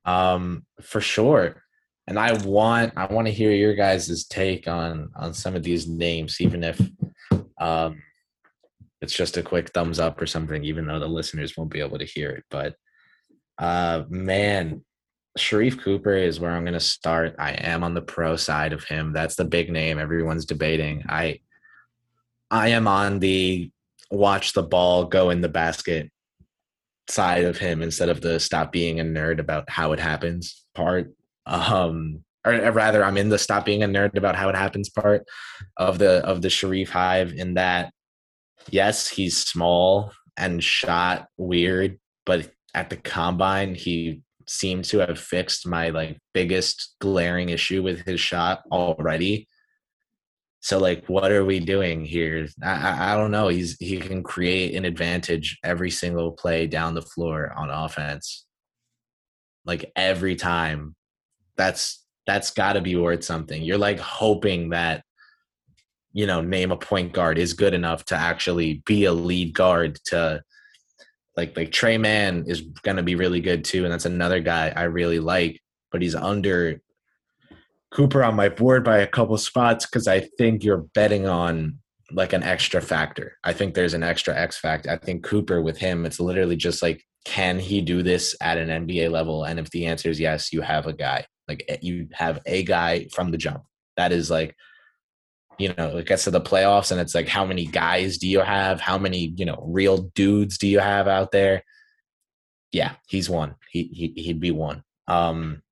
[0.04, 1.62] Um, for sure.
[2.06, 5.88] And I want I want to hear your guys' take on on some of these
[5.88, 6.80] names, even if
[7.58, 8.02] um
[9.00, 11.98] it's just a quick thumbs up or something, even though the listeners won't be able
[11.98, 12.44] to hear it.
[12.50, 12.74] But
[13.58, 14.84] uh man,
[15.38, 17.36] Sharife Cooper is where I'm gonna start.
[17.38, 19.14] I am on the pro side of him.
[19.14, 21.04] That's the big name everyone's debating.
[21.08, 21.40] I
[22.50, 23.70] I am on the
[24.10, 26.10] watch the ball go in the basket
[27.08, 31.12] side of him instead of the stop being a nerd about how it happens part.
[31.46, 35.26] Um, or rather, I'm in the stop being a nerd about how it happens part
[35.76, 37.32] of the of the Sharife Hive.
[37.32, 37.92] In that,
[38.70, 45.66] yes, he's small and shot weird, but at the combine, he seemed to have fixed
[45.66, 49.48] my like biggest glaring issue with his shot already.
[50.64, 52.48] So like, what are we doing here?
[52.62, 53.48] I, I, don't know.
[53.48, 58.46] He's he can create an advantage every single play down the floor on offense.
[59.66, 60.96] Like every time,
[61.58, 63.62] that's that's got to be worth something.
[63.62, 65.04] You're like hoping that
[66.14, 69.98] you know name a point guard is good enough to actually be a lead guard
[70.06, 70.42] to
[71.36, 72.62] like like Tre Mann is
[72.96, 75.60] to be really good too, and that's another guy I really like,
[75.92, 76.80] but he's under
[77.94, 81.78] Cooper on my board by a couple spots because I think you're betting on
[82.10, 83.38] like an extra factor.
[83.44, 84.90] I think there's an extra X factor.
[84.90, 88.86] I think Cooper with him, it's literally just like, can he do this at an
[88.86, 89.44] NBA level?
[89.44, 91.24] And if the answer is yes, you have a guy.
[91.46, 93.62] Like eh, you have a guy from the jump.
[93.96, 94.56] That is like,
[95.56, 98.40] you know, it gets to the playoffs and it's like, how many guys do you
[98.40, 98.80] have?
[98.80, 101.62] How many, you know, real dudes do you have out there?
[102.72, 103.54] Yeah, he's one.
[103.70, 104.82] He, he he'd be one.
[105.06, 105.62] Um,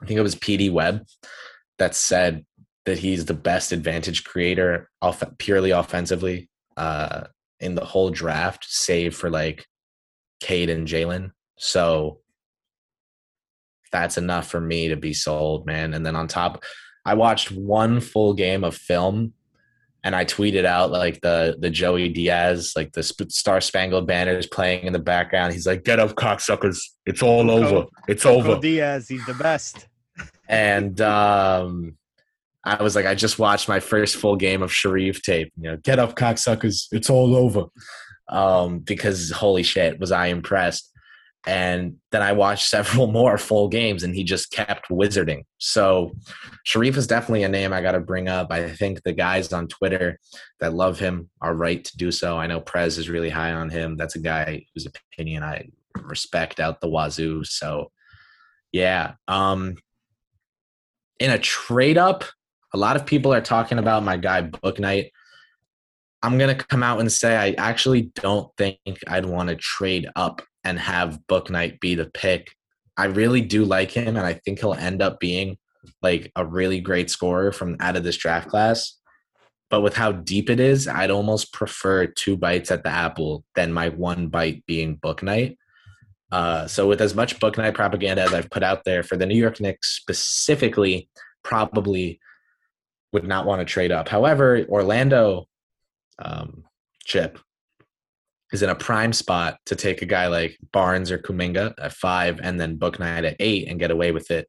[0.00, 1.04] I think it was PD Webb
[1.78, 2.44] that said
[2.84, 7.24] that he's the best advantage creator off purely offensively uh,
[7.60, 9.66] in the whole draft, save for like
[10.40, 11.32] Cade and Jalen.
[11.58, 12.20] So
[13.92, 15.94] that's enough for me to be sold, man.
[15.94, 16.64] And then on top,
[17.04, 19.32] I watched one full game of film
[20.06, 24.38] and I tweeted out like the the Joey Diaz, like the Sp- Star Spangled Banner
[24.38, 25.52] is playing in the background.
[25.52, 26.78] He's like, "Get up, cocksuckers!
[27.06, 27.86] It's all Coco- over.
[28.06, 29.88] It's Coco over." Diaz, he's the best.
[30.48, 31.96] And um
[32.66, 35.52] I was like, I just watched my first full game of Sharife tape.
[35.56, 36.88] You know, get up, cocksuckers!
[36.90, 37.66] It's all over.
[38.28, 40.90] Um, because holy shit, was I impressed?
[41.46, 45.44] And then I watched several more full games, and he just kept wizarding.
[45.58, 46.10] So
[46.66, 48.50] Sharife is definitely a name I got to bring up.
[48.50, 50.18] I think the guys on Twitter
[50.58, 52.36] that love him are right to do so.
[52.36, 53.96] I know Prez is really high on him.
[53.96, 55.68] That's a guy whose opinion I
[56.02, 57.44] respect out the wazoo.
[57.44, 57.92] So
[58.72, 59.14] yeah.
[59.28, 59.76] Um,
[61.18, 62.24] in a trade up,
[62.74, 65.10] a lot of people are talking about my guy Bouknight.
[66.22, 70.42] I'm gonna come out and say I actually don't think I'd want to trade up
[70.64, 72.54] and have Bouknight be the pick.
[72.96, 75.58] I really do like him, and I think he'll end up being
[76.02, 78.98] like a really great scorer from out of this draft class.
[79.68, 83.72] But with how deep it is, I'd almost prefer two bites at the apple than
[83.72, 85.56] my one bite being Bouknight.
[86.32, 89.36] Uh, so with as much Bouknight propaganda as I've put out there for the New
[89.36, 91.08] York Knicks specifically,
[91.42, 92.20] probably
[93.12, 94.08] would not want to trade up.
[94.08, 95.46] However, Orlando
[96.18, 96.64] um,
[97.04, 97.38] chip
[98.52, 102.40] is in a prime spot to take a guy like Barnes or Kuminga at five
[102.42, 104.48] and then Bouknight at eight and get away with it.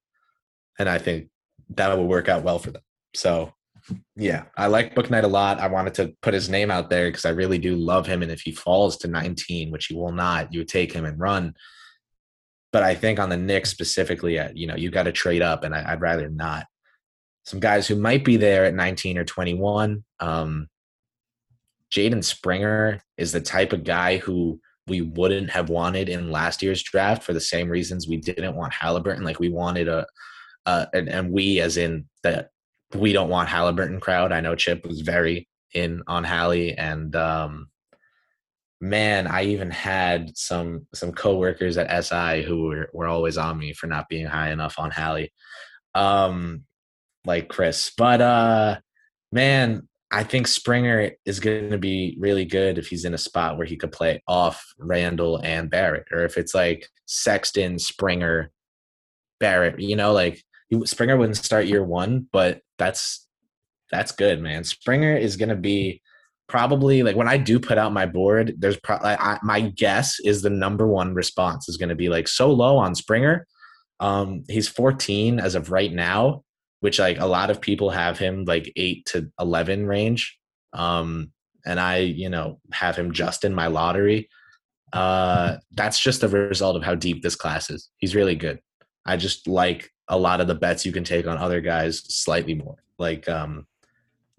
[0.80, 1.30] And I think
[1.72, 2.84] that will work out well for them.
[3.16, 3.54] So
[4.16, 5.60] yeah, I like Bouknight a lot.
[5.60, 8.22] I wanted to put his name out there because I really do love him.
[8.22, 11.20] And if he falls to 19, which he will not, you would take him and
[11.20, 11.54] run.
[12.74, 15.64] But I think on the Knicks specifically, uh, you know, you got to trade up,
[15.64, 16.66] and I, I'd rather not.
[17.46, 20.04] Some guys who might be there at 19 or 21.
[20.20, 20.68] Um,
[21.92, 26.84] Jaden Springer is the type of guy who we wouldn't have wanted in last year's
[26.84, 29.24] draft for the same reasons we didn't want Halliburton.
[29.24, 30.06] Like we wanted a,
[30.66, 32.50] uh, and, and we as in that
[32.96, 34.32] we don't want Halliburton crowd.
[34.32, 37.70] I know Chip was very in on Hallie, and um,
[38.80, 43.74] man, I even had some some coworkers at SI who were were always on me
[43.74, 45.34] for not being high enough on Hallie,
[45.96, 46.64] um,
[47.26, 47.92] like Chris.
[47.98, 48.80] But uh,
[49.32, 53.58] man, I think Springer is going to be really good if he's in a spot
[53.58, 58.52] where he could play off Randle and Barrett, or if it's like Sexton, Springer,
[59.40, 59.80] Barrett.
[59.80, 60.44] You know, like
[60.86, 63.28] Springer wouldn't start year one, but that's
[63.92, 64.64] that's good, man.
[64.64, 66.02] Springer is going to be
[66.48, 68.56] probably like when I do put out my board.
[68.58, 72.52] There's probably my guess is the number one response is going to be like so
[72.52, 73.46] low on Springer.
[74.00, 76.44] Um, he's 14 as of right now,
[76.82, 80.38] which like a lot of people have him like eight to 11 range.
[80.74, 81.32] Um,
[81.66, 84.30] and I, you know, have him just in my lottery.
[84.94, 87.90] Uh, that's just a result of how deep this class is.
[87.98, 88.60] He's really good.
[89.08, 92.54] I just like a lot of the bets you can take on other guys slightly
[92.54, 92.76] more.
[93.00, 93.66] Like um,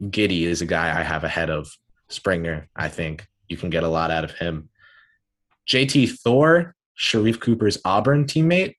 [0.03, 1.71] Giddey is a guy I have ahead of
[2.09, 2.69] Springer.
[2.77, 4.69] I think you can get a lot out of him.
[5.67, 8.75] JT Thor, Sharife Cooper's Auburn teammate.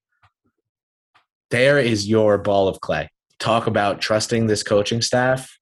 [1.52, 3.10] There is your ball of clay.
[3.40, 5.57] Talk about trusting this coaching staff.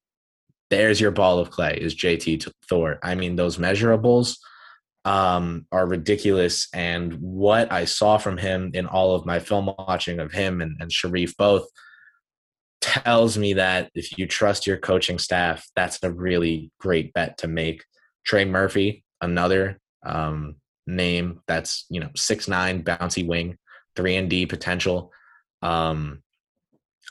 [0.70, 1.78] There's your ball of clay.
[1.80, 2.98] Is JT Thor?
[3.02, 4.36] I mean, those measurables
[5.08, 6.68] um, are ridiculous.
[6.74, 10.76] And what I saw from him in all of my film watching of him and,
[10.80, 11.66] and Sharife both
[12.82, 17.48] tells me that if you trust your coaching staff, that's a really great bet to
[17.48, 17.86] make.
[18.26, 20.56] Trey Murphy, another um,
[20.86, 23.56] name that's you know six nine bouncy wing,
[23.96, 25.10] three and D potential.
[25.62, 26.22] Um,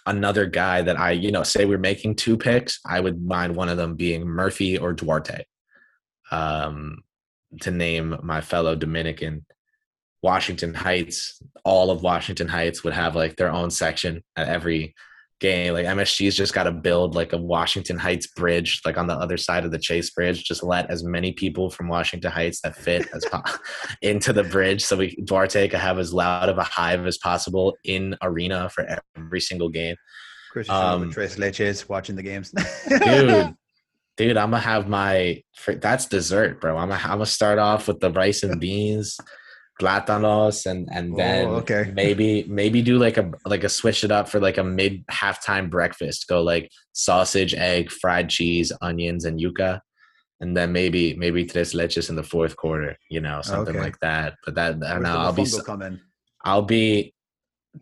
[0.05, 3.69] another guy that I you know say we're making two picks, I would mind one
[3.69, 5.45] of them being Murphy or Duarte.
[6.29, 6.99] Um,
[7.61, 9.45] to name my fellow Dominican.
[10.23, 14.95] Washington Heights, all of Washington Heights would have like their own section at every
[15.39, 15.73] game.
[15.73, 19.37] Like MSG's just got to build like a Washington Heights bridge, like on the other
[19.37, 20.43] side of the Chase Bridge.
[20.43, 23.43] Just let as many people from Washington Heights that fit as po-
[24.01, 27.77] into the bridge, so we Duarte could have as loud of a hive as possible
[27.83, 29.95] in arena for every single game.
[30.51, 32.51] Christian Um, um, Tres Leches watching the games.
[32.89, 33.53] Dude,
[34.17, 36.77] dude, I'm gonna have my that's dessert, bro.
[36.77, 39.17] I'm gonna, I'm gonna start off with the rice and beans.
[39.79, 41.91] Platanos and and then Oh, okay.
[41.95, 45.69] maybe maybe do like a like a switch it up for like a mid halftime
[45.69, 46.27] breakfast.
[46.27, 49.79] Go like sausage, egg, fried cheese, onions, and yuca,
[50.39, 52.97] and then maybe maybe tres leches in the fourth quarter.
[53.11, 53.83] You know, something Okay.
[53.83, 54.33] like that.
[54.43, 55.15] But that I don't know.
[55.15, 55.45] I'll be?
[56.43, 57.13] I'll be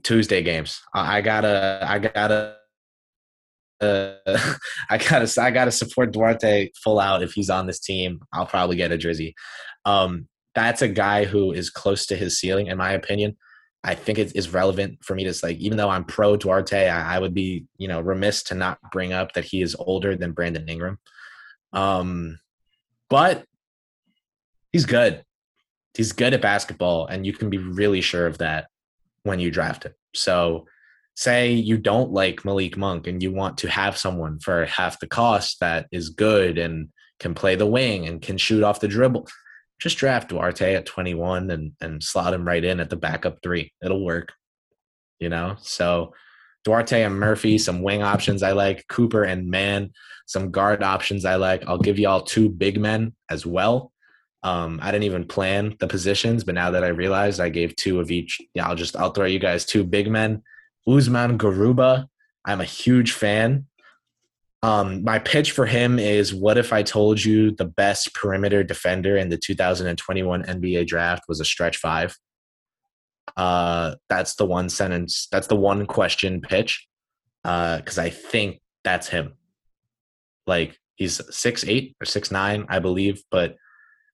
[0.03, 0.81] Tuesday games.
[0.93, 2.57] I, I gotta I gotta
[3.81, 4.13] uh,
[4.89, 8.21] I gotta I gotta support Duarte full out if he's on this team.
[8.33, 9.33] I'll probably get a drizzy.
[9.85, 13.37] Um, that's a guy who is close to his ceiling, in my opinion.
[13.83, 17.17] I think it is relevant for me to like, even though I'm pro Duarte, I,
[17.17, 20.31] I would be you know remiss to not bring up that he is older than
[20.31, 20.97] Brandon Ingram.
[21.73, 22.39] Um,
[23.09, 23.45] but
[24.71, 25.23] he's good.
[25.93, 28.67] He's good at basketball, and you can be really sure of that
[29.23, 29.93] when you draft him.
[30.13, 30.65] So,
[31.15, 35.07] say you don't like Malik Monk and you want to have someone for half the
[35.07, 36.89] cost that is good and
[37.19, 39.27] can play the wing and can shoot off the dribble,
[39.79, 43.71] just draft Duarte at 21 and, and slot him right in at the backup three.
[43.83, 44.33] It'll work,
[45.19, 45.55] you know?
[45.61, 46.13] So,
[46.65, 49.91] Duarte and Murphy, some wing options I like, Cooper and Mann,
[50.25, 51.63] some guard options I like.
[51.67, 53.91] I'll give y'all two big men as well.
[54.41, 57.99] Um, I didn't even plan the positions, but now that I realized I gave two
[57.99, 60.41] of each, yeah, I'll just I'll throw you guys two big men.
[60.87, 62.07] Usman Garuba,
[62.45, 63.65] I'm a huge fan.
[64.63, 69.15] Um, my pitch for him is what if I told you the best perimeter defender
[69.17, 72.17] in the 2021 NBA draft was a stretch five?
[73.37, 76.87] Uh, that's the one sentence, that's the one question pitch.
[77.43, 79.33] Uh, because I think that's him.
[80.47, 83.57] Like he's six eight or six nine, I believe, but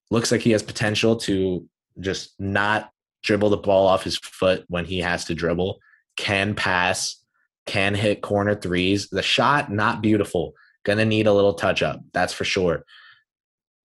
[0.10, 1.66] looks like he has potential to
[2.00, 2.90] just not
[3.24, 5.80] dribble the ball off his foot when he has to dribble,
[6.18, 7.18] can pass,
[7.66, 9.10] can hit corner threes.
[9.10, 10.54] The shot, not beautiful.
[10.84, 12.86] Gonna need a little touch up, that's for sure.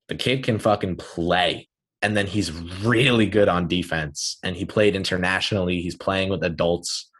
[0.08, 1.68] The kid can fucking play.
[2.02, 4.38] And then he's really good on defense.
[4.42, 5.80] And he played internationally.
[5.80, 7.10] He's playing with adults.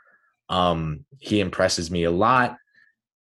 [0.49, 2.57] Um, he impresses me a lot.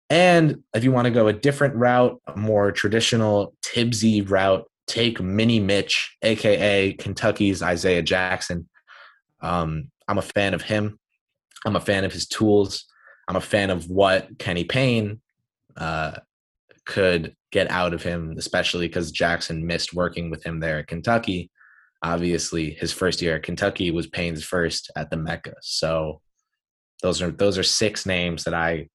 [0.10, 5.22] And if you want to go a different route, a more traditional Thibsy route, take
[5.22, 8.68] Mini Mitch, aka Kentucky's Isaiah Jackson.
[9.40, 11.00] Um, I'm a fan of him.
[11.66, 12.86] I'm a fan of his tools.
[13.28, 15.22] I'm a fan of what Kenny Payne
[15.78, 16.18] uh,
[16.86, 21.52] could get out of him, especially because Jackson missed working with him there at Kentucky.
[22.04, 25.54] Obviously, his first year at Kentucky was Payne's first at the Mecca.
[25.62, 26.22] So
[27.02, 28.90] those are those are six names that I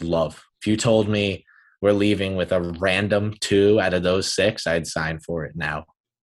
[0.00, 0.42] love.
[0.60, 1.44] If you told me
[1.82, 5.86] we're leaving with a random two out of those six, I'd sign for it now.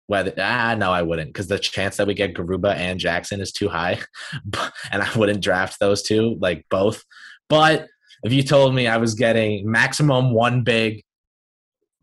[0.07, 3.51] Whether ah no, I wouldn't because the chance that we get Garuba and Jackson is
[3.51, 3.99] too high,
[4.91, 7.03] and I wouldn't draft those two like both.
[7.49, 7.87] But
[8.23, 11.03] if you told me I was getting maximum one big,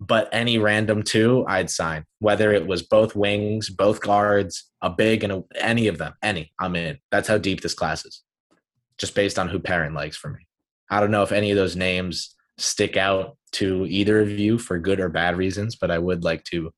[0.00, 2.04] but any random two, I'd sign.
[2.18, 6.52] Whether it was both wings, both guards, a big, and a, any of them, any,
[6.58, 6.98] I'm in.
[7.10, 8.22] That's how deep this class is,
[8.98, 10.46] just based on who Perrin likes for me.
[10.90, 14.78] I don't know if any of those names stick out to either of you for
[14.78, 16.72] good or bad reasons, but I would like to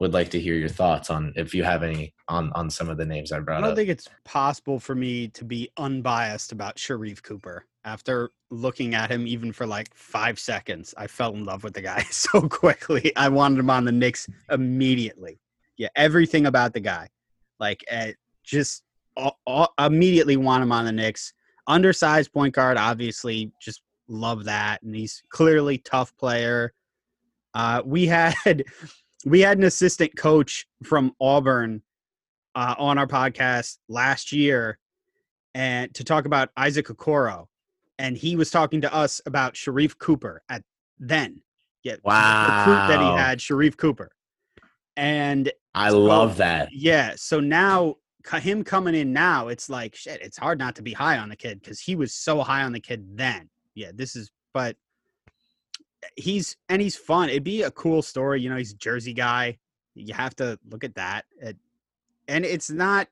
[0.00, 2.96] would like to hear your thoughts on if you have any on on some of
[2.96, 3.64] the names I brought up.
[3.64, 3.76] I don't up.
[3.76, 7.66] think it's possible for me to be unbiased about Sharife Cooper.
[7.84, 11.82] After looking at him even for like five seconds, I fell in love with the
[11.82, 13.14] guy so quickly.
[13.16, 15.38] I wanted him on the Knicks immediately.
[15.76, 17.08] Yeah, everything about the guy,
[17.58, 18.08] like uh,
[18.42, 18.82] just
[19.16, 21.34] uh, uh, immediately want him on the Knicks.
[21.66, 26.72] Undersized point guard, obviously, just love that, and he's clearly tough player.
[27.54, 28.64] Uh, we had
[29.24, 31.82] we had an assistant coach from Auburn
[32.54, 34.78] uh, on our podcast last year
[35.54, 37.46] and to talk about Isaac Okoro.
[37.98, 40.62] And he was talking to us about Sharife Cooper at
[40.98, 41.42] then.
[41.82, 41.96] Yeah.
[41.96, 44.10] the Recruit that he had, Sharife Cooper.
[44.96, 46.70] And I So- love that.
[46.72, 47.96] yeah, so now
[48.40, 51.36] him coming in now, it's like shit, it's hard not to be high on the
[51.36, 53.48] kid because he was so high on the kid then.
[53.74, 54.76] Yeah, this is but
[56.16, 57.28] he's and he's fun.
[57.28, 59.58] It'd be a cool story, you know, he's a Jersey guy.
[59.94, 61.24] You have to look at that.
[61.40, 61.56] It,
[62.28, 63.08] and it's not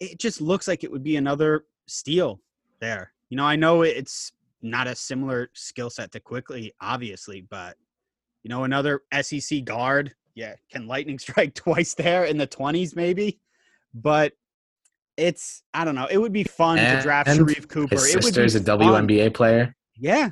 [0.00, 2.40] it just looks like it would be another steal
[2.80, 3.12] there.
[3.28, 4.32] You know, I know it's
[4.62, 7.76] not a similar skill set to Quickley, obviously, but
[8.42, 13.38] you know, another SEC guard, yeah, can lightning strike twice there in the twenties, maybe.
[13.94, 14.32] But
[15.16, 16.06] it's I don't know.
[16.10, 17.94] It would be fun to eh, draft Sharife Cooper.
[17.94, 19.06] His it would sister's be a fun.
[19.06, 19.76] WNBA player.
[19.96, 20.30] Yeah,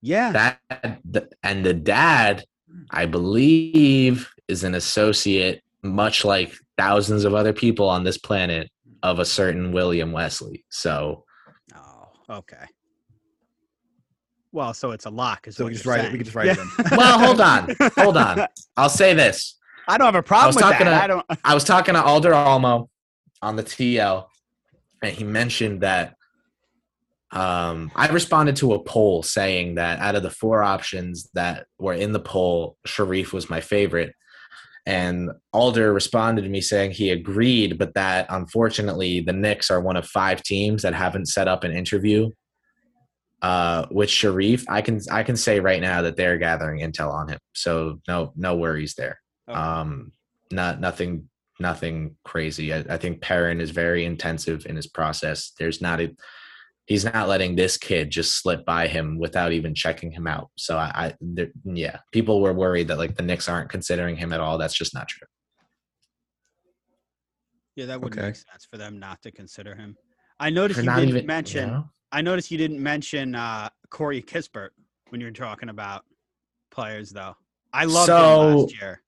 [0.00, 0.32] yeah.
[0.32, 2.44] That and the dad,
[2.90, 8.70] I believe, is an associate, much like thousands of other people on this planet,
[9.02, 10.64] of a certain William Wesley.
[10.70, 11.24] So
[11.74, 12.64] oh, okay.
[14.52, 15.46] Well, so it's a lock.
[15.46, 16.12] Is So what we just you're write it.
[16.12, 16.54] We can just write Yeah.
[16.78, 16.96] it in.
[16.96, 17.74] Well, hold on.
[17.96, 18.46] Hold on.
[18.76, 19.56] I'll say this.
[19.86, 20.78] I don't have a problem with that.
[20.78, 21.26] to- I don't.
[21.44, 22.88] I was talking to Alder Almo
[23.42, 24.26] on the TL,
[25.02, 26.14] and he mentioned that
[27.30, 31.92] um, I responded to a poll saying that out of the four options that were
[31.92, 34.14] in the poll, Sharife was my favorite.
[34.86, 39.96] And Alder responded to me saying he agreed, but that unfortunately the Knicks are one
[39.96, 42.30] of five teams that haven't set up an interview
[43.42, 44.64] uh, with Sharife.
[44.68, 48.32] I can I can say right now that they're gathering intel on him, so no
[48.34, 49.20] no worries there.
[49.46, 49.58] Okay.
[49.58, 50.12] Um,
[50.50, 51.28] not nothing
[51.60, 52.72] nothing crazy.
[52.72, 55.52] I, I think Perrin is very intensive in his process.
[55.58, 56.14] There's not a
[56.88, 60.48] he's not letting this kid just slip by him without even checking him out.
[60.56, 64.32] So I, I there, yeah, people were worried that like the Knicks aren't considering him
[64.32, 64.56] at all.
[64.56, 65.28] That's just not true.
[67.76, 68.28] Yeah, that would Okay.
[68.28, 69.96] make sense for them not to consider him.
[70.40, 71.68] I noticed For you didn't even mention.
[71.68, 71.90] you know?
[72.10, 74.70] I noticed you didn't mention uh, Corey Kispert
[75.10, 76.04] when you were talking about
[76.70, 77.36] players, though.
[77.74, 79.02] I loved him last year.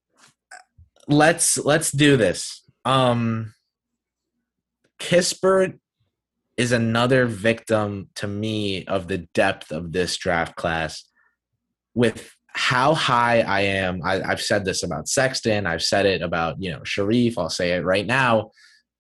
[1.09, 2.63] let's let's do this.
[2.85, 3.55] Um
[4.99, 5.79] Kispert
[6.61, 11.05] is another victim to me of the depth of this draft class.
[11.95, 15.67] With how high I am, I, I've said this about Sexton.
[15.67, 17.39] I've said it about you know Sharife.
[17.39, 18.51] I'll say it right now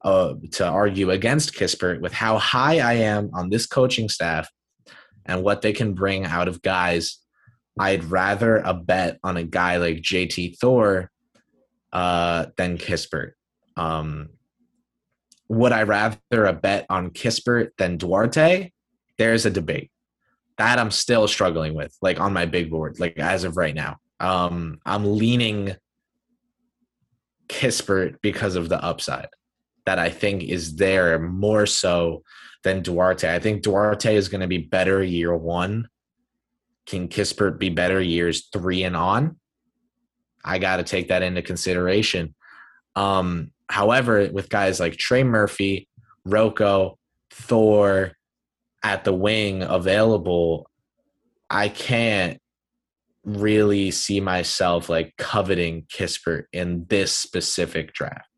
[0.03, 2.01] uh, to argue against Kispert.
[2.01, 4.49] With how high I am on this coaching staff
[5.27, 7.19] and what they can bring out of guys,
[7.78, 11.11] I'd rather a bet on a guy like JT Thor
[11.93, 13.32] uh, than Kispert.
[13.77, 14.31] Um,
[15.51, 18.71] would I rather a bet on Kispert than Duarte?
[19.19, 19.91] There's a debate
[20.59, 23.97] that I'm still struggling with, like on my big board, like as of right now.
[24.21, 25.75] Um, I'm leaning
[27.49, 29.27] Kispert because of the upside
[29.87, 32.23] that I think is there more so
[32.63, 33.35] than Duarte.
[33.35, 35.89] I think Duarte is going to be better year one.
[36.87, 39.37] Can Kispert be better years three and on?
[40.45, 42.37] I got to take that into consideration.
[42.95, 45.89] Um, however, with guys like Trey Murphy,
[46.25, 46.99] Rocco,
[47.31, 48.13] Thor
[48.83, 50.69] at the wing available,
[51.49, 52.39] I can't
[53.25, 58.29] really see myself like coveting Kispert in this specific draft.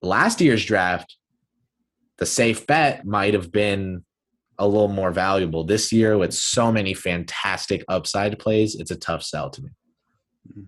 [0.00, 1.16] Last year's draft,
[2.18, 4.04] the safe bet might have been
[4.58, 5.64] a little more valuable.
[5.64, 9.70] This year, with so many fantastic upside plays, it's a tough sell to me.
[10.50, 10.62] Mm-hmm.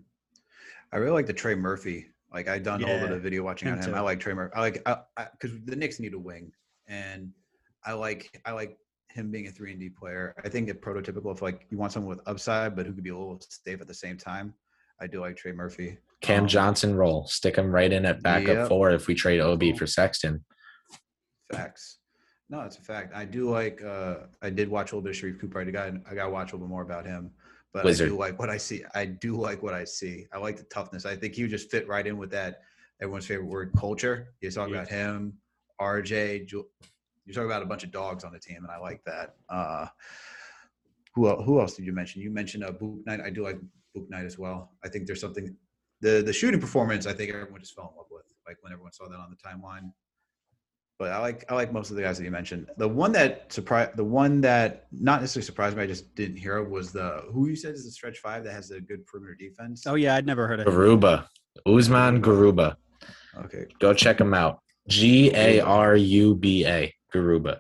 [0.93, 2.07] I really like the Trey Murphy.
[2.35, 3.91] Like I done a little bit Yeah, of video watching him on him.
[3.93, 3.97] too.
[3.97, 4.53] I like Trey Murphy.
[4.57, 4.99] I like I
[5.41, 6.51] because the Knicks need a wing,
[6.89, 7.31] and
[7.87, 8.77] I like I like
[9.09, 10.35] him being a three and D player.
[10.45, 13.11] I think it prototypical if like you want someone with upside but who could be
[13.11, 14.53] a little safe at the same time.
[15.01, 15.99] I do like Trey Murphy.
[16.23, 18.69] Cam Um, Johnson roll, stick him right in at backup Yep.
[18.69, 20.45] four if we trade OB for Sexton.
[21.53, 21.99] Facts.
[22.51, 23.15] No, it's a fact.
[23.15, 23.81] I do like.
[23.85, 25.61] uh I did watch a little bit of Sharife Cooper.
[25.61, 25.93] I got.
[26.11, 27.31] I got to watch a little bit more about him.
[27.75, 28.07] But Wizard.
[28.07, 28.85] I do like what I see.
[28.95, 30.27] I do like what I see.
[30.33, 31.05] I like the toughness.
[31.05, 32.61] I think he would just fit right in with that
[33.03, 34.29] everyone's favorite word, culture.
[34.41, 34.77] You talk Yeah.
[34.77, 35.35] about him,
[35.81, 36.69] RJ, Ju-
[37.27, 39.35] you talk about a bunch of dogs on the team, and I like that.
[39.49, 39.87] Uh,
[41.17, 42.23] who who else did you mention?
[42.23, 43.21] You mentioned uh, Bouknight.
[43.25, 43.59] I do like
[43.97, 44.73] Bouknight as well.
[44.85, 45.57] I think there's something
[46.01, 47.07] the the shooting performance.
[47.07, 49.37] I think everyone just fell in love with, like when everyone saw that on the
[49.37, 49.93] timeline.
[50.99, 52.69] But I like I like most of the guys that you mentioned.
[52.77, 56.59] The one that surprised, the one that not necessarily surprised me, I just didn't hear
[56.59, 59.35] of was the who you said is the stretch five that has a good perimeter
[59.35, 59.85] defense.
[59.87, 60.73] Oh yeah, I'd never heard of him.
[60.73, 61.27] Garuba,
[61.67, 62.77] Usman Garuba.
[63.45, 63.67] okay.
[63.81, 64.61] Go check him out.
[64.89, 67.59] G A R U B A, Garuba.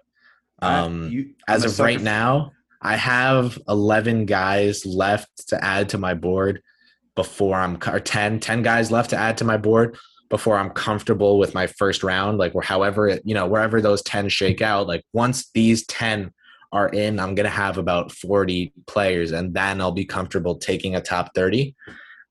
[0.62, 5.98] Um, You- as of right for- now, I have 11 guys left to add to
[5.98, 6.62] my board
[7.16, 9.96] before I'm or 10, 10 guys left to add to my board
[10.34, 12.38] before I'm comfortable with my first round.
[12.38, 16.32] Like, where however, it, you know, wherever those 10 shake out, like once these 10
[16.72, 20.96] are in, I'm going to have about 40 players and then I'll be comfortable taking
[20.96, 21.76] a top 30.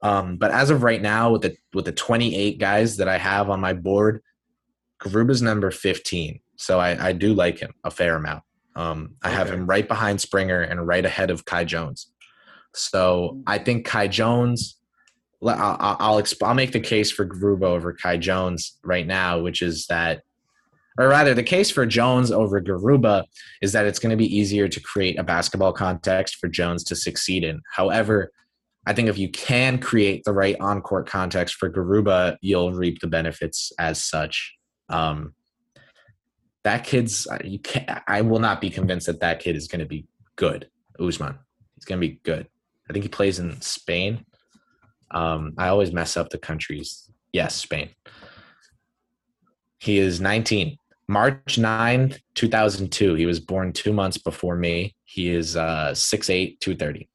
[0.02, 3.50] Um, but as of right now, with the with the 28 guys that I have
[3.50, 4.22] on my board,
[5.02, 6.42] Garuba's number 15.
[6.58, 8.44] So I, I do like him a fair amount.
[8.76, 12.12] Um, I have him right behind Springer and right ahead of Kai Jones.
[12.74, 14.78] So I think Kai Jones.
[15.48, 19.62] I'll I'll, exp- I'll make the case for Garuba over Kai Jones right now, which
[19.62, 20.22] is that,
[20.98, 23.26] or rather, the case for Jones over Garuba
[23.62, 26.96] is that it's going to be easier to create a basketball context for Jones to
[26.96, 27.62] succeed in.
[27.72, 28.32] However,
[28.86, 33.08] I think if you can create the right on-court context for Garuba, you'll reap the
[33.08, 34.56] benefits as such.
[34.90, 35.34] Um,
[36.64, 38.02] that kid's you can't.
[38.08, 40.06] I will not be convinced that that kid is going to be
[40.36, 40.70] good.
[41.00, 41.38] Usman,
[41.76, 42.48] he's going to be good.
[42.90, 44.26] I think he plays in Spain.
[45.14, 47.10] Um, I always mess up the countries.
[47.32, 47.90] Yes, Spain.
[49.80, 50.78] He is 19.
[51.08, 53.16] March 9, 2002.
[53.16, 54.96] He was born two months before me.
[55.04, 57.10] He is uh, 6'8, 230.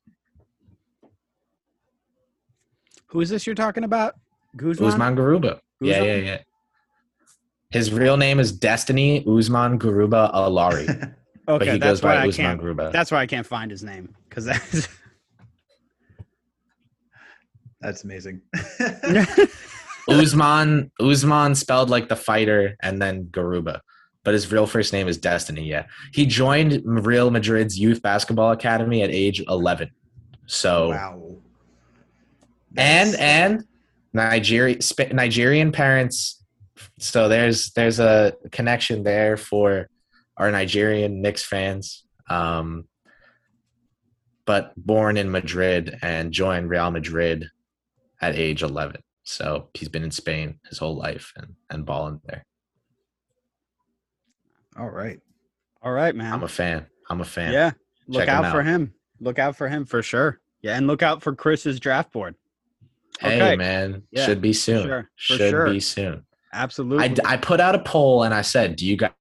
[3.06, 4.14] Who is this you're talking about?
[4.56, 4.88] Guzman?
[4.88, 5.60] Usman Garuba.
[5.80, 6.38] Yeah, yeah, yeah.
[7.70, 11.12] His real name is Destiny Usman Garuba Alari, Okay,
[11.46, 12.60] but he that's goes why by I can't.
[12.60, 12.92] Garuba.
[12.92, 14.88] That's why I can't find his name because that's.
[17.80, 18.42] That's amazing.
[20.08, 23.80] Usman Usman spelled like the fighter and then Garuba.
[24.24, 25.86] But his real first name is Destiny, yeah.
[26.12, 29.90] He joined Real Madrid's youth basketball academy at age 11.
[30.46, 31.22] So wow.
[32.76, 33.64] and That's- and
[34.12, 34.78] Nigeria
[35.12, 36.42] Nigerian parents
[36.98, 39.88] so there's there's a connection there for
[40.36, 42.04] our Nigerian Knicks fans.
[42.28, 42.88] Um
[44.46, 47.50] but born in Madrid and joined Real Madrid
[48.20, 49.00] at age 11.
[49.24, 52.44] So he's been in Spain his whole life and, and balling there.
[54.78, 55.18] all right.
[55.82, 56.32] All right, man.
[56.32, 56.86] I'm a fan.
[57.10, 57.52] I'm a fan.
[57.52, 57.72] yeah,
[58.06, 58.66] look Check him out for out.
[58.66, 58.94] him.
[59.20, 60.40] Look out for him for sure.
[60.62, 62.34] Yeah, and look out for Chris's draft board.
[63.20, 63.56] Hey, Okay.
[63.56, 64.02] man.
[64.10, 64.86] Yeah, Should be soon.
[64.86, 65.70] sure, Should sure.
[65.70, 66.24] be soon.
[66.52, 67.04] Absolutely.
[67.24, 69.12] I, I put out a poll and I said, do you guys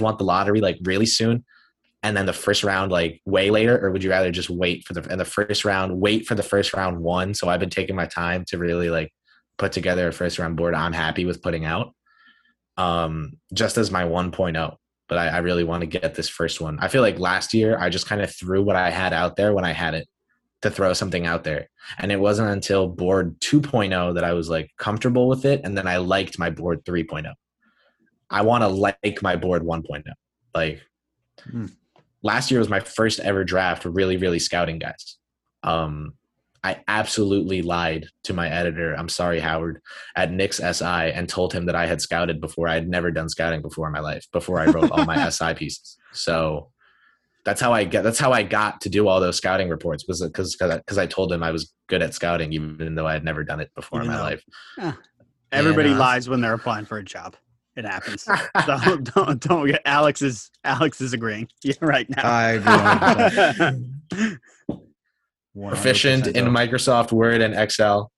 [0.00, 1.44] want the lottery like really soon?
[2.02, 4.94] And then the first round like way later, or would you rather just wait for
[4.94, 7.34] the in the first round, wait for the first round one?
[7.34, 9.12] So I've been taking my time to really like
[9.56, 11.94] put together a first round board I'm happy with putting out.
[12.76, 14.76] Um, just as my 1.0.
[15.08, 16.78] But I, I really want to get this first one.
[16.80, 19.52] I feel like last year I just kind of threw what I had out there
[19.52, 20.06] when I had it
[20.62, 21.68] to throw something out there.
[21.98, 25.62] And it wasn't until board 2.0 that I was like comfortable with it.
[25.64, 27.32] And then I liked my board 3.0.
[28.30, 30.04] I want to like my board 1.0.
[30.54, 30.82] Like
[31.44, 31.66] Hmm.
[32.22, 35.16] Last year was my first ever draft, really, really scouting guys.
[35.62, 36.14] Um,
[36.64, 38.92] I absolutely lied to my editor.
[38.94, 39.80] I'm sorry, Howard,
[40.16, 42.66] at Knicks SI, and told him that I had scouted before.
[42.66, 44.26] I had never done scouting before in my life.
[44.32, 46.70] Before I wrote all my SI pieces, so
[47.44, 48.02] that's how I get.
[48.02, 50.06] That's how I got to do all those scouting reports.
[50.08, 53.24] Was because because I told him I was good at scouting, even though I had
[53.24, 54.34] never done it before Even in my
[54.76, 54.94] though- life.
[55.52, 57.36] Everybody And, uh, lies when they're applying for a job.
[57.78, 58.26] It happens.
[58.66, 61.48] don't don't don't get Alex is Alex is agreeing.
[61.62, 62.28] Yeah, right now.
[62.28, 62.50] I
[64.66, 64.78] agree
[65.68, 66.46] Proficient in.
[66.46, 68.10] Microsoft Word and Excel.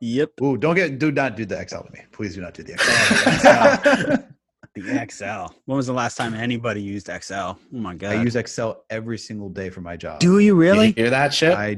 [0.00, 0.30] yep.
[0.42, 2.00] Ooh, don't get do not do the Excel to me.
[2.12, 4.24] Please do not do the Excel.
[4.74, 5.54] The Excel.
[5.66, 7.58] When was the last time anybody used Excel?
[7.74, 8.12] Oh my god.
[8.16, 10.20] I use Excel every single day for my job.
[10.20, 10.88] Do you really?
[10.88, 11.52] you hear that shit?
[11.54, 11.76] I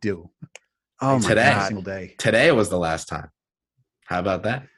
[0.00, 0.30] do.
[1.00, 1.42] oh my Today.
[1.42, 1.66] Every god.
[1.66, 2.14] single day.
[2.18, 3.30] Today was the last time.
[4.04, 4.68] How about that?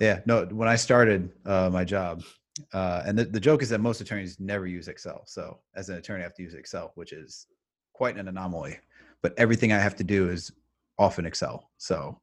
[0.00, 0.44] Yeah, no.
[0.46, 2.22] When I started uh, my job,
[2.72, 5.22] uh, and the, the joke is that most attorneys never use Excel.
[5.26, 7.46] So as an attorney, I have to use Excel, which is
[7.92, 8.78] quite an anomaly.
[9.22, 10.52] But everything I have to do is
[10.98, 11.70] often Excel.
[11.78, 12.20] So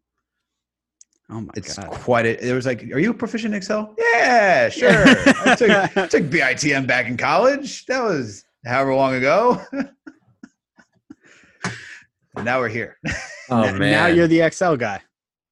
[1.30, 1.90] Oh my it's god.
[1.92, 2.26] quite.
[2.28, 4.92] A, it was like, "Are you proficient in Excel?" Yeah, sure.
[4.92, 7.86] I took, I took BITM back in college.
[7.88, 9.60] That was however long ago.
[12.36, 12.98] and now we're here.
[13.50, 15.02] Oh N- Now you're the Excel guy.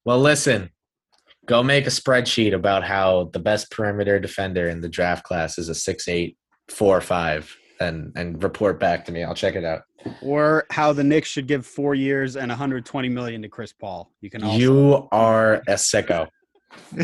[0.05, 0.69] Well, listen.
[1.45, 5.69] Go make a spreadsheet about how the best perimeter defender in the draft class is
[5.69, 6.37] a six eight
[6.69, 9.23] four five, and and report back to me.
[9.23, 9.81] I'll check it out.
[10.21, 14.11] Or how the Knicks should give four years and 120 million to Chris Paul.
[14.21, 14.57] You can also.
[14.57, 16.27] You are a sicko.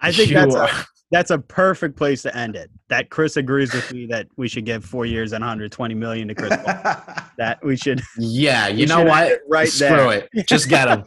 [0.00, 0.70] I think You that's a,
[1.10, 2.70] that's a perfect place to end it.
[2.88, 6.34] That Chris agrees with me that we should give four years and 120 million to
[6.34, 6.64] Chris Paul.
[7.38, 8.02] that we should.
[8.18, 8.68] yeah.
[8.68, 9.26] You know should what?
[9.32, 10.28] it Right Screw there.
[10.34, 10.46] it.
[10.48, 11.04] Just get him.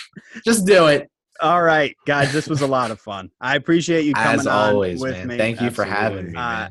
[0.44, 1.08] Just do it.
[1.40, 3.28] All right, guys, this was a lot of fun.
[3.40, 5.26] I appreciate you coming As on always, with man.
[5.28, 5.36] me.
[5.36, 6.32] Thank you for having Absolutely.
[6.32, 6.68] me, Uh,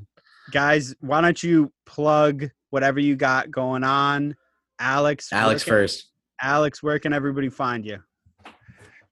[0.51, 4.35] guys, why don't you plug whatever you got going on?
[4.79, 6.09] Alex, Alex can- first.
[6.41, 7.99] Alex, where can everybody find you?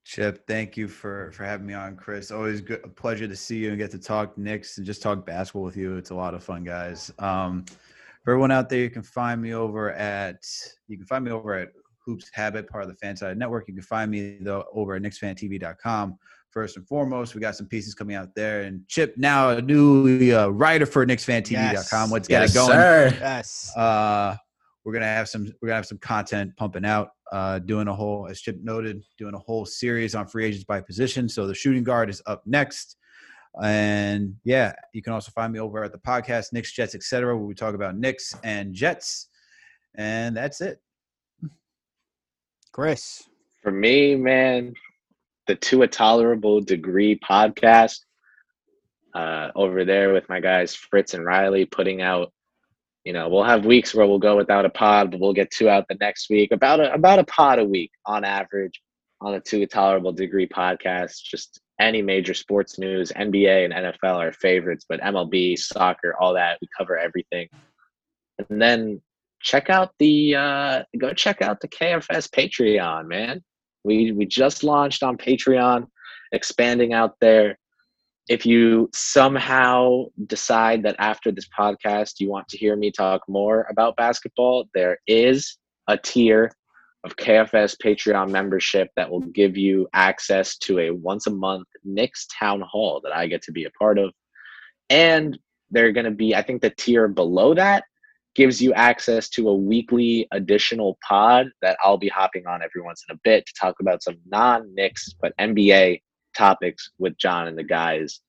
[0.04, 2.32] Chip, thank you for for having me on, Chris.
[2.32, 5.26] Always good, a pleasure to see you and get to talk Knicks and just talk
[5.26, 5.96] basketball with you.
[5.98, 7.12] It's a lot of fun, guys.
[7.20, 7.66] Um,
[8.24, 10.44] for everyone out there, you can find me over at
[10.88, 11.70] you can find me over at
[12.06, 13.68] Hoops Habit, part of the FanSided Network.
[13.68, 16.18] You can find me though over at KnicksFanTV.com.
[16.50, 20.36] First and foremost, we got some pieces coming out there, and Chip now a new
[20.36, 21.74] uh, writer for KnicksFanTV.com.
[21.74, 22.12] Yes.
[22.12, 22.72] Let's get Yes, it going.
[22.72, 23.18] sir.
[23.22, 23.72] Yes.
[23.78, 24.36] Uh,
[24.84, 27.10] we're gonna have some we're gonna have some content pumping out.
[27.32, 30.82] Uh, doing a whole, as Chip noted, doing a whole series on free agents by
[30.82, 31.30] position.
[31.30, 32.98] So the shooting guard is up next.
[33.64, 37.46] And yeah, you can also find me over at the podcast Knicks, Jets, etc., where
[37.46, 39.30] we talk about Knicks and Jets.
[39.96, 40.82] And that's it.
[42.72, 43.24] Chris.
[43.62, 44.74] For me, man,
[45.48, 48.00] the To a Tolerable Degree podcast
[49.14, 52.32] uh, over there with my guys Fritz and Riley putting out.
[53.04, 55.70] You know, we'll have weeks where we'll go without a pod, but we'll get two
[55.70, 56.52] out the next week.
[56.52, 58.80] About a about a pod a week on average
[59.22, 61.24] on the two Tolerable Degree podcast.
[61.24, 66.60] Just any major sports news, NBA and NFL are favorites, but MLB, soccer, all that
[66.62, 67.50] we cover everything.
[68.38, 69.02] And then
[69.42, 73.44] check out the uh, go check out the KFS Patreon, man.
[73.84, 75.88] We we just launched on Patreon,
[76.32, 77.58] expanding out there.
[78.30, 83.66] If you somehow decide that after this podcast you want to hear me talk more
[83.70, 85.58] about basketball, there is
[85.88, 86.52] a tier
[87.04, 92.28] of KFS Patreon membership that will give you access to a once a month Knicks
[92.40, 94.12] town hall that I get to be a part of.
[94.90, 95.38] And
[95.72, 97.86] they're going to be, I think the tier below that
[98.36, 103.04] gives you access to a weekly additional pod that I'll be hopping on every once
[103.10, 106.02] in a bit to talk about some non Knicks but NBA
[106.34, 108.22] topics with John and the guys,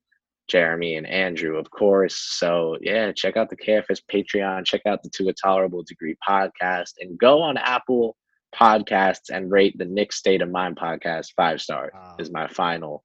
[0.48, 2.16] Jeremy and Andrew, of course.
[2.16, 6.92] So yeah, check out the KFS Patreon, check out the To a Tolerable Degree podcast,
[7.00, 8.16] and go on Apple
[8.54, 11.92] Podcasts and rate the Knick State of Mind podcast five stars.
[11.94, 12.16] Wow.
[12.18, 13.04] Is my final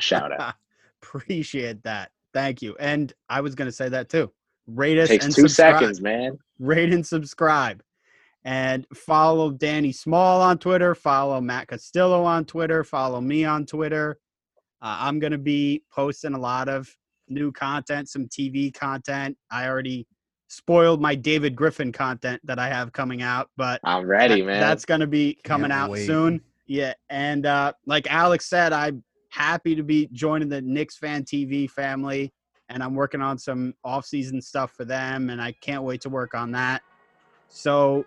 [0.00, 0.54] shout out.
[1.02, 2.10] Appreciate that.
[2.32, 2.76] Thank you.
[2.78, 4.30] And I was going to say that too.
[4.66, 5.78] Rate us Takes and two subscribe.
[5.78, 6.38] seconds, man.
[6.58, 7.82] Rate and subscribe.
[8.44, 10.94] And follow Danny Small on Twitter.
[10.94, 12.84] Follow Matt Castillo on Twitter.
[12.84, 14.18] Follow me on Twitter.
[14.84, 16.94] Uh, I'm going to be posting a lot of
[17.26, 19.34] new content, some TV content.
[19.50, 20.06] I already
[20.48, 24.60] spoiled my David Griffin content that I have coming out, but I'm ready, that- man.
[24.60, 26.06] That's going to be coming Can't out wait.
[26.06, 26.42] soon.
[26.66, 31.68] Yeah, and uh, like Alex said, I'm happy to be joining the Knicks fan TV
[31.68, 32.30] family,
[32.68, 36.34] and I'm working on some off-season stuff for them, and I can't wait to work
[36.34, 36.82] on that.
[37.48, 38.04] So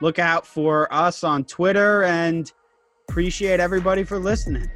[0.00, 2.50] look out for us on Twitter, and
[3.08, 4.70] appreciate everybody for listening.